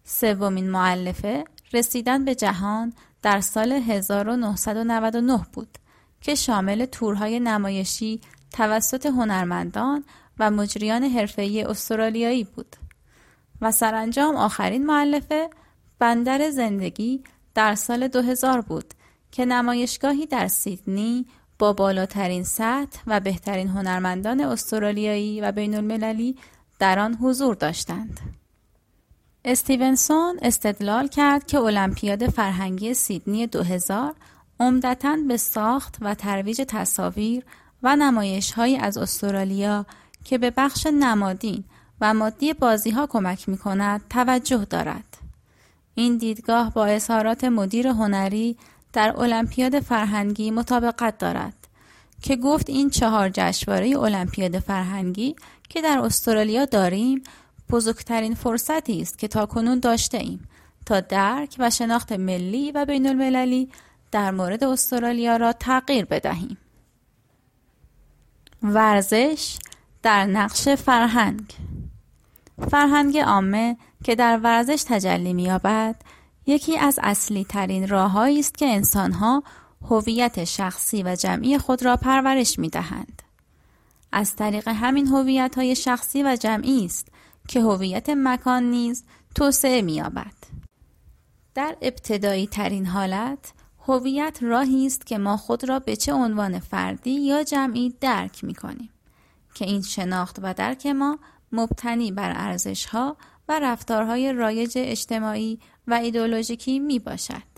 سومین 0.05 0.71
معلفه 0.71 1.45
رسیدن 1.73 2.25
به 2.25 2.35
جهان 2.35 2.93
در 3.23 3.41
سال 3.41 3.73
1999 3.73 5.47
بود 5.53 5.79
که 6.21 6.35
شامل 6.35 6.85
تورهای 6.85 7.41
نمایشی 7.41 8.21
توسط 8.53 9.07
هنرمندان 9.07 10.05
و 10.39 10.51
مجریان 10.51 11.05
حرفه‌ای 11.05 11.63
استرالیایی 11.63 12.45
بود 12.45 12.77
و 13.61 13.71
سرانجام 13.71 14.37
آخرین 14.37 14.87
معلفه 14.87 15.51
بندر 15.99 16.51
زندگی 16.51 17.25
در 17.55 17.75
سال 17.75 18.09
2000 18.09 18.61
بود 18.61 18.95
که 19.33 19.45
نمایشگاهی 19.45 20.27
در 20.27 20.49
سیدنی 20.49 21.27
با 21.59 21.73
بالاترین 21.73 22.45
سطح 22.45 23.01
و 23.07 23.21
بهترین 23.21 23.69
هنرمندان 23.69 24.41
استرالیایی 24.41 25.41
و 25.41 25.53
بین 25.53 25.75
المللی 25.75 26.37
در 26.79 26.99
آن 26.99 27.15
حضور 27.15 27.55
داشتند. 27.55 28.42
استیونسون 29.45 30.39
استدلال 30.43 31.09
کرد 31.09 31.47
که 31.47 31.59
المپیاد 31.59 32.31
فرهنگی 32.31 32.95
سیدنی 32.95 33.47
2000 33.47 34.15
عمدتا 34.61 35.17
به 35.29 35.37
ساخت 35.37 35.97
و 36.01 36.15
ترویج 36.15 36.63
تصاویر 36.69 37.45
و 37.83 37.97
نمایش 37.97 38.59
از 38.59 38.99
استرالیا 38.99 39.87
که 40.25 40.39
به 40.39 40.53
بخش 40.57 40.87
نمادین 40.87 41.65
و 42.01 42.15
مادی 42.15 42.53
بازی 42.53 42.91
ها 42.91 43.07
کمک 43.07 43.49
می 43.49 43.59
کند 43.59 44.01
توجه 44.11 44.65
دارد. 44.71 45.19
این 45.95 46.17
دیدگاه 46.17 46.73
با 46.73 46.87
اظهارات 46.87 47.45
مدیر 47.45 47.89
هنری 47.89 48.57
در 48.93 49.21
المپیاد 49.21 49.81
فرهنگی 49.81 50.51
مطابقت 50.51 51.19
دارد 51.19 51.55
که 52.23 52.37
گفت 52.37 52.71
این 52.71 52.91
چهار 52.91 53.31
جشنواره 53.35 53.99
المپیاد 53.99 54.59
فرهنگی 54.59 55.37
که 55.69 55.83
در 55.83 55.99
استرالیا 55.99 56.65
داریم 56.65 57.23
بزرگترین 57.73 58.35
فرصتی 58.35 59.03
است 59.03 59.19
که 59.19 59.29
تاکنون 59.29 59.81
داشته 59.81 60.19
ایم 60.19 60.49
تا 60.87 61.01
درک 61.01 61.57
و 61.59 61.71
شناخت 61.71 62.13
ملی 62.13 62.73
و 62.73 62.85
بین 62.85 63.07
المللی 63.07 63.69
در 64.11 64.31
مورد 64.31 64.65
استرالیا 64.65 65.37
را 65.37 65.53
تغییر 65.53 66.05
بدهیم. 66.05 66.59
ورزش 68.63 69.59
در 70.03 70.25
نقش 70.25 70.69
فرهنگ 70.69 71.55
فرهنگ 72.71 73.19
عامه 73.19 73.77
که 74.05 74.15
در 74.15 74.41
ورزش 74.43 74.85
تجلی 74.89 75.33
می‌یابد 75.33 75.97
یکی 76.47 76.79
از 76.79 76.99
اصلی 77.03 77.45
ترین 77.45 77.89
راههایی 77.89 78.41
است 78.41 78.59
که 78.59 78.67
انسانها 78.67 79.43
هویت 79.91 80.45
شخصی 80.45 81.03
و 81.03 81.17
جمعی 81.17 81.59
خود 81.59 81.83
را 81.83 81.97
پرورش 81.97 82.59
می 82.59 82.69
دهند. 82.69 83.23
از 84.13 84.37
طریق 84.37 84.69
همین 84.69 85.07
هویت 85.07 85.55
های 85.55 85.77
شخصی 85.77 86.23
و 86.23 86.37
جمعی 86.41 86.85
است 86.85 87.12
که 87.49 87.61
هویت 87.61 88.11
مکان 88.11 88.63
نیز 88.63 89.05
توسعه 89.35 89.83
می 89.83 89.93
یابد. 89.93 90.35
در 91.55 91.77
ابتدایی 91.83 92.47
ترین 92.47 92.87
حالت 92.87 93.53
هویت 93.89 94.39
راهی 94.43 94.87
است 94.87 95.07
که 95.07 95.19
ما 95.19 95.37
خود 95.37 95.69
را 95.69 95.79
به 95.79 95.97
چه 95.97 96.13
عنوان 96.13 96.59
فردی 96.59 97.11
یا 97.11 97.43
جمعی 97.43 97.95
درک 98.01 98.45
می 98.45 98.55
کنیم 98.55 98.91
که 99.55 99.65
این 99.65 99.83
شناخت 99.83 100.39
و 100.43 100.55
درک 100.55 100.87
ما 100.87 101.19
مبتنی 101.53 102.13
بر 102.13 102.33
ارزش 102.37 102.87
ها 102.87 103.17
و 103.49 103.61
رفتارهای 103.61 104.33
رایج 104.33 104.73
اجتماعی 104.77 105.59
و 105.87 105.95
ایدولوژیکی 105.95 106.79
می 106.79 106.99
باشد. 106.99 107.53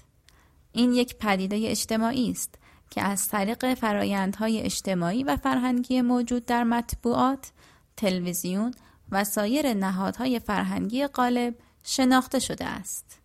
این 0.72 0.92
یک 0.92 1.16
پدیده 1.16 1.70
اجتماعی 1.70 2.30
است 2.30 2.54
که 2.90 3.02
از 3.02 3.28
طریق 3.28 3.74
فرایندهای 3.74 4.60
اجتماعی 4.60 5.24
و 5.24 5.36
فرهنگی 5.36 6.00
موجود 6.00 6.46
در 6.46 6.64
مطبوعات، 6.64 7.52
تلویزیون 7.96 8.74
و 9.14 9.24
سایر 9.24 9.74
نهادهای 9.74 10.38
فرهنگی 10.38 11.06
غالب 11.06 11.54
شناخته 11.84 12.38
شده 12.38 12.64
است. 12.64 13.18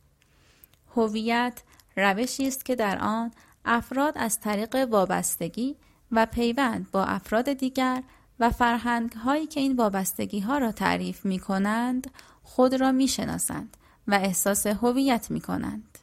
هویت 0.96 1.62
روشی 1.98 2.48
است 2.48 2.66
که 2.66 2.76
در 2.76 3.00
آن 3.00 3.32
افراد 3.66 4.14
از 4.18 4.40
طریق 4.40 4.88
وابستگی 4.92 5.76
و 6.12 6.26
پیوند 6.26 6.92
با 6.92 7.04
افراد 7.04 7.54
دیگر 7.54 8.04
و 8.40 8.50
فرهنگ 8.50 9.12
هایی 9.12 9.48
که 9.48 9.60
این 9.60 9.76
وابستگی 9.76 10.40
ها 10.40 10.58
را 10.58 10.72
تعریف 10.72 11.26
می 11.26 11.40
کنند 11.40 12.12
خود 12.44 12.74
را 12.74 12.92
می 12.92 13.08
شناسند 13.08 13.78
و 14.08 14.14
احساس 14.14 14.68
هویت 14.68 15.32
می 15.32 15.42
کنند. 15.42 15.98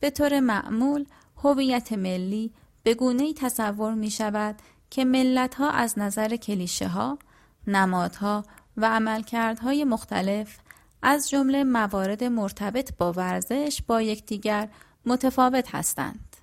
به 0.00 0.10
طور 0.10 0.40
معمول 0.40 1.04
هویت 1.36 1.92
ملی 1.92 2.52
به 2.82 2.94
گونه 2.94 3.32
تصور 3.32 3.94
می 3.94 4.10
شود 4.10 4.56
که 4.90 5.04
ملت 5.04 5.54
ها 5.54 5.70
از 5.70 5.98
نظر 5.98 6.36
کلیشه 6.36 6.88
ها، 6.88 7.18
نمادها 7.66 8.44
و 8.76 8.86
عملکردهای 8.86 9.84
مختلف 9.84 10.56
از 11.02 11.30
جمله 11.30 11.64
موارد 11.64 12.24
مرتبط 12.24 12.92
با 12.98 13.12
ورزش 13.12 13.82
با 13.86 14.02
یکدیگر 14.02 14.68
متفاوت 15.06 15.74
هستند. 15.74 16.36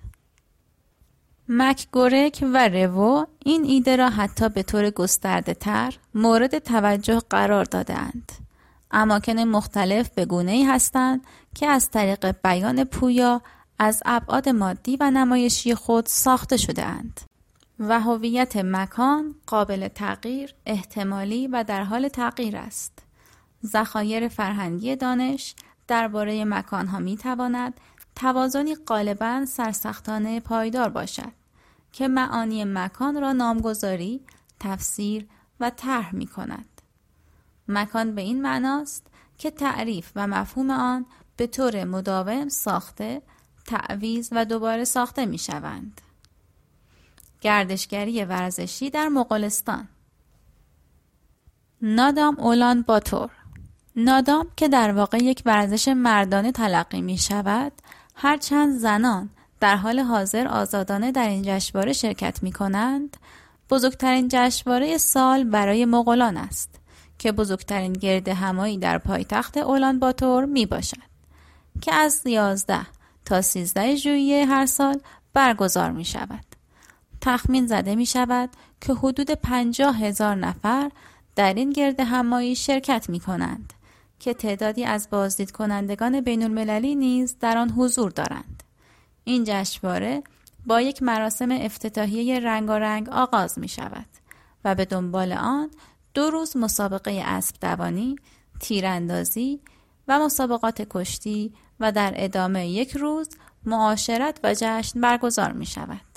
مکگورک 1.48 2.44
و 2.52 2.68
رو 2.68 3.26
این 3.44 3.64
ایده 3.64 3.96
را 3.96 4.10
حتی 4.10 4.48
به 4.48 4.62
طور 4.62 4.90
گسترده 4.90 5.54
تر 5.54 5.94
مورد 6.14 6.58
توجه 6.58 7.22
قرار 7.30 7.64
دادند. 7.64 8.32
اماکن 8.90 9.38
مختلف 9.38 10.08
به 10.08 10.24
گونه 10.24 10.52
ای 10.52 10.64
هستند 10.64 11.20
که 11.54 11.66
از 11.66 11.90
طریق 11.90 12.34
بیان 12.42 12.84
پویا 12.84 13.42
از 13.78 14.02
ابعاد 14.06 14.48
مادی 14.48 14.96
و 15.00 15.10
نمایشی 15.10 15.74
خود 15.74 16.06
ساخته 16.06 16.56
شده 16.56 16.84
اند. 16.84 17.20
و 17.88 18.00
هویت 18.00 18.56
مکان 18.56 19.34
قابل 19.46 19.88
تغییر، 19.88 20.54
احتمالی 20.66 21.46
و 21.46 21.64
در 21.64 21.84
حال 21.84 22.08
تغییر 22.08 22.56
است. 22.56 22.98
ذخایر 23.66 24.28
فرهنگی 24.28 24.96
دانش 24.96 25.54
درباره 25.88 26.44
مکانها 26.44 26.98
می 26.98 27.16
تواند 27.16 27.80
توازنی 28.16 28.74
غالبا 28.74 29.44
سرسختانه 29.44 30.40
پایدار 30.40 30.88
باشد 30.88 31.32
که 31.92 32.08
معانی 32.08 32.64
مکان 32.64 33.20
را 33.20 33.32
نامگذاری، 33.32 34.20
تفسیر 34.60 35.26
و 35.60 35.70
طرح 35.70 36.14
می 36.14 36.26
کند. 36.26 36.82
مکان 37.68 38.14
به 38.14 38.22
این 38.22 38.42
معناست 38.42 39.06
که 39.38 39.50
تعریف 39.50 40.12
و 40.16 40.26
مفهوم 40.26 40.70
آن 40.70 41.06
به 41.36 41.46
طور 41.46 41.84
مداوم 41.84 42.48
ساخته، 42.48 43.22
تعویز 43.66 44.28
و 44.32 44.44
دوباره 44.44 44.84
ساخته 44.84 45.26
می 45.26 45.38
شوند. 45.38 46.00
گردشگری 47.42 48.24
ورزشی 48.24 48.90
در 48.90 49.08
مغولستان 49.08 49.88
نادام 51.82 52.40
اولان 52.40 52.82
باتور 52.82 53.30
نادام 53.96 54.46
که 54.56 54.68
در 54.68 54.92
واقع 54.92 55.18
یک 55.18 55.42
ورزش 55.46 55.88
مردانه 55.88 56.52
تلقی 56.52 57.00
می 57.00 57.18
شود 57.18 57.72
هرچند 58.14 58.78
زنان 58.78 59.30
در 59.60 59.76
حال 59.76 60.00
حاضر 60.00 60.46
آزادانه 60.48 61.12
در 61.12 61.28
این 61.28 61.42
جشنواره 61.42 61.92
شرکت 61.92 62.42
می 62.42 62.52
کنند 62.52 63.16
بزرگترین 63.70 64.28
جشنواره 64.30 64.98
سال 64.98 65.44
برای 65.44 65.84
مغولان 65.84 66.36
است 66.36 66.80
که 67.18 67.32
بزرگترین 67.32 67.92
گرد 67.92 68.28
همایی 68.28 68.78
در 68.78 68.98
پایتخت 68.98 69.56
اولان 69.56 69.98
باتور 69.98 70.44
می 70.44 70.66
باشد 70.66 71.12
که 71.80 71.94
از 71.94 72.26
11 72.26 72.86
تا 73.24 73.42
13 73.42 73.96
ژوئیه 73.96 74.46
هر 74.46 74.66
سال 74.66 75.00
برگزار 75.34 75.90
می 75.90 76.04
شود. 76.04 76.51
تخمین 77.22 77.66
زده 77.66 77.94
می 77.94 78.06
شود 78.06 78.50
که 78.80 78.94
حدود 78.94 79.30
50 79.30 79.96
هزار 79.96 80.34
نفر 80.34 80.90
در 81.36 81.54
این 81.54 81.70
گرد 81.70 82.00
همایی 82.00 82.56
شرکت 82.56 83.08
می 83.08 83.20
کنند 83.20 83.72
که 84.18 84.34
تعدادی 84.34 84.84
از 84.84 85.10
بازدید 85.10 85.50
کنندگان 85.50 86.20
بین 86.20 86.42
المللی 86.42 86.94
نیز 86.94 87.36
در 87.40 87.58
آن 87.58 87.70
حضور 87.70 88.10
دارند. 88.10 88.62
این 89.24 89.44
جشنواره 89.46 90.22
با 90.66 90.80
یک 90.80 91.02
مراسم 91.02 91.50
افتتاحیه 91.50 92.40
رنگارنگ 92.40 93.08
آغاز 93.08 93.58
می 93.58 93.68
شود 93.68 94.06
و 94.64 94.74
به 94.74 94.84
دنبال 94.84 95.32
آن 95.32 95.70
دو 96.14 96.30
روز 96.30 96.56
مسابقه 96.56 97.22
اسب 97.24 97.56
دوانی، 97.60 98.16
تیراندازی 98.60 99.60
و 100.08 100.18
مسابقات 100.18 100.86
کشتی 100.90 101.54
و 101.80 101.92
در 101.92 102.12
ادامه 102.16 102.68
یک 102.68 102.96
روز 102.96 103.28
معاشرت 103.64 104.40
و 104.44 104.54
جشن 104.54 105.00
برگزار 105.00 105.52
می 105.52 105.66
شود. 105.66 106.11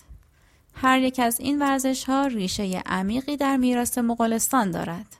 هر 0.76 0.99
یک 0.99 1.19
از 1.19 1.39
این 1.39 1.61
ورزش 1.61 2.03
ها 2.03 2.28
ریشه 2.28 2.82
عمیقی 2.86 3.38
در 3.38 3.57
میراث 3.57 3.97
مغولستان 3.97 4.71
دارد. 4.71 5.15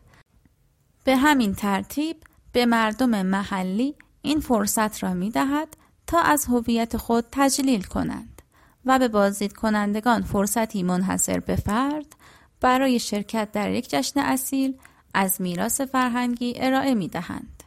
به 1.04 1.18
همین 1.18 1.56
ترتیب 1.56 2.18
به 2.52 2.66
مردم 2.66 3.22
محلی 3.22 3.96
این 4.22 4.40
فرصت 4.40 5.04
را 5.04 5.14
می 5.14 5.30
دهد 5.30 5.78
تا 6.08 6.20
از 6.20 6.46
هویت 6.46 6.98
خود 6.98 7.26
تجلیل 7.32 7.84
کنند 7.84 8.42
و 8.86 9.00
به 9.00 9.08
بازدید 9.08 9.54
کنندگان 9.54 10.22
فرصتی 10.22 10.84
منحصر 10.84 11.40
به 11.40 11.56
فرد 11.56 12.16
برای 12.62 13.00
شرکت 13.00 13.52
در 13.52 13.72
یک 13.72 13.90
جشن 13.90 14.20
اصیل 14.20 14.78
از 15.14 15.42
میراث 15.42 15.82
فرهنگی 15.82 16.54
ارائه 16.58 16.94
می 16.94 17.08
دهند. 17.08 17.64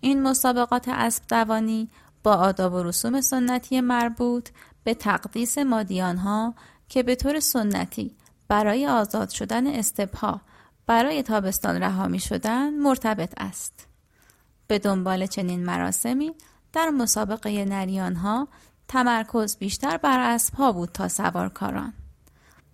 این 0.00 0.22
مسابقات 0.22 0.88
اسب 0.88 1.22
دوانی 1.28 1.90
با 2.22 2.34
آداب 2.34 2.72
و 2.72 2.82
رسوم 2.82 3.20
سنتی 3.20 3.80
مربوط 3.80 4.48
به 4.84 4.94
تقدیس 4.94 5.58
مادیان 5.58 6.16
ها 6.16 6.54
که 6.88 7.02
به 7.02 7.14
طور 7.14 7.40
سنتی 7.40 8.16
برای 8.48 8.86
آزاد 8.86 9.28
شدن 9.30 9.66
استبها 9.66 10.40
برای 10.86 11.22
تابستان 11.22 11.82
رها 11.82 12.08
می 12.08 12.20
شدن 12.20 12.74
مرتبط 12.74 13.34
است. 13.36 13.86
به 14.66 14.78
دنبال 14.78 15.26
چنین 15.26 15.64
مراسمی 15.64 16.32
در 16.72 16.90
مسابقه 16.90 17.64
نریان 17.64 18.14
ها 18.16 18.48
تمرکز 18.88 19.56
بیشتر 19.56 19.96
بر 19.96 20.34
اسب 20.34 20.54
ها 20.54 20.72
بود 20.72 20.88
تا 20.92 21.08
سوارکاران. 21.08 21.92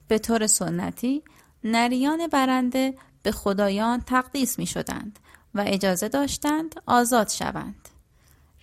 به 0.09 0.19
طور 0.19 0.47
سنتی 0.47 1.23
نریان 1.65 2.27
برنده 2.27 2.95
به 3.23 3.33
خدایان 3.33 4.01
تقدیس 4.01 4.59
می 4.59 4.67
شدند 4.67 5.19
و 5.55 5.65
اجازه 5.67 6.09
داشتند 6.09 6.75
آزاد 6.87 7.29
شوند. 7.29 7.89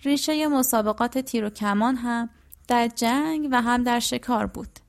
ریشه 0.04 0.48
مسابقات 0.48 1.18
تیر 1.18 1.44
و 1.44 1.50
کمان 1.50 1.96
هم 1.96 2.30
در 2.68 2.88
جنگ 2.88 3.48
و 3.52 3.62
هم 3.62 3.82
در 3.82 4.00
شکار 4.00 4.46
بود. 4.46 4.79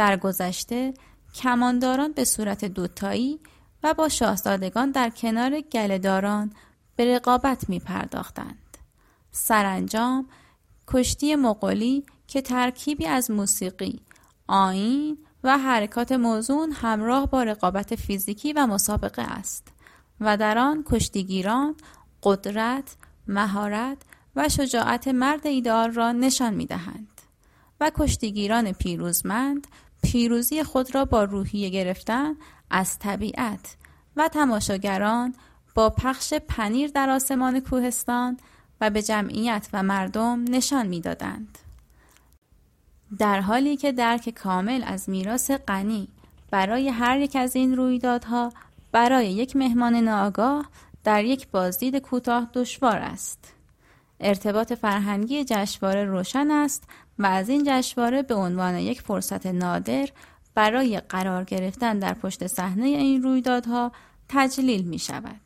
در 0.00 0.16
گذشته 0.16 0.94
کمانداران 1.34 2.12
به 2.12 2.24
صورت 2.24 2.64
دوتایی 2.64 3.40
و 3.82 3.94
با 3.94 4.08
شاهزادگان 4.08 4.90
در 4.90 5.10
کنار 5.10 5.60
گلهداران 5.60 6.52
به 6.96 7.16
رقابت 7.16 7.68
می 7.68 7.78
پرداختند. 7.78 8.78
سرانجام 9.30 10.28
کشتی 10.88 11.36
مغولی 11.36 12.04
که 12.26 12.42
ترکیبی 12.42 13.06
از 13.06 13.30
موسیقی، 13.30 14.00
آین 14.46 15.18
و 15.44 15.58
حرکات 15.58 16.12
موزون 16.12 16.72
همراه 16.72 17.30
با 17.30 17.42
رقابت 17.42 17.94
فیزیکی 17.94 18.52
و 18.52 18.66
مسابقه 18.66 19.22
است 19.22 19.68
و 20.20 20.36
در 20.36 20.58
آن 20.58 20.84
کشتیگیران 20.86 21.74
قدرت، 22.22 22.96
مهارت 23.26 23.98
و 24.36 24.48
شجاعت 24.48 25.08
مرد 25.08 25.46
ایدار 25.46 25.90
را 25.90 26.12
نشان 26.12 26.54
می 26.54 26.66
دهند 26.66 27.20
و 27.80 27.90
کشتیگیران 27.94 28.72
پیروزمند 28.72 29.66
پیروزی 30.02 30.62
خود 30.62 30.94
را 30.94 31.04
با 31.04 31.24
روحیه 31.24 31.68
گرفتن 31.68 32.34
از 32.70 32.98
طبیعت 32.98 33.76
و 34.16 34.28
تماشاگران 34.28 35.34
با 35.74 35.90
پخش 35.90 36.34
پنیر 36.34 36.90
در 36.90 37.10
آسمان 37.10 37.60
کوهستان 37.60 38.36
و 38.80 38.90
به 38.90 39.02
جمعیت 39.02 39.68
و 39.72 39.82
مردم 39.82 40.44
نشان 40.48 40.86
می‌دادند. 40.86 41.58
در 43.18 43.40
حالی 43.40 43.76
که 43.76 43.92
درک 43.92 44.30
کامل 44.30 44.82
از 44.86 45.08
میراث 45.08 45.50
غنی 45.50 46.08
برای 46.50 46.88
هر 46.88 47.18
یک 47.18 47.36
از 47.36 47.56
این 47.56 47.76
رویدادها 47.76 48.52
برای 48.92 49.32
یک 49.32 49.56
مهمان 49.56 49.94
ناآگاه 49.94 50.66
در 51.04 51.24
یک 51.24 51.48
بازدید 51.48 51.96
کوتاه 51.96 52.50
دشوار 52.54 52.96
است. 52.96 53.54
ارتباط 54.20 54.72
فرهنگی 54.72 55.44
جشنواره 55.44 56.04
روشن 56.04 56.50
است 56.50 56.84
و 57.20 57.26
از 57.26 57.48
این 57.48 57.62
جشنواره 57.66 58.22
به 58.22 58.34
عنوان 58.34 58.78
یک 58.78 59.00
فرصت 59.00 59.46
نادر 59.46 60.08
برای 60.54 61.00
قرار 61.00 61.44
گرفتن 61.44 61.98
در 61.98 62.14
پشت 62.14 62.46
صحنه 62.46 62.84
این 62.84 63.22
رویدادها 63.22 63.92
تجلیل 64.28 64.84
می 64.84 64.98
شود. 64.98 65.40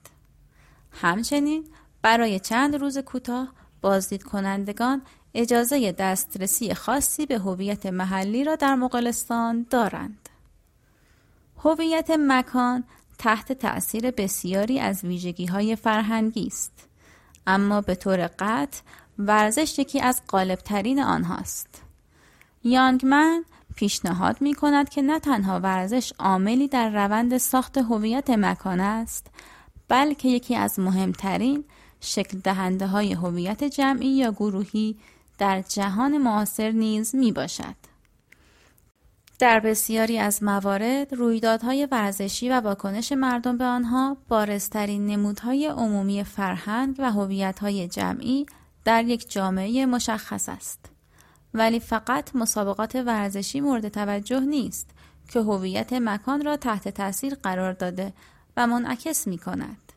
همچنین 0.90 1.64
برای 2.02 2.40
چند 2.40 2.76
روز 2.76 2.98
کوتاه 2.98 3.52
بازدید 3.80 4.22
کنندگان 4.22 5.02
اجازه 5.34 5.92
دسترسی 5.92 6.74
خاصی 6.74 7.26
به 7.26 7.38
هویت 7.38 7.86
محلی 7.86 8.44
را 8.44 8.56
در 8.56 8.74
مغولستان 8.74 9.66
دارند. 9.70 10.28
هویت 11.58 12.10
مکان 12.18 12.84
تحت 13.18 13.52
تأثیر 13.52 14.10
بسیاری 14.10 14.80
از 14.80 15.04
ویژگی 15.04 15.46
های 15.46 15.76
فرهنگی 15.76 16.46
است. 16.46 16.88
اما 17.46 17.80
به 17.80 17.94
طور 17.94 18.26
قطع 18.26 18.80
ورزش 19.18 19.78
یکی 19.78 20.00
از 20.00 20.22
غالبترین 20.28 21.02
آنهاست. 21.02 21.82
یانگمن 22.64 23.44
پیشنهاد 23.76 24.40
می 24.40 24.54
کند 24.54 24.88
که 24.88 25.02
نه 25.02 25.20
تنها 25.20 25.60
ورزش 25.60 26.12
عاملی 26.18 26.68
در 26.68 26.90
روند 26.90 27.38
ساخت 27.38 27.78
هویت 27.78 28.30
مکان 28.30 28.80
است 28.80 29.26
بلکه 29.88 30.28
یکی 30.28 30.56
از 30.56 30.78
مهمترین 30.78 31.64
شکل 32.00 32.38
دهنده 32.38 32.86
های 32.86 33.12
هویت 33.12 33.64
جمعی 33.64 34.08
یا 34.08 34.32
گروهی 34.32 34.96
در 35.38 35.62
جهان 35.62 36.18
معاصر 36.18 36.70
نیز 36.70 37.14
می 37.14 37.32
باشد. 37.32 37.74
در 39.38 39.60
بسیاری 39.60 40.18
از 40.18 40.42
موارد 40.42 41.14
رویدادهای 41.14 41.88
ورزشی 41.92 42.48
و 42.48 42.60
واکنش 42.60 43.12
مردم 43.12 43.58
به 43.58 43.64
آنها 43.64 44.16
بارزترین 44.28 45.06
نمودهای 45.06 45.66
عمومی 45.66 46.24
فرهنگ 46.24 46.96
و 46.98 47.12
هویت‌های 47.12 47.88
جمعی 47.88 48.46
در 48.84 49.04
یک 49.04 49.30
جامعه 49.30 49.86
مشخص 49.86 50.48
است 50.48 50.90
ولی 51.54 51.80
فقط 51.80 52.36
مسابقات 52.36 52.94
ورزشی 52.94 53.60
مورد 53.60 53.88
توجه 53.88 54.40
نیست 54.40 54.90
که 55.28 55.40
هویت 55.40 55.92
مکان 55.92 56.44
را 56.44 56.56
تحت 56.56 56.88
تاثیر 56.88 57.34
قرار 57.34 57.72
داده 57.72 58.12
و 58.56 58.66
منعکس 58.66 59.26
می 59.26 59.38
کند. 59.38 59.92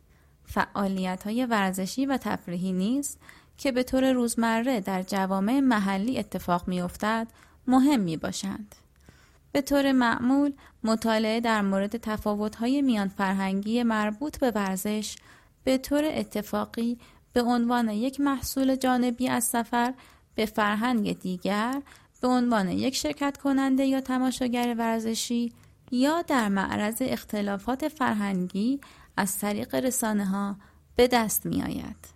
فعالیت 0.45 1.23
های 1.23 1.45
ورزشی 1.45 2.05
و 2.05 2.17
تفریحی 2.17 2.71
نیز 2.71 3.17
که 3.57 3.71
به 3.71 3.83
طور 3.83 4.11
روزمره 4.11 4.79
در 4.79 5.03
جوامع 5.03 5.59
محلی 5.59 6.19
اتفاق 6.19 6.67
می 6.67 6.81
افتد 6.81 7.27
مهم 7.67 7.99
می 7.99 8.17
باشند. 8.17 8.75
به 9.51 9.61
طور 9.61 9.91
معمول 9.91 10.53
مطالعه 10.83 11.39
در 11.39 11.61
مورد 11.61 11.97
تفاوت‌های 11.97 12.81
میان 12.81 13.07
فرهنگی 13.07 13.83
مربوط 13.83 14.39
به 14.39 14.51
ورزش 14.51 15.15
به 15.63 15.77
طور 15.77 16.03
اتفاقی 16.05 16.97
به 17.38 17.43
عنوان 17.43 17.89
یک 17.89 18.19
محصول 18.19 18.75
جانبی 18.75 19.29
از 19.29 19.43
سفر 19.43 19.93
به 20.35 20.45
فرهنگ 20.45 21.19
دیگر 21.19 21.81
به 22.21 22.27
عنوان 22.27 22.69
یک 22.69 22.95
شرکت 22.95 23.38
کننده 23.38 23.85
یا 23.85 24.01
تماشاگر 24.01 24.75
ورزشی 24.77 25.53
یا 25.91 26.21
در 26.21 26.49
معرض 26.49 26.95
اختلافات 27.01 27.88
فرهنگی 27.88 28.81
از 29.17 29.38
طریق 29.38 29.75
رسانه 29.75 30.25
ها 30.25 30.55
به 30.95 31.07
دست 31.07 31.45
می 31.45 31.63
آید. 31.63 32.07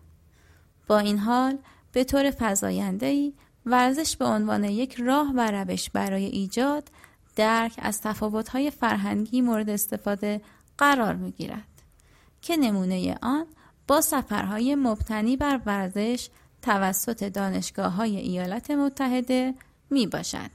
با 0.88 0.99
این 0.99 1.17
حال 1.17 1.57
به 1.91 2.03
طور 2.03 2.32
فضایندهی 2.32 3.34
ورزش 3.65 4.17
به 4.17 4.26
عنوان 4.26 4.63
یک 4.63 4.95
راه 4.95 5.32
و 5.36 5.51
روش 5.51 5.89
برای 5.89 6.26
ایجاد 6.26 6.89
درک 7.36 7.74
از 7.78 8.01
تفاوت‌های 8.01 8.72
فرهنگی 8.72 9.41
مورد 9.41 9.69
استفاده 9.69 10.41
قرار 10.78 11.15
می‌گیرد 11.15 11.82
که 12.41 12.57
نمونه 12.57 13.17
آن 13.22 13.45
با 13.88 14.02
سفرهای 14.02 14.76
مبتنی 14.76 15.38
بر 15.38 15.60
ورزش 15.66 16.30
توسط 16.62 17.24
دانشگاه 17.24 17.94
های 17.94 18.18
ایالات 18.18 18.72
متحده 18.72 19.54
می 19.90 20.08
باشد. 20.08 20.52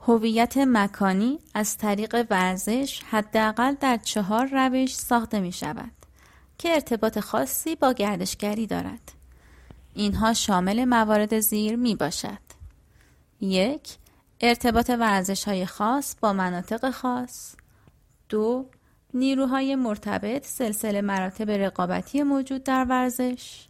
هویت 0.00 0.58
مکانی 0.58 1.38
از 1.54 1.76
طریق 1.76 2.26
ورزش 2.30 3.02
حداقل 3.10 3.74
در 3.74 3.96
چهار 3.96 4.46
روش 4.52 4.94
ساخته 4.94 5.40
می 5.40 5.52
شود 5.52 5.92
که 6.58 6.74
ارتباط 6.74 7.18
خاصی 7.18 7.76
با 7.76 7.92
گردشگری 7.92 8.66
دارد. 8.66 9.12
اینها 9.94 10.34
شامل 10.34 10.84
موارد 10.84 11.40
زیر 11.40 11.76
می 11.76 11.94
باشد. 11.94 12.38
یک 13.40 13.96
ارتباط 14.40 14.90
ورزش 14.90 15.44
های 15.44 15.66
خاص 15.66 16.16
با 16.20 16.32
مناطق 16.32 16.90
خاص 16.90 17.54
دو 18.28 18.66
نیروهای 19.14 19.76
مرتبط 19.76 20.46
سلسله 20.46 21.00
مراتب 21.00 21.50
رقابتی 21.50 22.22
موجود 22.22 22.64
در 22.64 22.84
ورزش. 22.84 23.66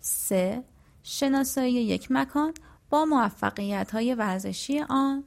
سه 0.00 0.64
شناسایی 1.02 1.74
یک 1.74 2.06
مکان 2.10 2.54
با 2.90 3.04
موفقیت 3.04 3.90
های 3.90 4.14
ورزشی 4.14 4.80
آن. 4.80 5.24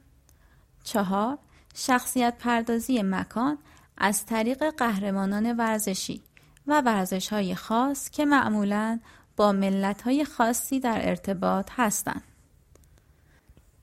چهار 0.84 1.38
شخصیت 1.74 2.34
پردازی 2.38 3.02
مکان 3.02 3.58
از 3.98 4.26
طریق 4.26 4.74
قهرمانان 4.76 5.56
ورزشی 5.56 6.22
و 6.66 6.80
ورزش 6.80 7.28
های 7.28 7.54
خاص 7.54 8.10
که 8.10 8.24
معمولا 8.24 9.00
با 9.36 9.52
ملت 9.52 10.02
های 10.02 10.24
خاصی 10.24 10.80
در 10.80 11.08
ارتباط 11.08 11.70
هستند. 11.76 12.22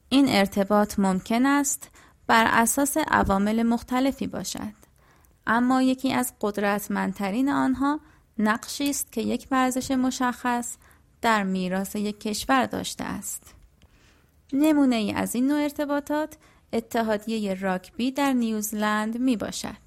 این 0.10 0.26
ارتباط 0.30 1.00
ممکن 1.00 1.46
است 1.46 1.90
بر 2.28 2.48
اساس 2.48 2.98
عوامل 2.98 3.64
مختلفی 3.64 4.28
باشد. 4.28 4.85
اما 5.48 5.82
یکی 5.82 6.14
از 6.14 6.34
قدرتمندترین 6.42 7.50
آنها 7.50 8.00
نقشی 8.38 8.90
است 8.90 9.12
که 9.12 9.22
یک 9.22 9.48
ورزش 9.52 9.92
مشخص 9.92 10.78
در 11.22 11.44
میراث 11.44 11.96
یک 11.96 12.20
کشور 12.20 12.66
داشته 12.66 13.04
است 13.04 13.56
نمونه 14.54 14.96
ای 14.96 15.12
از 15.14 15.36
این 15.36 15.48
نوع 15.48 15.62
ارتباطات 15.62 16.38
اتحادیه 16.74 17.54
راگبی 17.54 18.12
در 18.12 18.34
نیوزلند 18.34 19.20
می 19.20 19.38
باشد 19.38 19.86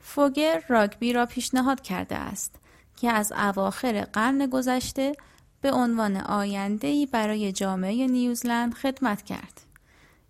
فوگر 0.00 0.64
راگبی 0.68 1.12
را 1.12 1.26
پیشنهاد 1.26 1.80
کرده 1.80 2.16
است 2.16 2.54
که 2.96 3.10
از 3.10 3.32
اواخر 3.32 4.00
قرن 4.12 4.46
گذشته 4.46 5.12
به 5.60 5.72
عنوان 5.72 6.16
آینده‌ای 6.16 7.06
برای 7.06 7.52
جامعه 7.52 8.06
نیوزلند 8.06 8.74
خدمت 8.74 9.22
کرد. 9.22 9.60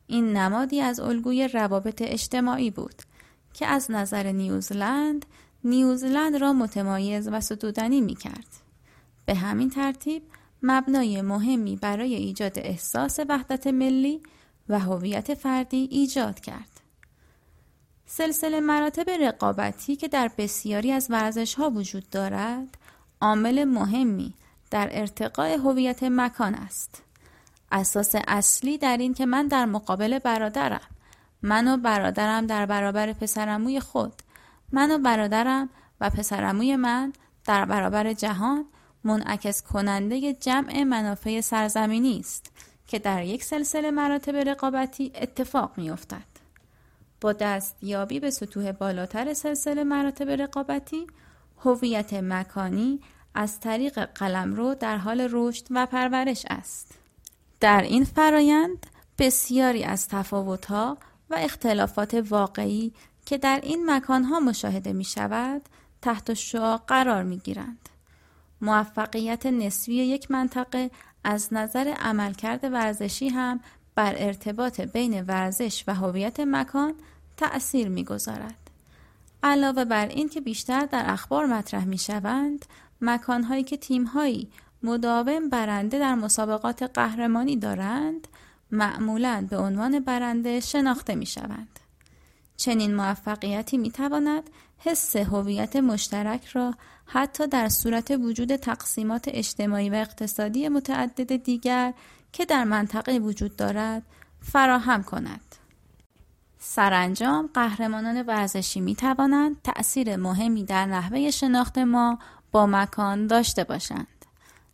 این 0.06 0.36
نمادی 0.36 0.80
از 0.80 1.00
الگوی 1.00 1.48
روابط 1.48 2.02
اجتماعی 2.02 2.70
بود 2.70 2.94
که 3.54 3.66
از 3.66 3.90
نظر 3.90 4.32
نیوزلند 4.32 5.26
نیوزلند 5.64 6.36
را 6.36 6.52
متمایز 6.52 7.28
و 7.28 7.40
ستودنی 7.40 8.00
می 8.00 8.14
کرد. 8.14 8.46
به 9.26 9.34
همین 9.34 9.70
ترتیب 9.70 10.22
مبنای 10.62 11.22
مهمی 11.22 11.76
برای 11.76 12.14
ایجاد 12.14 12.58
احساس 12.58 13.20
وحدت 13.28 13.66
ملی 13.66 14.22
و 14.68 14.78
هویت 14.78 15.34
فردی 15.34 15.88
ایجاد 15.90 16.40
کرد. 16.40 16.80
سلسله 18.06 18.60
مراتب 18.60 19.10
رقابتی 19.10 19.96
که 19.96 20.08
در 20.08 20.30
بسیاری 20.38 20.92
از 20.92 21.06
ورزش 21.10 21.54
ها 21.54 21.70
وجود 21.70 22.10
دارد 22.10 22.78
عامل 23.20 23.64
مهمی 23.64 24.34
در 24.70 24.88
ارتقاء 24.92 25.56
هویت 25.56 26.02
مکان 26.02 26.54
است. 26.54 27.02
اساس 27.72 28.14
اصلی 28.28 28.78
در 28.78 28.96
این 28.96 29.14
که 29.14 29.26
من 29.26 29.48
در 29.48 29.66
مقابل 29.66 30.18
برادرم 30.18 30.88
من 31.42 31.68
و 31.68 31.76
برادرم 31.76 32.46
در 32.46 32.66
برابر 32.66 33.12
پسرموی 33.12 33.80
خود 33.80 34.12
من 34.72 34.90
و 34.90 34.98
برادرم 34.98 35.68
و 36.00 36.10
پسرموی 36.10 36.76
من 36.76 37.12
در 37.44 37.64
برابر 37.64 38.12
جهان 38.12 38.64
منعکس 39.04 39.62
کننده 39.62 40.32
جمع 40.32 40.82
منافع 40.82 41.40
سرزمینی 41.40 42.18
است 42.20 42.52
که 42.86 42.98
در 42.98 43.24
یک 43.24 43.44
سلسله 43.44 43.90
مراتب 43.90 44.36
رقابتی 44.36 45.12
اتفاق 45.14 45.72
می 45.76 45.90
افتد. 45.90 46.32
با 47.20 47.32
دستیابی 47.32 48.20
به 48.20 48.30
سطوح 48.30 48.72
بالاتر 48.72 49.34
سلسله 49.34 49.84
مراتب 49.84 50.30
رقابتی 50.30 51.06
هویت 51.58 52.14
مکانی 52.14 53.00
از 53.34 53.60
طریق 53.60 54.04
قلمرو 54.04 54.74
در 54.74 54.96
حال 54.96 55.28
رشد 55.30 55.66
و 55.70 55.86
پرورش 55.86 56.46
است. 56.50 56.94
در 57.60 57.82
این 57.82 58.04
فرایند 58.04 58.86
بسیاری 59.18 59.84
از 59.84 60.08
تفاوتها 60.08 60.98
و 61.30 61.34
اختلافات 61.34 62.14
واقعی 62.14 62.92
که 63.26 63.38
در 63.38 63.60
این 63.62 63.90
مکانها 63.90 64.40
مشاهده 64.40 64.92
می 64.92 65.04
شود 65.04 65.62
تحت 66.02 66.34
شعا 66.34 66.76
قرار 66.76 67.22
می 67.22 67.38
گیرند. 67.38 67.88
موفقیت 68.60 69.46
نسبی 69.46 69.94
یک 69.94 70.30
منطقه 70.30 70.90
از 71.24 71.48
نظر 71.52 71.94
عملکرد 72.00 72.64
ورزشی 72.64 73.28
هم 73.28 73.60
بر 73.94 74.14
ارتباط 74.16 74.80
بین 74.80 75.20
ورزش 75.20 75.84
و 75.86 75.94
هویت 75.94 76.40
مکان 76.40 76.94
تأثیر 77.36 77.88
می‌گذارد. 77.88 78.70
علاوه 79.42 79.84
بر 79.84 80.06
این 80.06 80.28
که 80.28 80.40
بیشتر 80.40 80.86
در 80.86 81.04
اخبار 81.06 81.46
مطرح 81.46 81.84
می 81.84 81.98
شوند، 81.98 82.66
مکانهایی 83.00 83.64
که 83.64 83.76
تیمهایی 83.76 84.48
مداوم 84.82 85.48
برنده 85.48 85.98
در 85.98 86.14
مسابقات 86.14 86.82
قهرمانی 86.82 87.56
دارند 87.56 88.28
معمولا 88.72 89.46
به 89.50 89.58
عنوان 89.58 90.00
برنده 90.00 90.60
شناخته 90.60 91.14
می 91.14 91.26
شوند. 91.26 91.80
چنین 92.56 92.94
موفقیتی 92.94 93.78
می 93.78 93.90
تواند 93.90 94.50
حس 94.78 95.16
هویت 95.16 95.76
مشترک 95.76 96.46
را 96.46 96.74
حتی 97.06 97.46
در 97.46 97.68
صورت 97.68 98.10
وجود 98.10 98.56
تقسیمات 98.56 99.24
اجتماعی 99.28 99.90
و 99.90 99.94
اقتصادی 99.94 100.68
متعدد 100.68 101.36
دیگر 101.36 101.94
که 102.32 102.44
در 102.44 102.64
منطقه 102.64 103.18
وجود 103.18 103.56
دارد 103.56 104.02
فراهم 104.40 105.02
کند. 105.02 105.40
سرانجام 106.58 107.50
قهرمانان 107.54 108.22
ورزشی 108.22 108.80
می 108.80 108.94
توانند 108.94 109.62
تأثیر 109.62 110.16
مهمی 110.16 110.64
در 110.64 110.86
نحوه 110.86 111.30
شناخت 111.30 111.78
ما 111.78 112.18
با 112.52 112.66
مکان 112.66 113.26
داشته 113.26 113.64
باشند. 113.64 114.06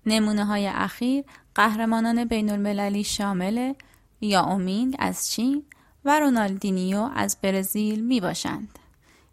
نمونه 0.07 0.45
های 0.45 0.67
اخیر 0.67 1.25
قهرمانان 1.59 2.25
بین 2.25 2.51
المللی 2.51 3.05
شامل 3.05 3.75
یائو 4.21 4.45
مینگ 4.45 4.97
از 4.99 5.31
چین 5.31 5.63
و 6.05 6.21
رونالدینیو 6.21 7.11
از 7.15 7.37
برزیل 7.43 8.05
می 8.05 8.21
باشند. 8.21 8.79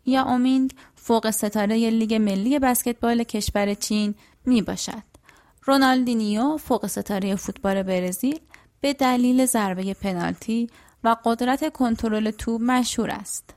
یائو 0.05 0.23
مینگ 0.23 0.71
فوق 0.95 1.29
ستاره 1.29 1.89
لیگ 1.89 2.13
ملی 2.13 2.59
بسکتبال 2.59 3.23
کشور 3.23 3.73
چین 3.73 4.15
می 4.45 4.61
باشد. 4.61 5.03
رونالدینیو 5.63 6.57
فوق 6.57 6.87
ستاره 6.87 7.35
فوتبال 7.35 7.83
برزیل 7.83 8.39
به 8.81 8.93
دلیل 8.93 9.45
ضربه 9.45 9.93
پنالتی 9.93 10.69
و 11.03 11.15
قدرت 11.25 11.73
کنترل 11.73 12.31
توپ 12.31 12.61
مشهور 12.61 13.11
است. 13.11 13.53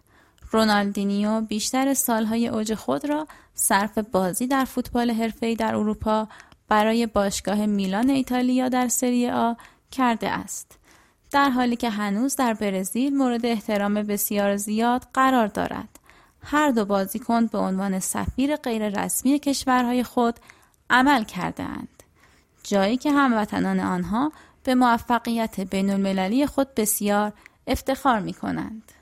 رونالدینیو 0.51 1.41
بیشتر 1.41 1.95
سالهای 1.95 2.49
اوج 2.49 2.75
خود 2.75 3.05
را 3.09 3.27
صرف 3.55 3.99
بازی 3.99 4.47
در 4.47 4.65
فوتبال 4.65 5.11
حرفه‌ای 5.11 5.55
در 5.55 5.75
اروپا 5.75 6.29
برای 6.69 7.07
باشگاه 7.07 7.67
میلان 7.67 8.11
ایتالیا 8.11 8.69
در 8.69 8.89
سری 8.89 9.31
آ 9.31 9.53
کرده 9.91 10.31
است. 10.31 10.79
در 11.31 11.51
حالی 11.51 11.77
که 11.77 11.91
هنوز 11.91 12.37
در 12.37 12.55
برزیل 12.55 13.17
مورد 13.17 13.47
احترام 13.47 13.95
بسیار 13.95 14.57
زیاد 14.57 15.07
قرار 15.15 15.47
دارد. 15.47 15.89
هر 16.43 16.71
دو 16.71 16.85
بازیکن 16.85 17.47
به 17.47 17.59
عنوان 17.59 17.99
سفیر 17.99 18.57
غیررسمی 18.57 19.39
کشورهای 19.39 20.03
خود 20.03 20.41
عمل 20.91 21.25
کرده 21.25 21.63
اند. 21.63 22.03
جایی 22.63 22.97
که 22.97 23.13
هموطنان 23.13 23.81
آنها 23.81 24.33
به 24.65 24.75
موفقیت 24.75 25.61
بین 25.61 25.91
المللی 25.91 26.47
خود 26.47 26.75
بسیار 26.75 27.33
افتخار 27.67 28.21
می 28.21 28.33
کنند. 28.33 28.93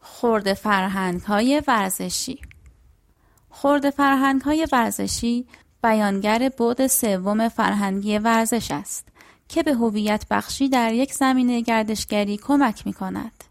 خورد 0.00 0.54
فرهنگ 0.54 1.20
های 1.20 1.62
ورزشی 1.66 2.40
خورد 3.50 3.90
فرهنگ 3.90 4.40
های 4.40 4.66
ورزشی 4.72 5.46
بیانگر 5.82 6.48
بود 6.48 6.86
سوم 6.86 7.48
فرهنگی 7.48 8.18
ورزش 8.18 8.70
است 8.70 9.08
که 9.48 9.62
به 9.62 9.74
هویت 9.74 10.24
بخشی 10.30 10.68
در 10.68 10.92
یک 10.92 11.14
زمینه 11.14 11.60
گردشگری 11.60 12.36
کمک 12.36 12.86
می 12.86 12.92
کند. 12.92 13.44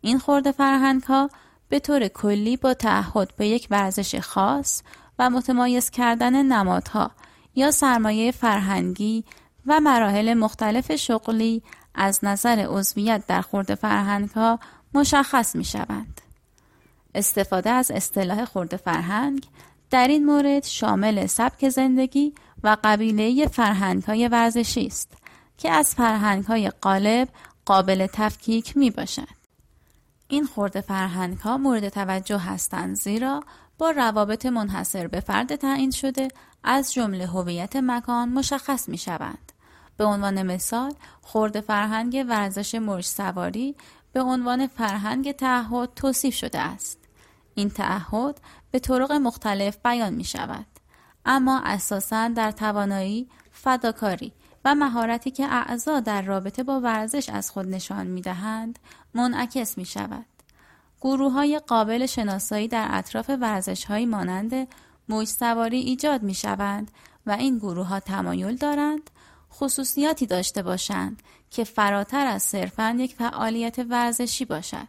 این 0.00 0.18
خورد 0.18 0.50
فرهنگ 0.50 1.02
ها 1.02 1.30
به 1.68 1.78
طور 1.78 2.08
کلی 2.08 2.56
با 2.56 2.74
تعهد 2.74 3.36
به 3.36 3.48
یک 3.48 3.66
ورزش 3.70 4.20
خاص 4.20 4.82
و 5.18 5.30
متمایز 5.30 5.90
کردن 5.90 6.42
نمادها 6.42 7.10
یا 7.54 7.70
سرمایه 7.70 8.30
فرهنگی 8.30 9.24
و 9.66 9.80
مراحل 9.80 10.34
مختلف 10.34 10.96
شغلی 10.96 11.62
از 11.94 12.20
نظر 12.22 12.66
عضویت 12.68 13.26
در 13.26 13.40
خورد 13.40 13.74
فرهنگ 13.74 14.30
ها 14.30 14.58
مشخص 14.94 15.56
می 15.56 15.64
شوند. 15.64 16.20
استفاده 17.14 17.70
از 17.70 17.90
اصطلاح 17.90 18.44
خورد 18.44 18.76
فرهنگ 18.76 19.46
در 19.90 20.08
این 20.08 20.26
مورد 20.26 20.64
شامل 20.64 21.26
سبک 21.26 21.68
زندگی 21.68 22.34
و 22.62 22.76
قبیله 22.84 23.46
فرهنگ 23.46 24.02
های 24.02 24.28
ورزشی 24.28 24.86
است 24.86 25.12
که 25.58 25.70
از 25.70 25.94
فرهنگ 25.94 26.44
های 26.44 26.70
قالب 26.80 27.28
قابل 27.64 28.06
تفکیک 28.12 28.76
می 28.76 28.90
باشند. 28.90 29.36
این 30.28 30.46
خورده 30.46 30.80
فرهنگ 30.80 31.38
ها 31.38 31.58
مورد 31.58 31.88
توجه 31.88 32.38
هستند 32.38 32.96
زیرا 32.96 33.42
با 33.78 33.90
روابط 33.90 34.46
منحصر 34.46 35.06
به 35.06 35.20
فرد 35.20 35.56
تعیین 35.56 35.90
شده 35.90 36.28
از 36.64 36.92
جمله 36.92 37.26
هویت 37.26 37.76
مکان 37.76 38.28
مشخص 38.28 38.88
می 38.88 38.98
شوند. 38.98 39.52
به 39.96 40.04
عنوان 40.04 40.42
مثال 40.42 40.94
خورده 41.22 41.60
فرهنگ 41.60 42.24
ورزش 42.28 42.74
موج 42.74 43.04
سواری 43.04 43.76
به 44.12 44.22
عنوان 44.22 44.66
فرهنگ 44.66 45.32
تعهد 45.32 45.94
توصیف 45.96 46.34
شده 46.34 46.58
است. 46.58 46.98
این 47.54 47.70
تعهد 47.70 48.40
به 48.70 48.78
طرق 48.78 49.12
مختلف 49.12 49.78
بیان 49.84 50.14
می 50.14 50.24
شود. 50.24 50.66
اما 51.24 51.60
اساساً 51.64 52.28
در 52.28 52.50
توانایی، 52.50 53.28
فداکاری 53.52 54.32
و 54.64 54.74
مهارتی 54.74 55.30
که 55.30 55.46
اعضا 55.46 56.00
در 56.00 56.22
رابطه 56.22 56.62
با 56.62 56.80
ورزش 56.80 57.28
از 57.28 57.50
خود 57.50 57.66
نشان 57.66 58.06
می 58.06 58.20
دهند 58.20 58.78
منعکس 59.14 59.78
می 59.78 59.84
شود. 59.84 60.26
گروه 61.00 61.32
های 61.32 61.60
قابل 61.66 62.06
شناسایی 62.06 62.68
در 62.68 62.88
اطراف 62.90 63.30
ورزش 63.40 63.84
های 63.84 64.06
مانند 64.06 64.68
موج 65.08 65.28
سواری 65.28 65.78
ایجاد 65.78 66.22
می 66.22 66.34
شوند 66.34 66.90
و 67.26 67.30
این 67.30 67.58
گروه 67.58 67.86
ها 67.86 68.00
تمایل 68.00 68.56
دارند 68.56 69.10
خصوصیاتی 69.52 70.26
داشته 70.26 70.62
باشند 70.62 71.22
که 71.50 71.64
فراتر 71.64 72.26
از 72.26 72.42
صرفا 72.42 72.96
یک 72.98 73.14
فعالیت 73.14 73.78
ورزشی 73.78 74.44
باشد. 74.44 74.88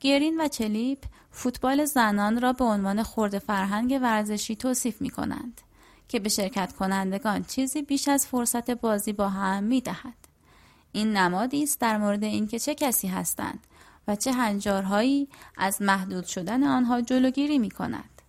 گرین 0.00 0.40
و 0.40 0.48
چلیپ 0.48 0.98
فوتبال 1.32 1.84
زنان 1.84 2.40
را 2.40 2.52
به 2.52 2.64
عنوان 2.64 3.02
خورد 3.02 3.38
فرهنگ 3.38 3.98
ورزشی 4.02 4.56
توصیف 4.56 5.00
می 5.00 5.10
کنند 5.10 5.60
که 6.08 6.20
به 6.20 6.28
شرکت 6.28 6.72
کنندگان 6.72 7.44
چیزی 7.44 7.82
بیش 7.82 8.08
از 8.08 8.26
فرصت 8.26 8.70
بازی 8.70 9.12
با 9.12 9.28
هم 9.28 9.64
می 9.64 9.80
دهد. 9.80 10.14
این 10.92 11.16
نمادی 11.16 11.62
است 11.62 11.80
در 11.80 11.96
مورد 11.96 12.24
اینکه 12.24 12.58
چه 12.58 12.74
کسی 12.74 13.08
هستند 13.08 13.66
و 14.08 14.16
چه 14.16 14.32
هنجارهایی 14.32 15.28
از 15.56 15.82
محدود 15.82 16.24
شدن 16.24 16.62
آنها 16.62 17.00
جلوگیری 17.00 17.58
می 17.58 17.70
کند. 17.70 18.22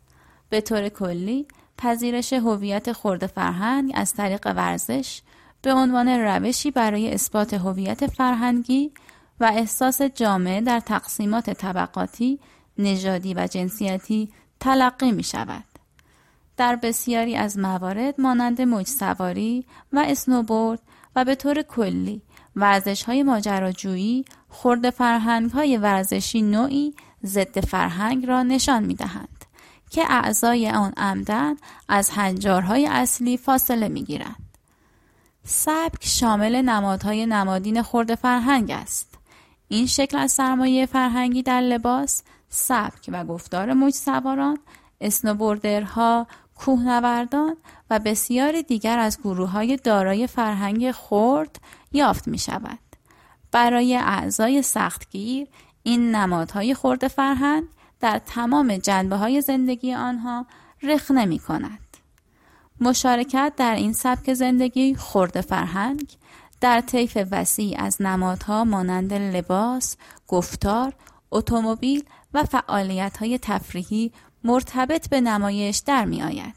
به 0.50 0.62
طور 0.62 0.90
کلی 0.90 1.48
پذیرش 1.78 2.34
هویت 2.34 2.92
خورد 2.92 3.28
فرهنگ 3.28 3.92
از 3.96 4.14
طریق 4.14 4.48
ورزش 4.48 5.22
به 5.62 5.74
عنوان 5.74 6.08
روشی 6.08 6.72
برای 6.72 7.14
اثبات 7.14 7.54
هویت 7.54 8.08
فرهنگی 8.08 8.92
و 9.40 9.52
احساس 9.54 10.02
جامعه 10.02 10.62
در 10.62 10.80
تقسیمات 10.80 11.50
طبقاتی، 11.50 12.40
نژادی 12.78 13.34
و 13.34 13.48
جنسیتی 13.48 14.30
تلقی 14.60 15.12
می 15.12 15.24
شود. 15.24 15.64
در 16.58 16.76
بسیاری 16.76 17.36
از 17.36 17.58
موارد 17.58 18.22
مانند 18.22 18.62
موج 18.62 18.88
سواری 18.88 19.66
و 19.94 20.06
اسنوبورد 20.08 20.80
و 21.16 21.26
به 21.26 21.36
طور 21.36 21.62
کلی 21.62 22.22
ورزش 22.56 23.04
های 23.04 23.24
ماجراجویی 23.24 24.26
خورد 24.50 24.90
فرهنگ 24.90 25.52
های 25.52 25.78
ورزشی 25.78 26.42
نوعی 26.42 26.94
ضد 27.26 27.60
فرهنگ 27.60 28.26
را 28.26 28.44
نشان 28.44 28.84
می 28.84 28.96
دهند 28.96 29.46
که 29.90 30.04
اعضای 30.10 30.70
آن 30.70 30.94
عمدن 30.98 31.56
از 31.90 32.10
هنجارهای 32.10 32.88
اصلی 32.88 33.38
فاصله 33.38 33.88
می 33.88 34.04
گیرند. 34.04 34.58
سبک 35.44 36.06
شامل 36.06 36.62
نمادهای 36.62 37.26
نمادین 37.26 37.82
خورد 37.82 38.16
فرهنگ 38.16 38.72
است. 38.72 39.18
این 39.68 39.86
شکل 39.86 40.18
از 40.18 40.32
سرمایه 40.32 40.86
فرهنگی 40.86 41.44
در 41.44 41.62
لباس، 41.62 42.24
سبک 42.54 43.10
و 43.14 43.26
گفتار 43.26 43.74
موج 43.74 43.94
سواران، 43.94 44.58
اسنوبوردرها، 45.02 46.28
کوهنوردان 46.56 47.58
و 47.90 48.00
بسیار 48.00 48.62
دیگر 48.62 49.00
از 49.00 49.20
گروه 49.20 49.50
های 49.50 49.78
دارای 49.78 50.28
فرهنگ 50.28 50.92
خرد 50.92 51.60
یافت 51.92 52.28
می 52.28 52.38
شود. 52.38 52.80
برای 53.52 53.96
اعضای 53.96 54.62
سختگیر 54.62 55.48
این 55.84 56.16
نمادهای 56.16 56.74
خورد 56.74 57.08
فرهنگ 57.08 57.64
در 58.00 58.22
تمام 58.26 58.78
جنبه 58.78 59.16
های 59.16 59.42
زندگی 59.42 59.94
آنها 59.94 60.46
رخ 60.84 61.12
نمی 61.12 61.40
کند. 61.40 61.80
مشارکت 62.82 63.54
در 63.58 63.76
این 63.76 63.94
سبک 63.94 64.34
زندگی 64.34 64.96
خورد 64.96 65.42
فرهنگ 65.42 66.18
در 66.62 66.82
طیف 66.82 67.18
وسیع 67.32 67.82
از 67.82 68.02
نمادها 68.02 68.64
مانند 68.64 69.14
لباس، 69.14 69.98
گفتار، 70.28 70.94
اتومبیل 71.32 72.04
و 72.34 72.44
فعالیت 72.44 73.18
های 73.18 73.40
تفریحی 73.42 74.12
مرتبط 74.44 75.10
به 75.10 75.22
نمایش 75.22 75.78
در 75.78 76.06
می 76.06 76.24
آید. 76.24 76.56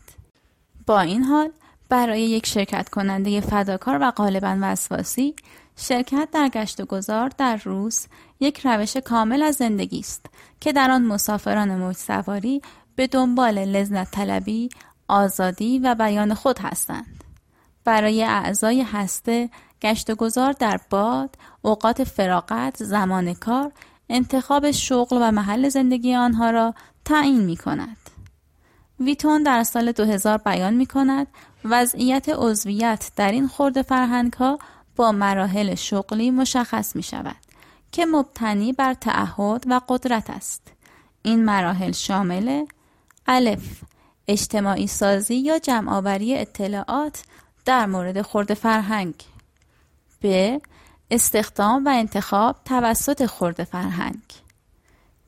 با 0.86 1.00
این 1.00 1.22
حال 1.22 1.50
برای 1.88 2.22
یک 2.22 2.46
شرکت 2.46 2.88
کننده 2.88 3.40
فداکار 3.40 3.98
و 4.00 4.10
غالبا 4.10 4.58
وسواسی 4.60 5.34
شرکت 5.76 6.28
در 6.32 6.48
گشت 6.48 6.80
و 6.80 6.84
گذار 6.84 7.28
در 7.28 7.56
روس 7.56 8.06
یک 8.40 8.66
روش 8.66 8.96
کامل 8.96 9.42
از 9.42 9.54
زندگی 9.54 9.98
است 9.98 10.26
که 10.60 10.72
در 10.72 10.90
آن 10.90 11.02
مسافران 11.02 11.76
موج 11.76 11.96
سواری 11.96 12.62
به 12.96 13.06
دنبال 13.06 13.58
لذت 13.64 14.10
طلبی، 14.10 14.68
آزادی 15.08 15.78
و 15.78 15.94
بیان 15.94 16.34
خود 16.34 16.58
هستند. 16.58 17.24
برای 17.84 18.24
اعضای 18.24 18.82
هسته 18.82 19.50
گشت 19.82 20.10
و 20.10 20.14
گذار 20.14 20.52
در 20.52 20.80
باد، 20.90 21.34
اوقات 21.62 22.04
فراغت، 22.04 22.84
زمان 22.84 23.34
کار، 23.34 23.72
انتخاب 24.08 24.70
شغل 24.70 25.18
و 25.20 25.30
محل 25.30 25.68
زندگی 25.68 26.14
آنها 26.14 26.50
را 26.50 26.74
تعیین 27.04 27.40
می 27.40 27.56
کند. 27.56 27.96
ویتون 29.00 29.42
در 29.42 29.62
سال 29.62 29.92
2000 29.92 30.38
بیان 30.38 30.74
می 30.74 30.86
کند 30.86 31.26
وضعیت 31.64 32.28
عضویت 32.28 33.10
در 33.16 33.32
این 33.32 33.48
خورده 33.48 33.82
فرهنگ 33.82 34.32
ها 34.32 34.58
با 34.96 35.12
مراحل 35.12 35.74
شغلی 35.74 36.30
مشخص 36.30 36.96
می 36.96 37.02
شود 37.02 37.36
که 37.92 38.06
مبتنی 38.06 38.72
بر 38.72 38.94
تعهد 38.94 39.64
و 39.66 39.80
قدرت 39.88 40.30
است. 40.30 40.62
این 41.22 41.44
مراحل 41.44 41.92
شامل 41.92 42.66
الف 43.26 43.82
اجتماعی 44.28 44.86
سازی 44.86 45.34
یا 45.34 45.58
جمعآوری 45.58 46.36
اطلاعات 46.36 47.22
در 47.64 47.86
مورد 47.86 48.22
خورده 48.22 48.54
فرهنگ 48.54 49.14
ب. 50.22 50.56
استخدام 51.10 51.84
و 51.84 51.88
انتخاب 51.88 52.56
توسط 52.64 53.26
خورده 53.26 53.64
فرهنگ. 53.64 54.22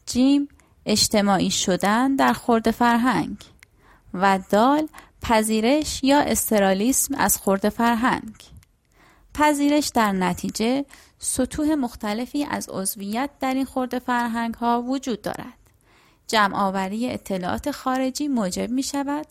جیم 0.07 0.49
اجتماعی 0.87 1.51
شدن 1.51 2.17
در 2.17 2.33
خورده 2.33 2.71
فرهنگ. 2.71 3.37
و 4.15 4.39
دال 4.51 4.89
پذیرش 5.23 6.05
یا 6.05 6.21
استرالیسم 6.21 7.15
از 7.15 7.37
خورده 7.37 7.71
فرهنگ. 7.71 8.35
پذیرش 9.35 9.89
در 9.89 10.13
نتیجه 10.13 10.85
سطوح 11.19 11.75
مختلفی 11.75 12.45
از 12.45 12.69
عضویت 12.69 13.31
در 13.41 13.55
این 13.55 13.65
خورده 13.65 13.99
فرهنگ 13.99 14.55
ها 14.55 14.83
وجود 14.83 15.23
دارد. 15.23 15.59
جمع 16.27 16.57
آوری 16.57 17.11
اطلاعات 17.11 17.71
خارجی 17.71 18.29
موجب 18.29 18.71
می 18.71 18.83
شود 18.83 19.27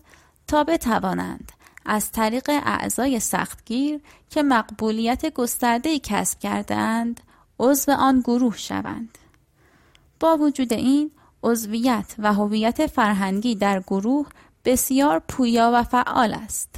تا 0.47 0.63
بتوانند 0.63 1.51
از 1.87 2.11
طریق 2.11 2.49
اعضای 2.65 3.19
سختگیر 3.19 3.99
که 4.29 4.43
مقبولیت 4.43 5.33
گسترده 5.33 5.99
کسب 5.99 6.39
کردند 6.39 7.21
عضو 7.59 7.91
آن 7.91 8.19
گروه 8.19 8.57
شوند. 8.57 9.17
با 10.19 10.37
وجود 10.37 10.73
این 10.73 11.11
عضویت 11.43 12.15
و 12.19 12.33
هویت 12.33 12.87
فرهنگی 12.87 13.55
در 13.55 13.79
گروه 13.79 14.27
بسیار 14.65 15.21
پویا 15.27 15.71
و 15.73 15.83
فعال 15.83 16.33
است. 16.33 16.69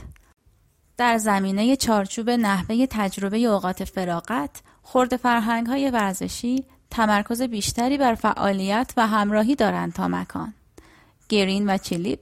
در 0.98 1.18
زمینه 1.18 1.76
چارچوب 1.76 2.30
نحوه 2.30 2.86
تجربه 2.86 3.38
اوقات 3.38 3.84
فراغت 3.84 4.62
خورد 4.84 5.16
فرهنگ 5.16 5.68
های 5.68 5.90
ورزشی 5.90 6.64
تمرکز 6.90 7.42
بیشتری 7.42 7.98
بر 7.98 8.16
فعالیت 8.16 8.94
و 8.98 9.08
همراهی 9.08 9.56
دارند 9.56 9.94
تا 9.94 10.08
مکان. 10.08 10.54
گرین 11.30 11.70
و 11.70 11.78
چلیپ 11.78 12.20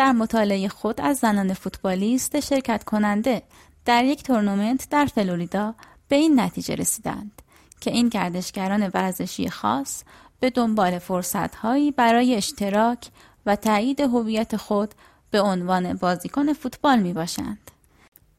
در 0.00 0.12
مطالعه 0.12 0.68
خود 0.68 1.00
از 1.00 1.18
زنان 1.18 1.54
فوتبالیست 1.54 2.40
شرکت 2.40 2.84
کننده 2.84 3.42
در 3.84 4.04
یک 4.04 4.22
تورنمنت 4.22 4.88
در 4.90 5.06
فلوریدا 5.06 5.74
به 6.08 6.16
این 6.16 6.40
نتیجه 6.40 6.74
رسیدند 6.74 7.42
که 7.80 7.90
این 7.90 8.08
گردشگران 8.08 8.90
ورزشی 8.94 9.50
خاص 9.50 10.02
به 10.40 10.50
دنبال 10.50 10.98
فرصتهایی 10.98 11.90
برای 11.90 12.34
اشتراک 12.34 13.08
و 13.46 13.56
تایید 13.56 14.00
هویت 14.00 14.56
خود 14.56 14.94
به 15.30 15.40
عنوان 15.40 15.92
بازیکن 15.94 16.52
فوتبال 16.52 16.98
می 16.98 17.12
باشند. 17.12 17.70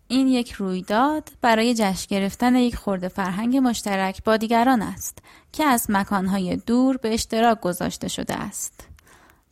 این 0.07 0.27
یک 0.27 0.51
رویداد 0.51 1.29
برای 1.41 1.73
جشن 1.73 2.07
گرفتن 2.09 2.55
یک 2.55 2.75
خورده 2.75 3.07
فرهنگ 3.07 3.57
مشترک 3.57 4.23
با 4.23 4.37
دیگران 4.37 4.81
است 4.81 5.17
که 5.51 5.63
از 5.63 5.85
مکانهای 5.89 6.55
دور 6.55 6.97
به 6.97 7.13
اشتراک 7.13 7.61
گذاشته 7.61 8.07
شده 8.07 8.33
است. 8.33 8.90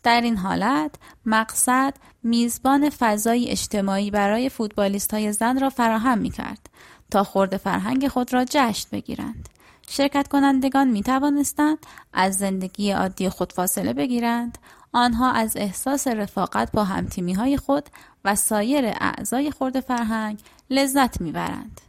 در 0.03 0.21
این 0.21 0.37
حالت 0.37 0.95
مقصد 1.25 1.93
میزبان 2.23 2.89
فضای 2.89 3.49
اجتماعی 3.49 4.11
برای 4.11 4.49
فوتبالیست 4.49 5.13
های 5.13 5.33
زن 5.33 5.59
را 5.59 5.69
فراهم 5.69 6.17
می 6.17 6.29
کرد 6.29 6.69
تا 7.11 7.23
خورده 7.23 7.57
فرهنگ 7.57 8.07
خود 8.07 8.33
را 8.33 8.45
جشن 8.49 8.87
بگیرند. 8.91 9.49
شرکت 9.89 10.27
کنندگان 10.27 10.87
می 10.87 11.03
توانستند 11.03 11.77
از 12.13 12.37
زندگی 12.37 12.91
عادی 12.91 13.29
خود 13.29 13.53
فاصله 13.53 13.93
بگیرند 13.93 14.57
آنها 14.91 15.31
از 15.31 15.57
احساس 15.57 16.07
رفاقت 16.07 16.71
با 16.71 16.83
همتیمی 16.83 17.33
های 17.33 17.57
خود 17.57 17.89
و 18.25 18.35
سایر 18.35 18.85
اعضای 18.85 19.51
خورد 19.51 19.79
فرهنگ 19.79 20.39
لذت 20.69 21.21
می‌برند 21.21 21.81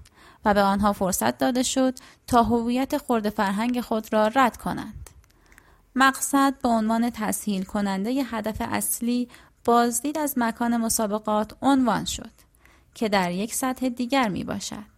و 0.44 0.54
به 0.54 0.62
آنها 0.62 0.92
فرصت 0.92 1.38
داده 1.38 1.62
شد 1.62 1.94
تا 2.26 2.42
هویت 2.42 2.98
خورد 2.98 3.30
فرهنگ 3.30 3.80
خود 3.80 4.12
را 4.12 4.26
رد 4.26 4.56
کنند. 4.56 5.10
مقصد 5.94 6.54
به 6.62 6.68
عنوان 6.68 7.10
تسهیل 7.10 7.64
کننده 7.64 8.12
ی 8.12 8.20
هدف 8.20 8.56
اصلی 8.60 9.28
بازدید 9.64 10.18
از 10.18 10.34
مکان 10.36 10.76
مسابقات 10.76 11.52
عنوان 11.62 12.04
شد 12.04 12.30
که 12.94 13.08
در 13.08 13.32
یک 13.32 13.54
سطح 13.54 13.88
دیگر 13.88 14.28
می 14.28 14.44
باشد. 14.44 14.90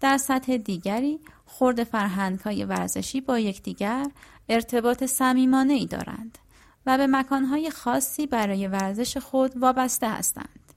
در 0.00 0.18
سطح 0.18 0.56
دیگری 0.56 1.20
خورد 1.46 1.84
فرهنگ 1.84 2.38
های 2.38 2.64
ورزشی 2.64 3.20
با 3.20 3.38
یکدیگر 3.38 4.06
ارتباط 4.48 5.04
صمیمانه 5.04 5.72
ای 5.72 5.86
دارند 5.86 6.38
و 6.86 6.98
به 6.98 7.06
مکانهای 7.06 7.70
خاصی 7.70 8.26
برای 8.26 8.68
ورزش 8.68 9.16
خود 9.16 9.56
وابسته 9.56 10.08
هستند. 10.08 10.72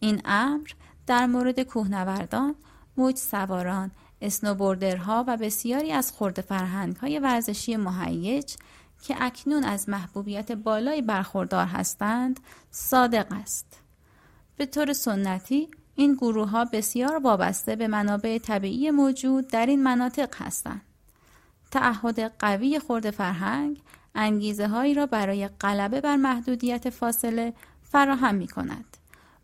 این 0.00 0.20
امر 0.24 0.68
در 1.06 1.26
مورد 1.26 1.62
کوهنوردان، 1.62 2.54
موج 2.96 3.16
سواران، 3.16 3.90
اسنوبوردرها 4.20 5.24
و 5.26 5.36
بسیاری 5.36 5.92
از 5.92 6.12
خورد 6.12 6.40
فرهنگ 6.40 6.96
های 6.96 7.18
ورزشی 7.18 7.76
مهیج 7.76 8.54
که 9.04 9.16
اکنون 9.20 9.64
از 9.64 9.88
محبوبیت 9.88 10.52
بالایی 10.52 11.02
برخوردار 11.02 11.66
هستند 11.66 12.40
صادق 12.70 13.26
است. 13.30 13.66
به 14.56 14.66
طور 14.66 14.92
سنتی 14.92 15.68
این 15.94 16.14
گروه 16.14 16.48
ها 16.48 16.64
بسیار 16.64 17.16
وابسته 17.16 17.76
به 17.76 17.88
منابع 17.88 18.38
طبیعی 18.38 18.90
موجود 18.90 19.48
در 19.48 19.66
این 19.66 19.82
مناطق 19.82 20.42
هستند. 20.42 20.80
تعهد 21.70 22.20
قوی 22.38 22.78
خورد 22.78 23.10
فرهنگ 23.10 23.80
انگیزه 24.14 24.68
هایی 24.68 24.94
را 24.94 25.06
برای 25.06 25.48
غلبه 25.48 26.00
بر 26.00 26.16
محدودیت 26.16 26.90
فاصله 26.90 27.52
فراهم 27.82 28.34
می 28.34 28.48
کند. 28.48 28.96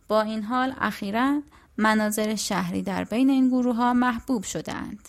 با 0.08 0.22
این 0.22 0.42
حال 0.42 0.74
اخیرا 0.80 1.42
مناظر 1.76 2.34
شهری 2.34 2.82
در 2.82 3.04
بین 3.04 3.30
این 3.30 3.48
گروه 3.48 3.76
ها 3.76 3.92
محبوب 3.92 4.42
شدهاند. 4.42 5.08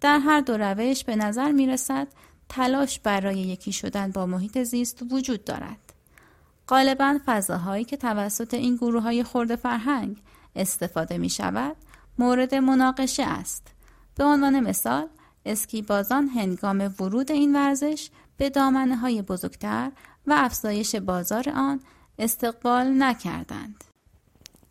در 0.00 0.18
هر 0.18 0.40
دو 0.40 0.56
روش 0.56 1.04
به 1.04 1.16
نظر 1.16 1.52
می 1.52 1.66
رسد 1.66 2.08
تلاش 2.54 2.98
برای 2.98 3.38
یکی 3.38 3.72
شدن 3.72 4.10
با 4.10 4.26
محیط 4.26 4.62
زیست 4.62 5.02
وجود 5.10 5.44
دارد. 5.44 5.92
غالبا 6.68 7.18
فضاهایی 7.26 7.84
که 7.84 7.96
توسط 7.96 8.54
این 8.54 8.76
گروه 8.76 9.02
های 9.02 9.22
خورد 9.22 9.56
فرهنگ 9.56 10.22
استفاده 10.56 11.18
می 11.18 11.28
شود 11.28 11.76
مورد 12.18 12.54
مناقشه 12.54 13.22
است. 13.22 13.66
به 14.16 14.24
عنوان 14.24 14.60
مثال 14.60 15.06
اسکی 15.46 15.82
بازان 15.82 16.28
هنگام 16.28 16.94
ورود 17.00 17.32
این 17.32 17.56
ورزش 17.56 18.10
به 18.36 18.50
دامنه 18.50 18.96
های 18.96 19.22
بزرگتر 19.22 19.92
و 20.26 20.34
افزایش 20.36 20.94
بازار 20.94 21.50
آن 21.50 21.80
استقبال 22.18 23.02
نکردند. 23.02 23.84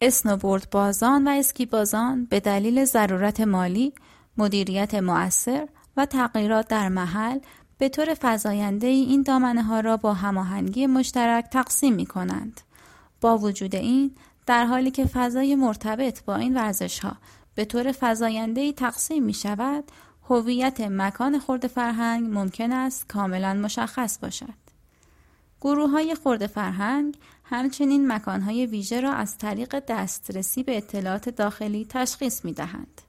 اسنوبورد 0.02 0.70
بازان 0.70 1.28
و 1.28 1.32
اسکی 1.32 1.66
بازان 1.66 2.26
به 2.26 2.40
دلیل 2.40 2.86
ضرورت 2.86 3.42
مالی، 3.42 3.94
مدیریت 4.38 4.96
مؤثر 4.96 5.68
و 5.98 6.06
تغییرات 6.06 6.68
در 6.68 6.90
محل 6.90 7.40
به 7.78 7.90
طور 7.90 8.14
فضاینده 8.14 8.88
این 8.88 9.22
دامنه 9.22 9.64
ها 9.64 9.80
را 9.80 9.98
با 9.98 10.14
هماهنگی 10.14 10.88
مشترک 10.88 11.46
تقسیم 11.52 11.94
می 11.94 12.06
کنند. 12.06 12.62
با 13.22 13.38
وجود 13.38 13.76
این 13.76 14.16
در 14.46 14.66
حالی 14.66 14.92
که 14.92 15.06
فضای 15.06 15.56
مرتبط 15.56 16.24
با 16.24 16.36
این 16.36 16.54
ورزش 16.54 17.00
ها 17.00 17.18
به 17.56 17.66
طور 17.66 17.92
فضاینده 17.92 18.72
تقسیم 18.72 19.24
می 19.24 19.34
شود 19.34 19.84
هویت 20.30 20.82
مکان 20.82 21.40
خورد 21.40 21.68
فرهنگ 21.68 22.34
ممکن 22.34 22.72
است 22.72 23.08
کاملا 23.08 23.54
مشخص 23.54 24.20
باشد. 24.20 24.64
گروه 25.62 25.90
های 25.90 26.16
خورد 26.16 26.48
فرهنگ 26.48 27.18
همچنین 27.44 28.12
مکان 28.12 28.42
های 28.42 28.66
ویژه 28.66 29.02
را 29.02 29.14
از 29.14 29.38
طریق 29.38 29.80
دسترسی 29.80 30.64
به 30.64 30.78
اطلاعات 30.78 31.30
داخلی 31.30 31.86
تشخیص 31.90 32.46
می 32.46 32.54
دهند. 32.54 33.02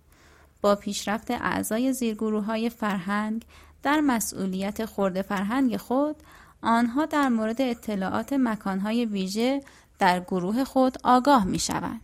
با 0.60 0.74
پیشرفت 0.74 1.30
اعضای 1.30 1.92
زیرگروه 1.92 2.44
های 2.44 2.70
فرهنگ 2.70 3.44
در 3.84 4.00
مسئولیت 4.00 4.84
خورد 4.84 5.22
فرهنگ 5.22 5.76
خود 5.76 6.16
آنها 6.62 7.06
در 7.06 7.28
مورد 7.28 7.60
اطلاعات 7.60 8.32
مکان 8.32 8.80
های 8.80 9.04
ویژه 9.04 9.62
در 9.98 10.20
گروه 10.20 10.64
خود 10.64 10.98
آگاه 11.04 11.44
می 11.44 11.58
شوند. 11.58 12.00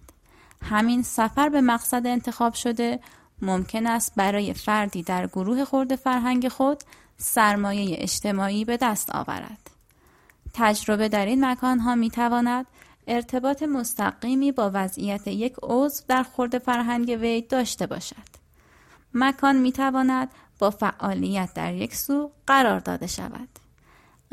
همین 0.63 1.03
سفر 1.03 1.49
به 1.49 1.61
مقصد 1.61 2.07
انتخاب 2.07 2.55
شده 2.55 3.01
ممکن 3.43 3.87
است 3.87 4.13
برای 4.17 4.55
فردی 4.55 5.03
در 5.03 5.27
گروه 5.27 5.65
خورد 5.65 5.97
فرهنگ 5.97 6.49
خود 6.49 6.85
سرمایه 7.17 7.97
اجتماعی 8.01 8.65
به 8.65 8.77
دست 8.77 9.11
آورد. 9.15 9.71
تجربه 10.55 11.09
در 11.09 11.27
این 11.27 11.45
مکان 11.45 11.79
ها 11.79 11.95
می 11.95 12.11
تواند 12.11 12.67
ارتباط 13.07 13.63
مستقیمی 13.63 14.53
با 14.53 14.71
وضعیت 14.75 15.27
یک 15.27 15.55
عضو 15.63 16.05
در 16.09 16.23
خورد 16.23 16.59
فرهنگ 16.59 17.19
وی 17.21 17.43
داشته 17.43 17.87
باشد. 17.87 18.31
مکان 19.15 19.57
می 19.57 19.73
تواند 19.73 20.29
با 20.61 20.71
فعالیت 20.71 21.55
در 21.55 21.75
یک 21.75 21.95
سو 21.95 22.31
قرار 22.47 22.81
داده 22.81 23.07
شود. 23.07 23.49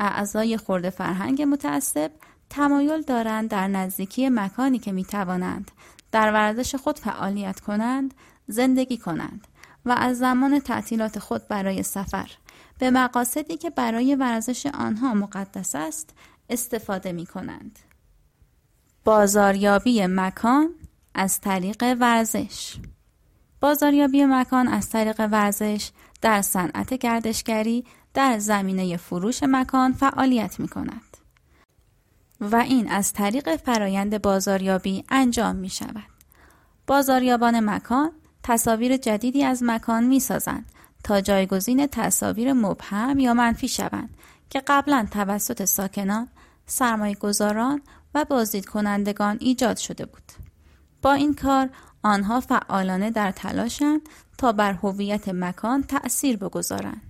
اعضای 0.00 0.56
خورد 0.56 0.90
فرهنگ 0.90 1.42
متعصب 1.42 2.10
تمایل 2.50 3.02
دارند 3.02 3.50
در 3.50 3.68
نزدیکی 3.68 4.28
مکانی 4.28 4.78
که 4.78 4.92
می 4.92 5.04
توانند 5.04 5.70
در 6.12 6.32
ورزش 6.32 6.74
خود 6.74 6.98
فعالیت 6.98 7.60
کنند 7.60 8.14
زندگی 8.46 8.98
کنند 8.98 9.46
و 9.84 9.90
از 9.98 10.18
زمان 10.18 10.60
تعطیلات 10.60 11.18
خود 11.18 11.48
برای 11.48 11.82
سفر 11.82 12.30
به 12.78 12.90
مقاصدی 12.90 13.56
که 13.56 13.70
برای 13.70 14.14
ورزش 14.14 14.66
آنها 14.66 15.14
مقدس 15.14 15.74
است 15.74 16.14
استفاده 16.50 17.12
می 17.12 17.26
کنند. 17.26 17.78
بازاریابی 19.04 20.06
مکان 20.06 20.68
از 21.14 21.40
طریق 21.40 21.96
ورزش 22.00 22.76
بازاریابی 23.60 24.24
مکان 24.24 24.68
از 24.68 24.90
طریق 24.90 25.20
ورزش 25.20 25.90
در 26.20 26.42
صنعت 26.42 26.94
گردشگری 26.94 27.84
در 28.14 28.38
زمینه 28.38 28.96
فروش 28.96 29.42
مکان 29.42 29.92
فعالیت 29.92 30.60
می 30.60 30.68
کند. 30.68 31.16
و 32.40 32.56
این 32.56 32.90
از 32.90 33.12
طریق 33.12 33.56
فرایند 33.56 34.22
بازاریابی 34.22 35.04
انجام 35.08 35.56
می 35.56 35.70
شود. 35.70 36.18
بازاریابان 36.86 37.60
مکان 37.60 38.10
تصاویر 38.42 38.96
جدیدی 38.96 39.44
از 39.44 39.62
مکان 39.62 40.04
می 40.04 40.20
سازند 40.20 40.72
تا 41.04 41.20
جایگزین 41.20 41.86
تصاویر 41.86 42.52
مبهم 42.52 43.18
یا 43.18 43.34
منفی 43.34 43.68
شوند 43.68 44.14
که 44.50 44.62
قبلا 44.66 45.06
توسط 45.10 45.64
ساکنان، 45.64 46.28
سرمایه 46.66 47.14
گذاران 47.14 47.82
و 48.14 48.24
بازدید 48.24 48.66
کنندگان 48.66 49.36
ایجاد 49.40 49.76
شده 49.76 50.06
بود. 50.06 50.32
با 51.02 51.12
این 51.12 51.34
کار 51.34 51.68
آنها 52.02 52.40
فعالانه 52.40 53.10
در 53.10 53.30
تلاشند 53.30 54.08
تا 54.38 54.52
بر 54.52 54.72
هویت 54.72 55.28
مکان 55.28 55.82
تأثیر 55.82 56.36
بگذارند. 56.36 57.02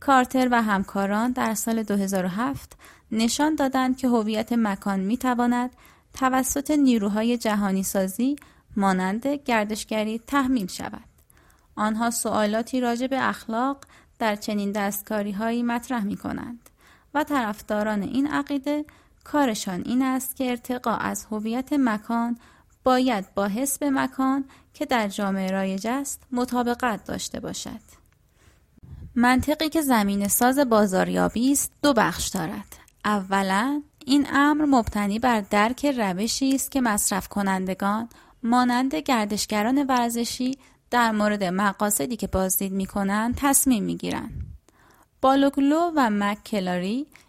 کارتر 0.00 0.48
و 0.50 0.62
همکاران 0.62 1.32
در 1.32 1.54
سال 1.54 1.82
2007 1.82 2.72
نشان 3.12 3.54
دادند 3.54 3.96
که 3.96 4.08
هویت 4.08 4.52
مکان 4.52 5.00
می 5.00 5.16
تواند 5.16 5.70
توسط 6.14 6.70
نیروهای 6.70 7.38
جهانی 7.38 7.82
سازی 7.82 8.36
مانند 8.76 9.26
گردشگری 9.26 10.18
تحمیل 10.18 10.66
شود. 10.66 11.04
آنها 11.76 12.10
سوالاتی 12.10 12.80
راجع 12.80 13.06
به 13.06 13.28
اخلاق 13.28 13.84
در 14.18 14.36
چنین 14.36 14.72
دستکاری 14.72 15.32
هایی 15.32 15.62
مطرح 15.62 16.04
می 16.04 16.16
کنند 16.16 16.70
و 17.14 17.24
طرفداران 17.24 18.02
این 18.02 18.26
عقیده 18.26 18.84
کارشان 19.24 19.82
این 19.86 20.02
است 20.02 20.36
که 20.36 20.50
ارتقا 20.50 20.94
از 20.96 21.26
هویت 21.30 21.72
مکان 21.72 22.38
باید 22.84 23.34
با 23.34 23.46
حسب 23.46 23.84
مکان 23.84 24.44
که 24.74 24.86
در 24.86 25.08
جامعه 25.08 25.50
رایج 25.50 25.86
است 25.86 26.22
مطابقت 26.32 27.04
داشته 27.04 27.40
باشد. 27.40 27.80
منطقی 29.14 29.68
که 29.68 29.82
زمین 29.82 30.28
ساز 30.28 30.58
بازاریابی 30.58 31.52
است 31.52 31.72
دو 31.82 31.92
بخش 31.92 32.28
دارد 32.28 32.76
اولا 33.04 33.82
این 34.06 34.26
امر 34.32 34.64
مبتنی 34.64 35.18
بر 35.18 35.40
درک 35.40 35.86
روشی 35.86 36.54
است 36.54 36.70
که 36.70 36.80
مصرف 36.80 37.28
کنندگان 37.28 38.08
مانند 38.42 38.94
گردشگران 38.94 39.86
ورزشی 39.86 40.58
در 40.90 41.10
مورد 41.10 41.44
مقاصدی 41.44 42.16
که 42.16 42.26
بازدید 42.26 42.72
می 42.72 42.86
کنند 42.86 43.34
تصمیم 43.38 43.84
می 43.84 43.96
گیرند. 43.96 44.30
بالوگلو 45.20 45.90
و 45.96 46.10
مک 46.10 46.64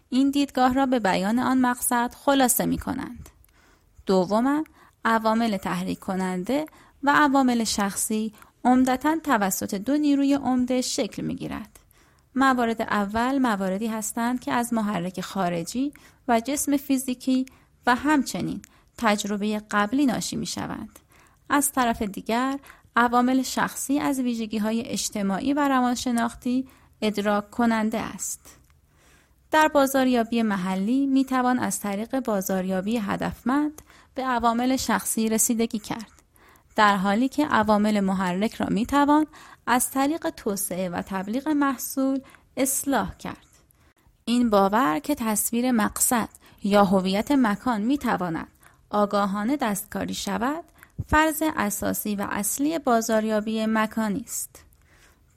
این 0.08 0.30
دیدگاه 0.30 0.74
را 0.74 0.86
به 0.86 0.98
بیان 0.98 1.38
آن 1.38 1.58
مقصد 1.58 2.14
خلاصه 2.24 2.66
می 2.66 2.78
کنند. 2.78 3.28
دوما 4.06 4.64
عوامل 5.04 5.56
تحریک 5.56 5.98
کننده 5.98 6.66
و 7.06 7.10
عوامل 7.10 7.64
شخصی 7.64 8.32
عمدتا 8.64 9.16
توسط 9.24 9.74
دو 9.74 9.96
نیروی 9.96 10.34
عمده 10.34 10.80
شکل 10.80 11.22
می 11.22 11.34
گیرد. 11.34 11.78
موارد 12.34 12.82
اول 12.82 13.38
مواردی 13.38 13.86
هستند 13.86 14.40
که 14.40 14.52
از 14.52 14.72
محرک 14.72 15.20
خارجی 15.20 15.92
و 16.28 16.40
جسم 16.40 16.76
فیزیکی 16.76 17.46
و 17.86 17.94
همچنین 17.94 18.62
تجربه 18.98 19.62
قبلی 19.70 20.06
ناشی 20.06 20.36
می 20.36 20.46
شوند. 20.46 20.98
از 21.48 21.72
طرف 21.72 22.02
دیگر 22.02 22.58
عوامل 22.96 23.42
شخصی 23.42 23.98
از 23.98 24.20
ویژگی 24.20 24.58
های 24.58 24.82
اجتماعی 24.86 25.52
و 25.52 25.68
روانشناختی 25.68 26.68
ادراک 27.02 27.50
کننده 27.50 28.00
است. 28.00 28.56
در 29.50 29.68
بازاریابی 29.68 30.42
محلی 30.42 31.06
می 31.06 31.24
توان 31.24 31.58
از 31.58 31.80
طریق 31.80 32.20
بازاریابی 32.20 32.98
هدفمند 32.98 33.82
به 34.14 34.22
عوامل 34.22 34.76
شخصی 34.76 35.28
رسیدگی 35.28 35.78
کرد. 35.78 36.15
در 36.76 36.96
حالی 36.96 37.28
که 37.28 37.46
عوامل 37.46 38.00
محرک 38.00 38.54
را 38.54 38.66
می 38.70 38.86
توان 38.86 39.26
از 39.66 39.90
طریق 39.90 40.30
توسعه 40.30 40.88
و 40.88 41.02
تبلیغ 41.02 41.48
محصول 41.48 42.20
اصلاح 42.56 43.16
کرد. 43.16 43.46
این 44.24 44.50
باور 44.50 44.98
که 44.98 45.14
تصویر 45.14 45.72
مقصد 45.72 46.28
یا 46.62 46.84
هویت 46.84 47.30
مکان 47.30 47.80
می 47.80 47.98
تواند 47.98 48.48
آگاهانه 48.90 49.56
دستکاری 49.56 50.14
شود 50.14 50.64
فرض 51.06 51.42
اساسی 51.56 52.16
و 52.16 52.26
اصلی 52.30 52.78
بازاریابی 52.78 53.66
مکانی 53.66 54.20
است. 54.20 54.64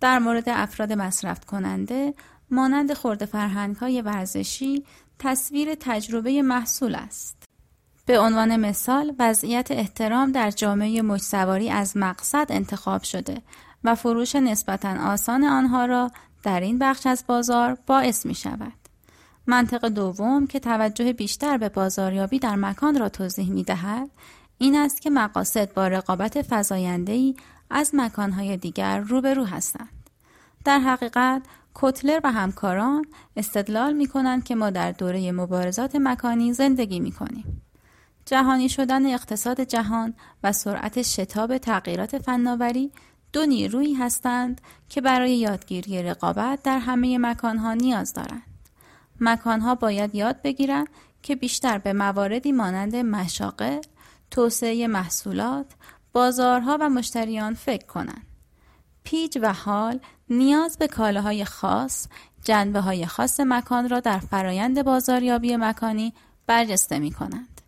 در 0.02 0.20
مورد 0.20 0.50
افراد 0.50 0.94
مصرف 0.94 1.46
کننده 1.46 2.14
مانند 2.52 2.94
خورده 2.94 3.26
فرهنگ 3.26 3.76
های 3.76 4.02
ورزشی 4.02 4.86
تصویر 5.20 5.76
تجربه 5.80 6.42
محصول 6.42 6.96
است. 6.96 7.39
به 8.10 8.20
عنوان 8.20 8.56
مثال 8.56 9.16
وضعیت 9.20 9.72
احترام 9.72 10.32
در 10.32 10.52
جامعه 10.52 11.02
مجسواری 11.02 11.70
از 11.70 11.98
مقصد 11.98 12.46
انتخاب 12.50 13.04
شده 13.04 13.42
و 13.84 13.96
فروش 13.96 14.36
نسبتا 14.36 15.12
آسان 15.12 15.44
آنها 15.44 15.86
را 15.86 16.12
در 16.44 16.60
این 16.60 16.80
بخش 16.80 17.08
از 17.08 17.24
بازار 17.28 17.78
باعث 17.88 18.26
می 18.26 18.36
شود. 18.36 18.74
منطق 19.48 19.90
دوم 19.90 20.48
که 20.48 20.60
توجه 20.60 21.14
بیشتر 21.14 21.58
به 21.58 21.70
بازاریابی 21.70 22.40
در 22.40 22.56
مکان 22.56 23.00
را 23.00 23.10
توضیح 23.10 23.52
می 23.52 23.64
دهد 23.64 24.10
این 24.58 24.76
است 24.76 25.02
که 25.02 25.10
مقاصد 25.10 25.74
با 25.74 25.88
رقابت 25.88 26.42
فضاینده‌ای 26.42 27.36
از 27.70 27.92
مکانهای 27.94 28.58
دیگر 28.58 29.00
روبرو 29.00 29.46
هستند. 29.46 30.10
در 30.66 30.80
حقیقت 30.80 31.42
کوتلر 31.74 32.20
و 32.24 32.32
همکاران 32.32 33.06
استدلال 33.38 33.94
می 33.94 34.08
کنند 34.08 34.44
که 34.44 34.56
ما 34.56 34.70
در 34.70 34.92
دوره 34.92 35.32
مبارزات 35.32 35.96
مکانی 35.96 36.54
زندگی 36.54 37.00
می 37.00 37.12
کنیم. 37.12 37.69
جهانی 38.30 38.70
شدن 38.70 39.06
اقتصاد 39.06 39.62
جهان 39.62 40.14
و 40.44 40.52
سرعت 40.52 41.02
شتاب 41.02 41.58
تغییرات 41.58 42.18
فناوری 42.18 42.92
دو 43.34 43.46
نیرویی 43.46 43.94
هستند 43.94 44.62
که 44.90 45.02
برای 45.02 45.38
یادگیری 45.38 46.04
رقابت 46.04 46.64
در 46.64 46.80
همه 46.80 47.18
مکانها 47.18 47.74
نیاز 47.74 48.14
دارند. 48.14 48.42
مکانها 49.20 49.76
باید 49.76 50.16
یاد 50.16 50.42
بگیرند 50.42 50.88
که 51.22 51.36
بیشتر 51.36 51.78
به 51.78 51.94
مواردی 51.94 52.52
مانند 52.52 52.96
مشاغل، 52.96 53.82
توسعه 54.32 54.88
محصولات، 54.88 55.66
بازارها 56.14 56.78
و 56.82 56.90
مشتریان 56.90 57.54
فکر 57.54 57.86
کنند. 57.86 58.28
پیج 59.04 59.40
و 59.42 59.54
حال 59.54 60.00
نیاز 60.30 60.78
به 60.78 60.88
کالاهای 60.88 61.46
خاص، 61.46 62.08
جنبه 62.44 62.80
های 62.80 63.06
خاص 63.06 63.40
مکان 63.40 63.90
را 63.90 64.00
در 64.00 64.20
فرایند 64.20 64.84
بازاریابی 64.84 65.56
مکانی 65.56 66.14
برجسته 66.48 67.00
می 67.00 67.12
کنند. 67.12 67.59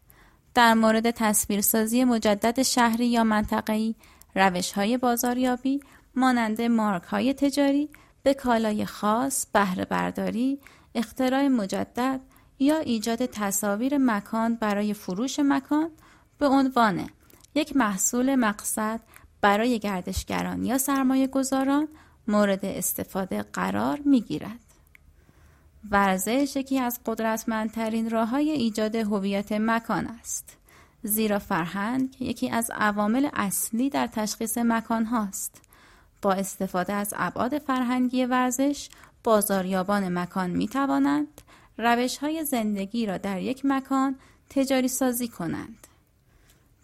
در 0.54 0.74
مورد 0.74 1.12
تصویرسازی 1.12 2.04
مجدد 2.04 2.62
شهری 2.62 3.08
یا 3.08 3.24
منطقه‌ای، 3.24 3.96
روش 4.36 4.72
های 4.72 4.98
بازاریابی 4.98 5.80
مانند 6.16 6.62
مارک 6.62 7.04
های 7.04 7.34
تجاری 7.34 7.90
به 8.24 8.34
کالای 8.34 8.86
خاص، 8.86 9.46
بهره 9.54 9.86
برداری، 9.86 10.60
اختراع 10.96 11.48
مجدد 11.48 12.20
یا 12.60 12.78
ایجاد 12.78 13.26
تصاویر 13.26 13.98
مکان 13.98 14.56
برای 14.56 14.94
فروش 14.94 15.40
مکان 15.40 15.92
به 16.38 16.48
عنوان 16.48 17.10
یک 17.56 17.76
محصول 17.76 18.36
مقصد 18.36 19.00
برای 19.42 19.80
گردشگران 19.80 20.66
یا 20.66 20.78
سرمایه 20.78 21.28
گذاران 21.28 21.88
مورد 22.28 22.66
استفاده 22.66 23.44
قرار 23.44 24.00
می 24.06 24.22
گیرد. 24.22 24.71
ورزش 25.90 26.56
یکی 26.56 26.80
از 26.80 27.00
قدرتمندترین 27.06 28.10
راه 28.10 28.28
های 28.28 28.52
ایجاد 28.52 28.96
هویت 28.96 29.52
مکان 29.52 30.08
است. 30.08 30.58
زیرا 31.04 31.40
فرهنگ 31.40 32.22
یکی 32.22 32.50
از 32.50 32.72
عوامل 32.76 33.30
اصلی 33.34 33.90
در 33.90 34.08
تشخیص 34.08 34.58
مکان 34.58 35.06
هاست. 35.06 35.62
با 36.22 36.34
استفاده 36.34 36.94
از 36.94 37.14
ابعاد 37.18 37.58
فرهنگی 37.58 38.26
ورزش، 38.26 38.90
بازاریابان 39.24 40.18
مکان 40.20 40.50
می 40.50 40.68
توانند 40.68 41.42
روش 41.78 42.18
های 42.18 42.46
زندگی 42.46 43.06
را 43.06 43.18
در 43.18 43.42
یک 43.42 43.62
مکان 43.66 44.16
تجاری 44.50 44.88
سازی 44.88 45.28
کنند. 45.28 45.88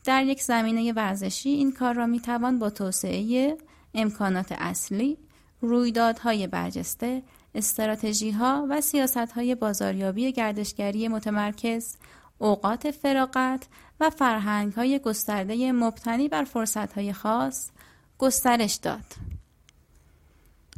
در 0.05 0.23
یک 0.23 0.41
زمینه 0.41 0.93
ورزشی 0.93 1.49
این 1.49 1.71
کار 1.71 1.93
را 1.93 2.05
می 2.05 2.19
توان 2.19 2.59
با 2.59 2.69
توسعه 2.69 3.57
امکانات 3.93 4.51
اصلی، 4.51 5.17
رویدادهای 5.61 6.47
برجسته، 6.47 7.23
استراتژی 7.57 8.31
ها 8.31 8.67
و 8.69 8.81
سیاست 8.81 9.17
های 9.31 9.55
بازاریابی 9.55 10.31
گردشگری 10.31 11.07
متمرکز، 11.07 11.95
اوقات 12.37 12.91
فراغت 12.91 13.67
و 13.99 14.09
فرهنگ 14.09 14.73
های 14.73 14.99
گسترده 14.99 15.71
مبتنی 15.71 16.29
بر 16.29 16.43
فرصت 16.43 16.93
های 16.93 17.13
خاص 17.13 17.69
گسترش 18.17 18.75
داد. 18.75 19.05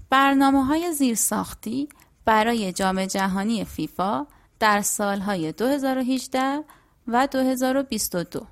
برنامه 0.10 0.66
های 0.66 0.94
زیرساختی 0.94 1.90
برای 2.26 2.74
جام 2.74 3.06
جهانی 3.06 3.66
فیفا 3.66 4.28
در 4.60 4.82
سالهای 4.82 5.52
2018 5.52 6.64
و 7.08 7.28
2022 7.28 8.48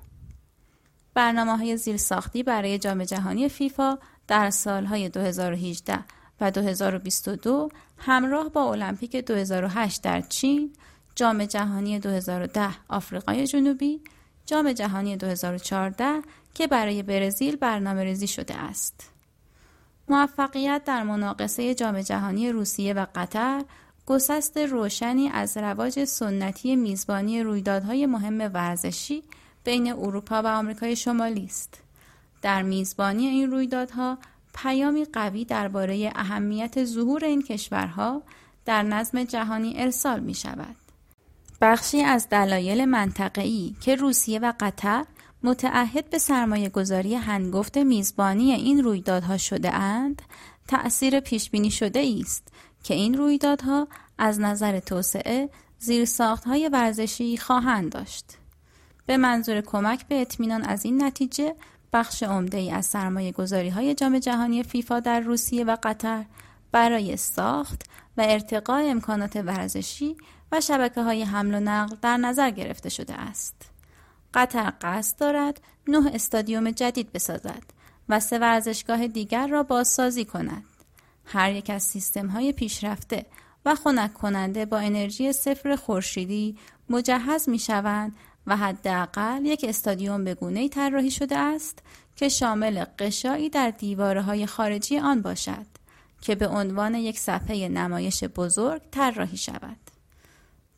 برنامه 1.14 1.56
های 1.56 1.76
زیرساختی 1.76 2.42
برای 2.42 2.78
جام 2.78 3.04
جهانی 3.04 3.48
فیفا 3.48 3.98
در 4.28 4.50
سالهای 4.50 5.08
2018 5.08 6.17
و 6.40 6.50
2022 6.50 7.68
همراه 7.98 8.48
با 8.48 8.72
المپیک 8.72 9.16
2008 9.16 10.02
در 10.02 10.20
چین، 10.20 10.72
جام 11.14 11.44
جهانی 11.44 11.98
2010 11.98 12.68
آفریقای 12.88 13.46
جنوبی، 13.46 14.00
جام 14.46 14.72
جهانی 14.72 15.16
2014 15.16 16.22
که 16.54 16.66
برای 16.66 17.02
برزیل 17.02 17.56
برنامه 17.56 18.04
ریزی 18.04 18.26
شده 18.26 18.54
است. 18.54 19.10
موفقیت 20.08 20.82
در 20.84 21.02
مناقصه 21.02 21.74
جام 21.74 22.02
جهانی 22.02 22.52
روسیه 22.52 22.94
و 22.94 23.06
قطر 23.14 23.64
گسست 24.06 24.56
روشنی 24.56 25.28
از 25.28 25.56
رواج 25.56 26.04
سنتی 26.04 26.76
میزبانی 26.76 27.42
رویدادهای 27.42 28.06
مهم 28.06 28.50
ورزشی 28.54 29.22
بین 29.64 29.92
اروپا 29.92 30.42
و 30.42 30.46
آمریکای 30.46 30.96
شمالی 30.96 31.44
است. 31.44 31.82
در 32.42 32.62
میزبانی 32.62 33.26
این 33.26 33.50
رویدادها 33.50 34.18
پیامی 34.54 35.04
قوی 35.04 35.44
درباره 35.44 36.12
اهمیت 36.14 36.84
ظهور 36.84 37.24
این 37.24 37.42
کشورها 37.42 38.22
در 38.64 38.82
نظم 38.82 39.24
جهانی 39.24 39.72
ارسال 39.76 40.20
می 40.20 40.34
شود. 40.34 40.76
بخشی 41.60 42.02
از 42.02 42.28
دلایل 42.28 42.84
منطقه‌ای 42.84 43.74
که 43.80 43.94
روسیه 43.94 44.38
و 44.38 44.52
قطر 44.60 45.04
متعهد 45.42 46.10
به 46.10 46.18
سرمایه 46.18 46.68
گذاری 46.68 47.14
هنگفت 47.14 47.78
میزبانی 47.78 48.52
این 48.52 48.84
رویدادها 48.84 49.38
شده 49.38 49.74
اند، 49.74 50.22
تأثیر 50.68 51.20
پیشبینی 51.20 51.70
شده 51.70 52.14
است 52.20 52.48
که 52.82 52.94
این 52.94 53.14
رویدادها 53.14 53.88
از 54.18 54.40
نظر 54.40 54.80
توسعه 54.80 55.50
های 56.46 56.68
ورزشی 56.68 57.36
خواهند 57.36 57.92
داشت. 57.92 58.24
به 59.06 59.16
منظور 59.16 59.60
کمک 59.60 60.08
به 60.08 60.20
اطمینان 60.20 60.64
از 60.64 60.84
این 60.84 61.02
نتیجه 61.02 61.54
بخش 61.92 62.22
عمده 62.22 62.58
ای 62.58 62.70
از 62.70 62.86
سرمایه 62.86 63.32
گذاری 63.32 63.68
های 63.68 63.94
جام 63.94 64.18
جهانی 64.18 64.62
فیفا 64.62 65.00
در 65.00 65.20
روسیه 65.20 65.64
و 65.64 65.76
قطر 65.82 66.24
برای 66.72 67.16
ساخت 67.16 67.82
و 68.16 68.22
ارتقاء 68.28 68.90
امکانات 68.90 69.36
ورزشی 69.36 70.16
و 70.52 70.60
شبکه 70.60 71.02
های 71.02 71.22
حمل 71.22 71.54
و 71.54 71.60
نقل 71.60 71.96
در 72.02 72.16
نظر 72.16 72.50
گرفته 72.50 72.88
شده 72.88 73.14
است. 73.14 73.70
قطر 74.34 74.72
قصد 74.80 75.18
دارد 75.18 75.60
نه 75.88 76.10
استادیوم 76.14 76.70
جدید 76.70 77.12
بسازد 77.12 77.62
و 78.08 78.20
سه 78.20 78.38
ورزشگاه 78.38 79.06
دیگر 79.06 79.46
را 79.46 79.62
بازسازی 79.62 80.24
کند. 80.24 80.64
هر 81.24 81.52
یک 81.52 81.70
از 81.70 81.82
سیستم 81.82 82.26
های 82.26 82.52
پیشرفته 82.52 83.26
و 83.64 83.74
خنک 83.74 84.14
کننده 84.14 84.66
با 84.66 84.78
انرژی 84.78 85.32
صفر 85.32 85.76
خورشیدی 85.76 86.56
مجهز 86.90 87.48
می 87.48 87.58
شوند 87.58 88.16
و 88.48 88.56
حداقل 88.56 89.46
یک 89.46 89.64
استادیوم 89.68 90.24
به 90.24 90.34
گونه 90.34 90.68
طراحی 90.68 91.10
شده 91.10 91.38
است 91.38 91.78
که 92.16 92.28
شامل 92.28 92.84
قشایی 92.98 93.50
در 93.50 93.70
دیواره 93.70 94.22
های 94.22 94.46
خارجی 94.46 94.98
آن 94.98 95.22
باشد 95.22 95.66
که 96.20 96.34
به 96.34 96.48
عنوان 96.48 96.94
یک 96.94 97.18
صفحه 97.18 97.68
نمایش 97.68 98.24
بزرگ 98.24 98.82
طراحی 98.90 99.36
شود. 99.36 99.76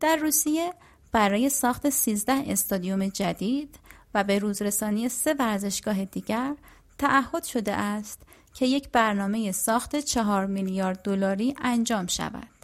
در 0.00 0.16
روسیه 0.16 0.72
برای 1.12 1.48
ساخت 1.48 1.90
13 1.90 2.32
استادیوم 2.32 3.08
جدید 3.08 3.78
و 4.14 4.24
به 4.24 4.38
روزرسانی 4.38 5.08
سه 5.08 5.34
ورزشگاه 5.38 6.04
دیگر 6.04 6.54
تعهد 6.98 7.44
شده 7.44 7.72
است 7.72 8.22
که 8.54 8.66
یک 8.66 8.88
برنامه 8.88 9.52
ساخت 9.52 9.96
چهار 9.96 10.46
میلیارد 10.46 11.02
دلاری 11.02 11.54
انجام 11.62 12.06
شود. 12.06 12.59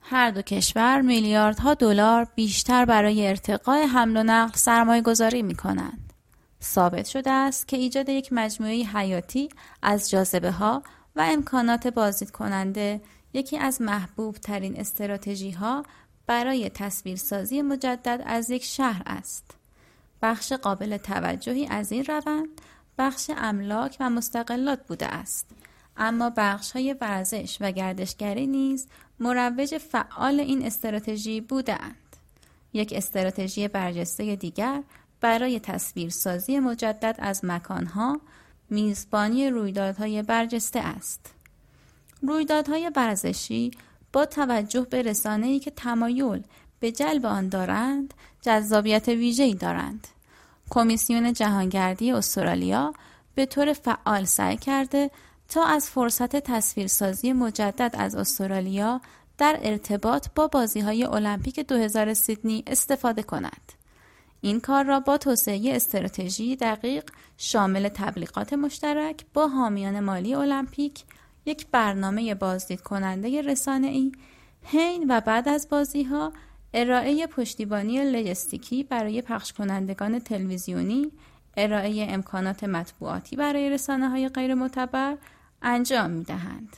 هر 0.00 0.30
دو 0.30 0.42
کشور 0.42 1.00
میلیاردها 1.00 1.74
دلار 1.74 2.26
بیشتر 2.34 2.84
برای 2.84 3.28
ارتقاء 3.28 3.86
حمل 3.86 4.16
و 4.16 4.22
نقل 4.22 4.56
سرمایه 4.56 5.02
گذاری 5.02 5.42
می 5.42 5.54
کنند. 5.54 6.12
ثابت 6.62 7.06
شده 7.06 7.30
است 7.30 7.68
که 7.68 7.76
ایجاد 7.76 8.08
یک 8.08 8.32
مجموعه 8.32 8.84
حیاتی 8.84 9.48
از 9.82 10.10
جاذبه 10.10 10.50
ها 10.50 10.82
و 11.16 11.20
امکانات 11.20 11.86
بازدید 11.86 12.30
کننده 12.30 13.00
یکی 13.32 13.58
از 13.58 13.82
محبوب 13.82 14.36
ترین 14.36 14.80
استراتژی 14.80 15.50
ها 15.50 15.84
برای 16.26 16.70
تصویرسازی 16.70 17.62
مجدد 17.62 18.22
از 18.26 18.50
یک 18.50 18.64
شهر 18.64 19.02
است. 19.06 19.44
بخش 20.22 20.52
قابل 20.52 20.96
توجهی 20.96 21.66
از 21.66 21.92
این 21.92 22.04
روند 22.04 22.48
بخش 22.98 23.30
املاک 23.36 23.96
و 24.00 24.10
مستقلات 24.10 24.86
بوده 24.86 25.06
است. 25.06 25.46
اما 25.96 26.32
بخش 26.36 26.72
های 26.72 26.96
ورزش 27.00 27.58
و 27.60 27.70
گردشگری 27.70 28.46
نیز 28.46 28.88
مروج 29.20 29.78
فعال 29.78 30.40
این 30.40 30.66
استراتژی 30.66 31.40
بودند. 31.40 31.96
یک 32.72 32.92
استراتژی 32.96 33.68
برجسته 33.68 34.36
دیگر 34.36 34.82
برای 35.20 35.60
تصویرسازی 35.60 36.58
مجدد 36.58 37.16
از 37.18 37.44
مکانها 37.44 38.20
میزبانی 38.70 39.50
رویدادهای 39.50 40.22
برجسته 40.22 40.80
است. 40.80 41.34
رویدادهای 42.22 42.90
ورزشی 42.96 43.70
با 44.12 44.26
توجه 44.26 44.86
به 44.90 45.02
رسانه‌ای 45.02 45.58
که 45.58 45.70
تمایل 45.70 46.42
به 46.80 46.92
جلب 46.92 47.26
آن 47.26 47.48
دارند 47.48 48.14
جذابیت 48.42 49.08
ویژه‌ای 49.08 49.54
دارند. 49.54 50.08
کمیسیون 50.70 51.32
جهانگردی 51.32 52.12
استرالیا 52.12 52.94
به 53.34 53.46
طور 53.46 53.72
فعال 53.72 54.24
سعی 54.24 54.56
کرده 54.56 55.10
تا 55.50 55.64
از 55.64 55.90
فرصت 55.90 56.36
تصویرسازی 56.36 57.32
مجدد 57.32 57.94
از 57.98 58.14
استرالیا 58.14 59.00
در 59.38 59.58
ارتباط 59.62 60.26
با 60.34 60.46
بازی 60.46 60.80
های 60.80 61.04
المپیک 61.04 61.60
2000 61.60 62.14
سیدنی 62.14 62.64
استفاده 62.66 63.22
کند. 63.22 63.72
این 64.40 64.60
کار 64.60 64.84
را 64.84 65.00
با 65.00 65.18
توسعه 65.18 65.76
استراتژی 65.76 66.56
دقیق 66.56 67.04
شامل 67.36 67.88
تبلیغات 67.88 68.52
مشترک 68.52 69.24
با 69.34 69.48
حامیان 69.48 70.00
مالی 70.00 70.34
المپیک 70.34 71.04
یک 71.46 71.66
برنامه 71.72 72.34
بازدید 72.34 72.80
کننده 72.80 73.42
رسانه 73.42 73.86
ای 73.86 74.12
حین 74.62 75.06
و 75.08 75.20
بعد 75.20 75.48
از 75.48 75.68
بازی 75.68 76.02
ها 76.02 76.32
ارائه 76.74 77.26
پشتیبانی 77.26 78.04
لجستیکی 78.04 78.82
برای 78.82 79.22
پخش 79.22 79.52
کنندگان 79.52 80.18
تلویزیونی 80.18 81.12
ارائه 81.56 82.06
امکانات 82.08 82.64
مطبوعاتی 82.64 83.36
برای 83.36 83.70
رسانه 83.70 84.08
های 84.08 84.28
غیر 84.28 84.54
معتبر 84.54 85.16
انجام 85.62 86.10
می 86.10 86.24
دهند. 86.24 86.76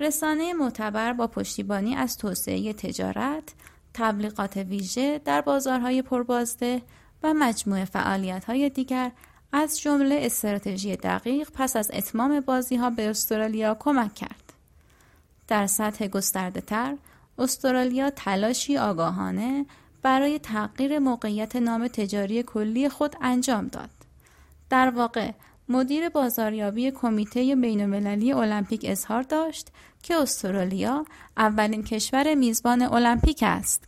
رسانه 0.00 0.52
معتبر 0.52 1.12
با 1.12 1.26
پشتیبانی 1.26 1.94
از 1.96 2.16
توسعه 2.16 2.72
تجارت، 2.72 3.54
تبلیغات 3.94 4.56
ویژه 4.56 5.20
در 5.24 5.40
بازارهای 5.40 6.02
پربازده 6.02 6.82
و 7.22 7.34
مجموعه 7.34 7.84
فعالیت‌های 7.84 8.70
دیگر 8.70 9.12
از 9.52 9.80
جمله 9.80 10.18
استراتژی 10.22 10.96
دقیق 10.96 11.50
پس 11.54 11.76
از 11.76 11.90
اتمام 11.94 12.40
بازی 12.40 12.76
ها 12.76 12.90
به 12.90 13.10
استرالیا 13.10 13.76
کمک 13.80 14.14
کرد. 14.14 14.52
در 15.48 15.66
سطح 15.66 16.06
گسترده 16.06 16.60
تر، 16.60 16.96
استرالیا 17.38 18.10
تلاشی 18.10 18.78
آگاهانه 18.78 19.66
برای 20.02 20.38
تغییر 20.38 20.98
موقعیت 20.98 21.56
نام 21.56 21.88
تجاری 21.88 22.42
کلی 22.42 22.88
خود 22.88 23.16
انجام 23.20 23.68
داد. 23.68 23.90
در 24.70 24.90
واقع 24.90 25.32
مدیر 25.68 26.08
بازاریابی 26.08 26.90
کمیته 26.90 27.56
بین‌المللی 27.56 28.32
المپیک 28.32 28.84
اظهار 28.88 29.22
داشت 29.22 29.68
که 30.02 30.14
استرالیا 30.14 31.04
اولین 31.36 31.82
کشور 31.82 32.34
میزبان 32.34 32.82
المپیک 32.82 33.38
است 33.42 33.84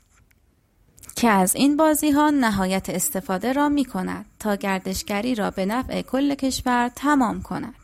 که 1.16 1.28
از 1.28 1.56
این 1.56 1.76
بازی 1.76 2.10
ها 2.10 2.30
نهایت 2.30 2.90
استفاده 2.90 3.52
را 3.52 3.68
می 3.68 3.84
کند 3.84 4.26
تا 4.38 4.54
گردشگری 4.54 5.34
را 5.34 5.50
به 5.50 5.66
نفع 5.66 6.02
کل 6.02 6.34
کشور 6.34 6.90
تمام 6.96 7.42
کند. 7.42 7.74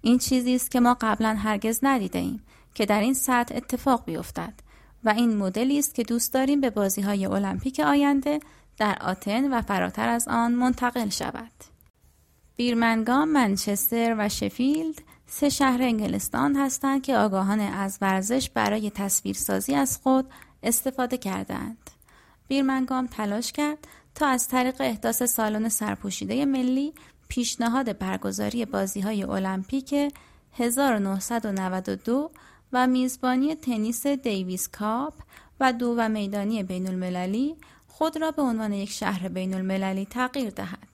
این 0.00 0.18
چیزی 0.18 0.54
است 0.54 0.70
که 0.70 0.80
ما 0.80 0.96
قبلا 1.00 1.34
هرگز 1.34 1.80
ندیده 1.82 2.18
ایم 2.18 2.42
که 2.74 2.86
در 2.86 3.00
این 3.00 3.14
سطح 3.14 3.56
اتفاق 3.56 4.04
بیفتد 4.04 4.54
و 5.04 5.08
این 5.08 5.36
مدلی 5.36 5.78
است 5.78 5.94
که 5.94 6.02
دوست 6.02 6.34
داریم 6.34 6.60
به 6.60 6.70
بازی 6.70 7.00
های 7.00 7.26
المپیک 7.26 7.80
آینده 7.80 8.40
در 8.78 8.98
آتن 9.00 9.52
و 9.52 9.62
فراتر 9.62 10.08
از 10.08 10.28
آن 10.28 10.52
منتقل 10.52 11.08
شود. 11.08 11.73
بیرمنگام، 12.56 13.28
منچستر 13.28 14.14
و 14.18 14.28
شفیلد 14.28 15.02
سه 15.26 15.48
شهر 15.48 15.82
انگلستان 15.82 16.56
هستند 16.56 17.02
که 17.02 17.16
آگاهان 17.16 17.60
از 17.60 17.98
ورزش 18.00 18.50
برای 18.50 18.90
تصویرسازی 18.90 19.74
از 19.74 19.98
خود 20.02 20.26
استفاده 20.62 21.18
کردند. 21.18 21.90
بیرمنگام 22.48 23.06
تلاش 23.06 23.52
کرد 23.52 23.78
تا 24.14 24.26
از 24.26 24.48
طریق 24.48 24.76
احداث 24.80 25.22
سالن 25.22 25.68
سرپوشیده 25.68 26.44
ملی 26.44 26.92
پیشنهاد 27.28 27.98
برگزاری 27.98 28.64
بازی 28.64 29.00
های 29.00 29.22
المپیک 29.22 29.94
1992 30.52 32.30
و 32.72 32.86
میزبانی 32.86 33.54
تنیس 33.54 34.06
دیویس 34.06 34.68
کاپ 34.68 35.14
و 35.60 35.72
دو 35.72 35.94
و 35.98 36.08
میدانی 36.08 36.62
بین 36.62 36.86
المللی 36.86 37.56
خود 37.88 38.16
را 38.16 38.30
به 38.30 38.42
عنوان 38.42 38.72
یک 38.72 38.90
شهر 38.90 39.28
بین 39.28 39.54
المللی 39.54 40.06
تغییر 40.06 40.50
دهد. 40.50 40.93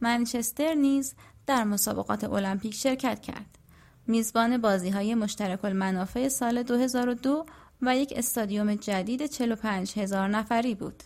منچستر 0.00 0.74
نیز 0.74 1.14
در 1.46 1.64
مسابقات 1.64 2.24
المپیک 2.24 2.74
شرکت 2.74 3.20
کرد. 3.20 3.58
میزبان 4.06 4.58
بازی 4.58 4.90
های 4.90 5.14
مشترک 5.14 5.64
المنافع 5.64 6.28
سال 6.28 6.62
2002 6.62 7.46
و 7.82 7.96
یک 7.96 8.12
استادیوم 8.16 8.74
جدید 8.74 9.26
45 9.26 9.98
هزار 9.98 10.28
نفری 10.28 10.74
بود. 10.74 11.02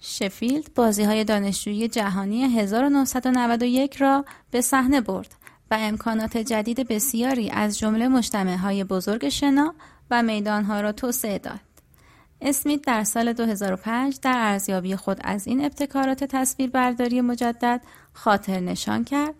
شفیلد 0.00 0.74
بازی 0.74 1.04
های 1.04 1.24
دانشجویی 1.24 1.88
جهانی 1.88 2.42
1991 2.42 3.96
را 3.96 4.24
به 4.50 4.60
صحنه 4.60 5.00
برد 5.00 5.34
و 5.70 5.76
امکانات 5.80 6.36
جدید 6.36 6.88
بسیاری 6.88 7.50
از 7.50 7.78
جمله 7.78 8.08
مجتمع 8.08 8.56
های 8.56 8.84
بزرگ 8.84 9.28
شنا 9.28 9.74
و 10.10 10.22
میدان 10.22 10.64
ها 10.64 10.80
را 10.80 10.92
توسعه 10.92 11.38
داد. 11.38 11.65
اسمیت 12.40 12.82
در 12.82 13.04
سال 13.04 13.32
2005 13.32 14.18
در 14.22 14.34
ارزیابی 14.36 14.96
خود 14.96 15.20
از 15.24 15.46
این 15.46 15.64
ابتکارات 15.64 16.24
تصویربرداری 16.24 17.20
مجدد 17.20 17.80
خاطر 18.12 18.60
نشان 18.60 19.04
کرد 19.04 19.34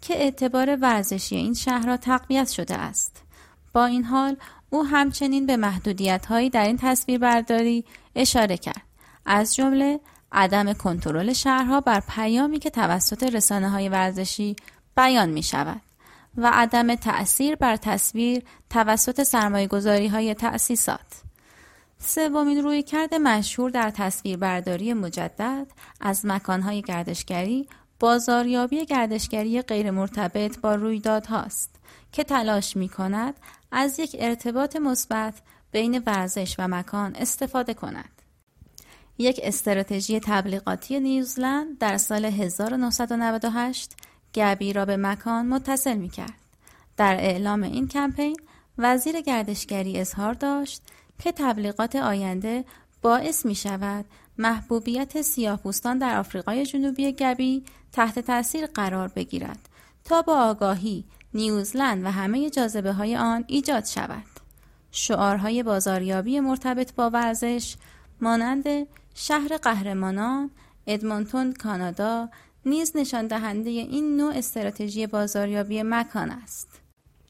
که 0.00 0.14
اعتبار 0.14 0.76
ورزشی 0.76 1.36
این 1.36 1.54
شهرها 1.54 1.96
تقویت 1.96 2.48
شده 2.50 2.74
است. 2.74 3.22
با 3.72 3.84
این 3.84 4.04
حال 4.04 4.36
او 4.70 4.84
همچنین 4.84 5.46
به 5.46 5.56
محدودیت 5.56 6.26
هایی 6.26 6.50
در 6.50 6.66
این 6.66 6.76
تصویربرداری 6.76 7.84
اشاره 8.16 8.56
کرد. 8.56 8.82
از 9.26 9.54
جمله 9.54 10.00
عدم 10.32 10.72
کنترل 10.72 11.32
شهرها 11.32 11.80
بر 11.80 12.02
پیامی 12.08 12.58
که 12.58 12.70
توسط 12.70 13.22
رسانه 13.22 13.70
های 13.70 13.88
ورزشی 13.88 14.56
بیان 14.96 15.30
می 15.30 15.42
شود 15.42 15.80
و 16.36 16.50
عدم 16.52 16.94
تأثیر 16.94 17.56
بر 17.56 17.76
تصویر 17.76 18.42
توسط 18.70 19.22
سرمایه 19.22 19.66
گذاری 19.66 20.08
های 20.08 20.34
تأسیسات. 20.34 21.22
سومین 22.04 22.62
رویکرد 22.62 23.14
مشهور 23.14 23.70
در 23.70 23.90
تصویربرداری 23.90 24.92
مجدد 24.92 25.66
از 26.00 26.26
مکانهای 26.26 26.82
گردشگری 26.82 27.68
بازاریابی 28.00 28.86
گردشگری 28.86 29.62
غیر 29.62 29.90
مرتبط 29.90 30.58
با 30.58 30.74
رویدادهاست 30.74 31.70
که 32.12 32.24
تلاش 32.24 32.76
می 32.76 32.88
کند 32.88 33.34
از 33.72 33.98
یک 33.98 34.16
ارتباط 34.18 34.76
مثبت 34.76 35.34
بین 35.72 36.02
ورزش 36.06 36.54
و 36.58 36.68
مکان 36.68 37.16
استفاده 37.16 37.74
کند. 37.74 38.22
یک 39.18 39.40
استراتژی 39.42 40.20
تبلیغاتی 40.20 41.00
نیوزلند 41.00 41.78
در 41.78 41.96
سال 41.96 42.24
1998 42.24 43.92
گبی 44.34 44.72
را 44.72 44.84
به 44.84 44.96
مکان 44.96 45.46
متصل 45.46 45.96
می 45.96 46.08
کرد. 46.08 46.34
در 46.96 47.14
اعلام 47.14 47.62
این 47.62 47.88
کمپین 47.88 48.36
وزیر 48.78 49.20
گردشگری 49.20 50.00
اظهار 50.00 50.34
داشت 50.34 50.82
که 51.22 51.32
تبلیغات 51.32 51.96
آینده 51.96 52.64
باعث 53.02 53.46
می 53.46 53.54
شود 53.54 54.04
محبوبیت 54.38 55.22
سیاهپوستان 55.22 55.98
در 55.98 56.18
آفریقای 56.18 56.66
جنوبی 56.66 57.12
گبی 57.12 57.64
تحت 57.92 58.18
تاثیر 58.18 58.66
قرار 58.66 59.08
بگیرد 59.08 59.68
تا 60.04 60.22
با 60.22 60.36
آگاهی 60.36 61.04
نیوزلند 61.34 62.04
و 62.04 62.10
همه 62.10 62.50
جاذبه 62.50 62.92
های 62.92 63.16
آن 63.16 63.44
ایجاد 63.46 63.84
شود. 63.84 64.24
شعارهای 64.90 65.62
بازاریابی 65.62 66.40
مرتبط 66.40 66.94
با 66.94 67.10
ورزش 67.10 67.76
مانند 68.20 68.64
شهر 69.14 69.56
قهرمانان، 69.56 70.50
ادمونتون 70.86 71.52
کانادا 71.52 72.28
نیز 72.66 72.92
نشان 72.94 73.26
دهنده 73.26 73.70
این 73.70 74.16
نوع 74.16 74.34
استراتژی 74.36 75.06
بازاریابی 75.06 75.82
مکان 75.82 76.30
است. 76.30 76.71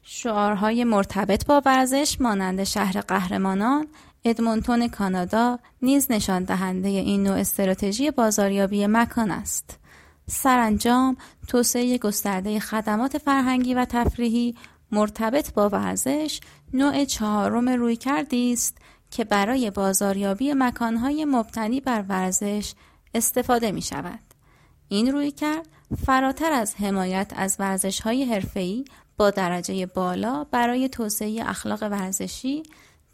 شعارهای 0.05 0.83
مرتبط 0.83 1.45
با 1.45 1.61
ورزش 1.65 2.17
مانند 2.21 2.63
شهر 2.63 3.01
قهرمانان، 3.01 3.87
ادمونتون 4.25 4.87
کانادا 4.87 5.59
نیز 5.81 6.11
نشان 6.11 6.43
دهنده 6.43 6.87
این 6.87 7.23
نوع 7.23 7.35
استراتژی 7.35 8.11
بازاریابی 8.11 8.87
مکان 8.87 9.31
است. 9.31 9.79
سرانجام 10.27 11.17
توسعه 11.47 11.97
گسترده 11.97 12.59
خدمات 12.59 13.17
فرهنگی 13.17 13.73
و 13.73 13.85
تفریحی 13.85 14.55
مرتبط 14.91 15.53
با 15.53 15.69
ورزش 15.69 16.39
نوع 16.73 17.05
چهارم 17.05 17.69
روی 17.69 17.95
کردی 17.95 18.53
است 18.53 18.77
که 19.11 19.23
برای 19.23 19.71
بازاریابی 19.71 20.53
مکانهای 20.53 21.25
مبتنی 21.25 21.81
بر 21.81 22.01
ورزش 22.09 22.73
استفاده 23.13 23.71
می 23.71 23.81
شود. 23.81 24.19
این 24.87 25.11
روی 25.11 25.31
کرد 25.31 25.67
فراتر 26.05 26.51
از 26.51 26.75
حمایت 26.75 27.33
از 27.35 27.55
ورزش 27.59 28.01
های 28.01 28.25
با 29.17 29.29
درجه 29.29 29.85
بالا 29.85 30.43
برای 30.43 30.89
توسعه 30.89 31.49
اخلاق 31.49 31.83
ورزشی 31.83 32.63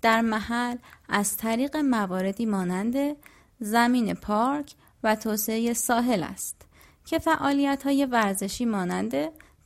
در 0.01 0.21
محل 0.21 0.77
از 1.09 1.37
طریق 1.37 1.77
مواردی 1.77 2.45
مانند 2.45 3.15
زمین 3.59 4.13
پارک 4.13 4.73
و 5.03 5.15
توسعه 5.15 5.73
ساحل 5.73 6.23
است 6.23 6.61
که 7.05 7.19
فعالیت 7.19 7.83
های 7.83 8.05
ورزشی 8.05 8.65
مانند 8.65 9.13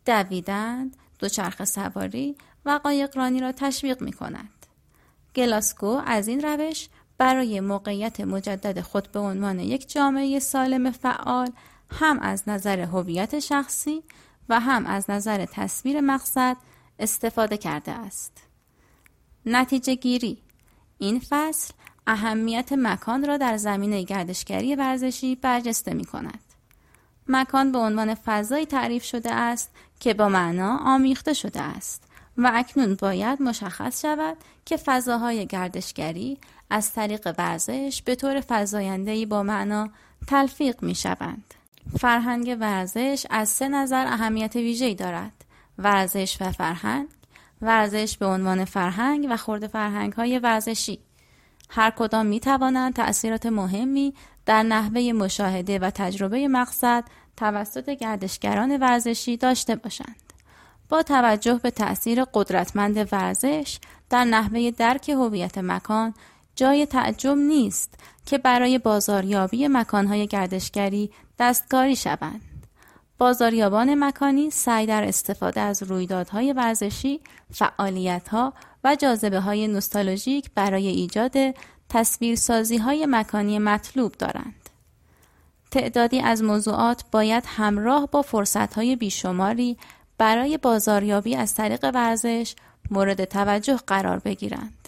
دویدن، 0.06 0.92
دوچرخه 1.20 1.66
سواری 1.66 2.36
و 2.66 2.80
قایقرانی 2.84 3.40
را 3.40 3.52
تشویق 3.52 4.02
می 4.02 4.14
کند. 4.14 4.50
گلاسکو 5.36 6.02
از 6.06 6.28
این 6.28 6.42
روش 6.42 6.90
برای 7.18 7.60
موقعیت 7.60 8.22
مجدد 8.22 8.82
خود 8.82 9.12
به 9.12 9.20
عنوان 9.20 9.60
یک 9.60 9.90
جامعه 9.92 10.40
سالم 10.40 10.92
فعال 10.92 11.52
هم 11.90 12.20
از 12.20 12.50
نظر 12.50 12.80
هویت 12.80 13.40
شخصی 13.40 14.04
و 14.50 14.60
هم 14.60 14.86
از 14.86 15.10
نظر 15.10 15.46
تصویر 15.46 16.02
مقصد 16.02 16.58
استفاده 17.00 17.58
کرده 17.58 17.92
است. 17.92 18.44
نتیجه 19.46 19.96
گیری 19.96 20.38
این 20.98 21.22
فصل 21.30 21.74
اهمیت 22.08 22.74
مکان 22.74 23.28
را 23.28 23.38
در 23.38 23.58
زمینه 23.58 24.04
گردشگری 24.04 24.76
ورزشی 24.76 25.36
برجسته 25.36 25.94
می 25.94 26.06
کند. 26.06 26.40
مکان 27.28 27.72
به 27.72 27.78
عنوان 27.78 28.16
فضایی 28.16 28.66
تعریف 28.66 29.04
شده 29.04 29.34
است 29.34 29.72
که 30.00 30.14
با 30.14 30.30
معنا 30.30 30.78
آمیخته 30.78 31.34
شده 31.34 31.62
است 31.62 32.04
و 32.38 32.52
اکنون 32.54 32.96
باید 32.96 33.42
مشخص 33.42 34.02
شود 34.02 34.38
که 34.66 34.78
فضاهای 34.78 35.46
گردشگری 35.46 36.38
از 36.70 36.94
طریق 36.94 37.34
ورزش 37.38 38.02
به 38.06 38.16
طور 38.16 38.42
فضایندهی 38.42 39.26
با 39.26 39.44
معنا 39.44 39.90
تلفیق 40.28 40.84
می 40.84 40.96
شوند. 40.96 41.54
فرهنگ 42.00 42.58
ورزش 42.60 43.26
از 43.30 43.50
سه 43.50 43.68
نظر 43.68 44.06
اهمیت 44.08 44.56
ویژه‌ای 44.56 44.96
دارد. 44.96 45.46
ورزش 45.78 46.38
و 46.42 46.52
فرهنگ، 46.52 47.08
ورزش 47.62 48.18
به 48.18 48.26
عنوان 48.26 48.66
فرهنگ 48.66 49.28
و 49.30 49.38
خورد 49.38 49.68
فرهنگ 49.68 50.14
های 50.14 50.40
ورزشی. 50.40 51.00
هر 51.70 51.90
کدام 51.90 52.26
می 52.26 52.40
توانند 52.40 52.94
تأثیرات 52.94 53.46
مهمی 53.46 54.14
در 54.46 54.64
نحوه 54.64 55.02
مشاهده 55.02 55.80
و 55.80 55.90
تجربه 55.90 56.48
مقصد 56.48 57.04
توسط 57.38 57.90
گردشگران 57.90 58.78
ورزشی 58.78 59.38
داشته 59.38 59.76
باشند. 59.76 60.34
با 60.90 61.04
توجه 61.04 61.54
به 61.54 61.72
تأثیر 61.72 62.24
قدرتمند 62.24 63.14
ورزش 63.14 63.80
در 64.10 64.24
نحوه 64.24 64.72
درک 64.72 65.10
هویت 65.10 65.58
مکان 65.58 66.14
جای 66.56 66.86
تعجب 66.86 67.38
نیست 67.38 67.94
که 68.26 68.38
برای 68.38 68.78
بازاریابی 68.78 69.68
مکانهای 69.68 70.28
گردشگری 70.28 71.12
دستکاری 71.40 71.96
شوند. 71.96 72.42
بازاریابان 73.18 74.04
مکانی 74.04 74.50
سعی 74.50 74.86
در 74.86 75.04
استفاده 75.04 75.62
از 75.62 75.84
رویدادهای 75.84 76.54
ورزشی، 76.54 77.20
فعالیتها 77.52 78.54
و 78.84 78.96
جاذبه 78.96 79.40
های 79.40 79.68
نوستالژیک 79.68 80.50
برای 80.56 80.88
ایجاد 80.88 81.34
تصویرسازی 81.90 82.78
های 82.78 83.06
مکانی 83.10 83.60
مطلوب 83.60 84.12
دارند. 84.12 84.70
تعدادی 85.72 86.20
از 86.20 86.44
موضوعات 86.44 87.04
باید 87.12 87.44
همراه 87.48 88.08
با 88.12 88.22
فرصتهای 88.22 88.96
بیشماری 88.96 89.78
برای 90.18 90.58
بازاریابی 90.58 91.36
از 91.36 91.56
طریق 91.56 91.92
ورزش 91.94 92.56
مورد 92.92 93.26
توجه 93.26 93.76
قرار 93.88 94.20
بگیرند. 94.20 94.83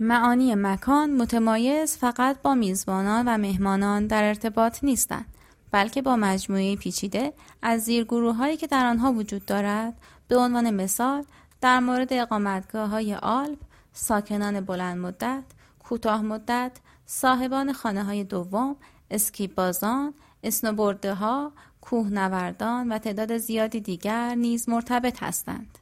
معانی 0.00 0.54
مکان 0.54 1.10
متمایز 1.10 1.96
فقط 1.96 2.42
با 2.42 2.54
میزبانان 2.54 3.28
و 3.28 3.38
مهمانان 3.38 4.06
در 4.06 4.24
ارتباط 4.24 4.84
نیستند 4.84 5.26
بلکه 5.70 6.02
با 6.02 6.16
مجموعه 6.16 6.76
پیچیده 6.76 7.32
از 7.62 7.80
زیرگروه 7.80 8.34
هایی 8.34 8.56
که 8.56 8.66
در 8.66 8.86
آنها 8.86 9.12
وجود 9.12 9.46
دارد. 9.46 9.94
به 10.28 10.36
عنوان 10.36 10.70
مثال 10.70 11.24
در 11.60 11.80
مورد 11.80 12.12
اقامتگاه 12.12 12.88
های 12.88 13.14
آلپ 13.14 13.58
ساکنان 13.92 14.60
بلند 14.60 14.98
مدت 14.98 15.44
کوتاه 15.78 16.22
مدت 16.22 16.72
صاحبان 17.06 17.72
خانه 17.72 18.04
های 18.04 18.24
دوم 18.24 18.76
اسکی 19.10 19.46
بازان 19.46 20.14
اسنوبورده 20.42 21.14
ها 21.14 21.52
کوهنوردان 21.80 22.92
و 22.92 22.98
تعداد 22.98 23.38
زیادی 23.38 23.80
دیگر 23.80 24.34
نیز 24.34 24.68
مرتبط 24.68 25.22
هستند. 25.22 25.78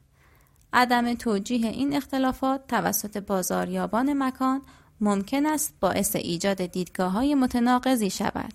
عدم 0.73 1.15
توجیه 1.15 1.67
این 1.67 1.97
اختلافات 1.97 2.67
توسط 2.69 3.17
بازاریابان 3.17 4.23
مکان 4.23 4.63
ممکن 5.01 5.47
است 5.47 5.75
باعث 5.81 6.17
ایجاد 6.17 6.67
دیدگاه 6.67 7.13
های 7.13 7.35
متناقضی 7.35 8.11
شود 8.11 8.55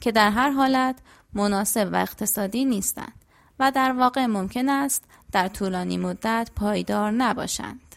که 0.00 0.12
در 0.12 0.30
هر 0.30 0.50
حالت 0.50 0.98
مناسب 1.32 1.88
و 1.92 1.96
اقتصادی 1.96 2.64
نیستند 2.64 3.24
و 3.58 3.72
در 3.74 3.92
واقع 3.92 4.26
ممکن 4.26 4.68
است 4.68 5.04
در 5.32 5.48
طولانی 5.48 5.96
مدت 5.96 6.50
پایدار 6.56 7.10
نباشند. 7.10 7.93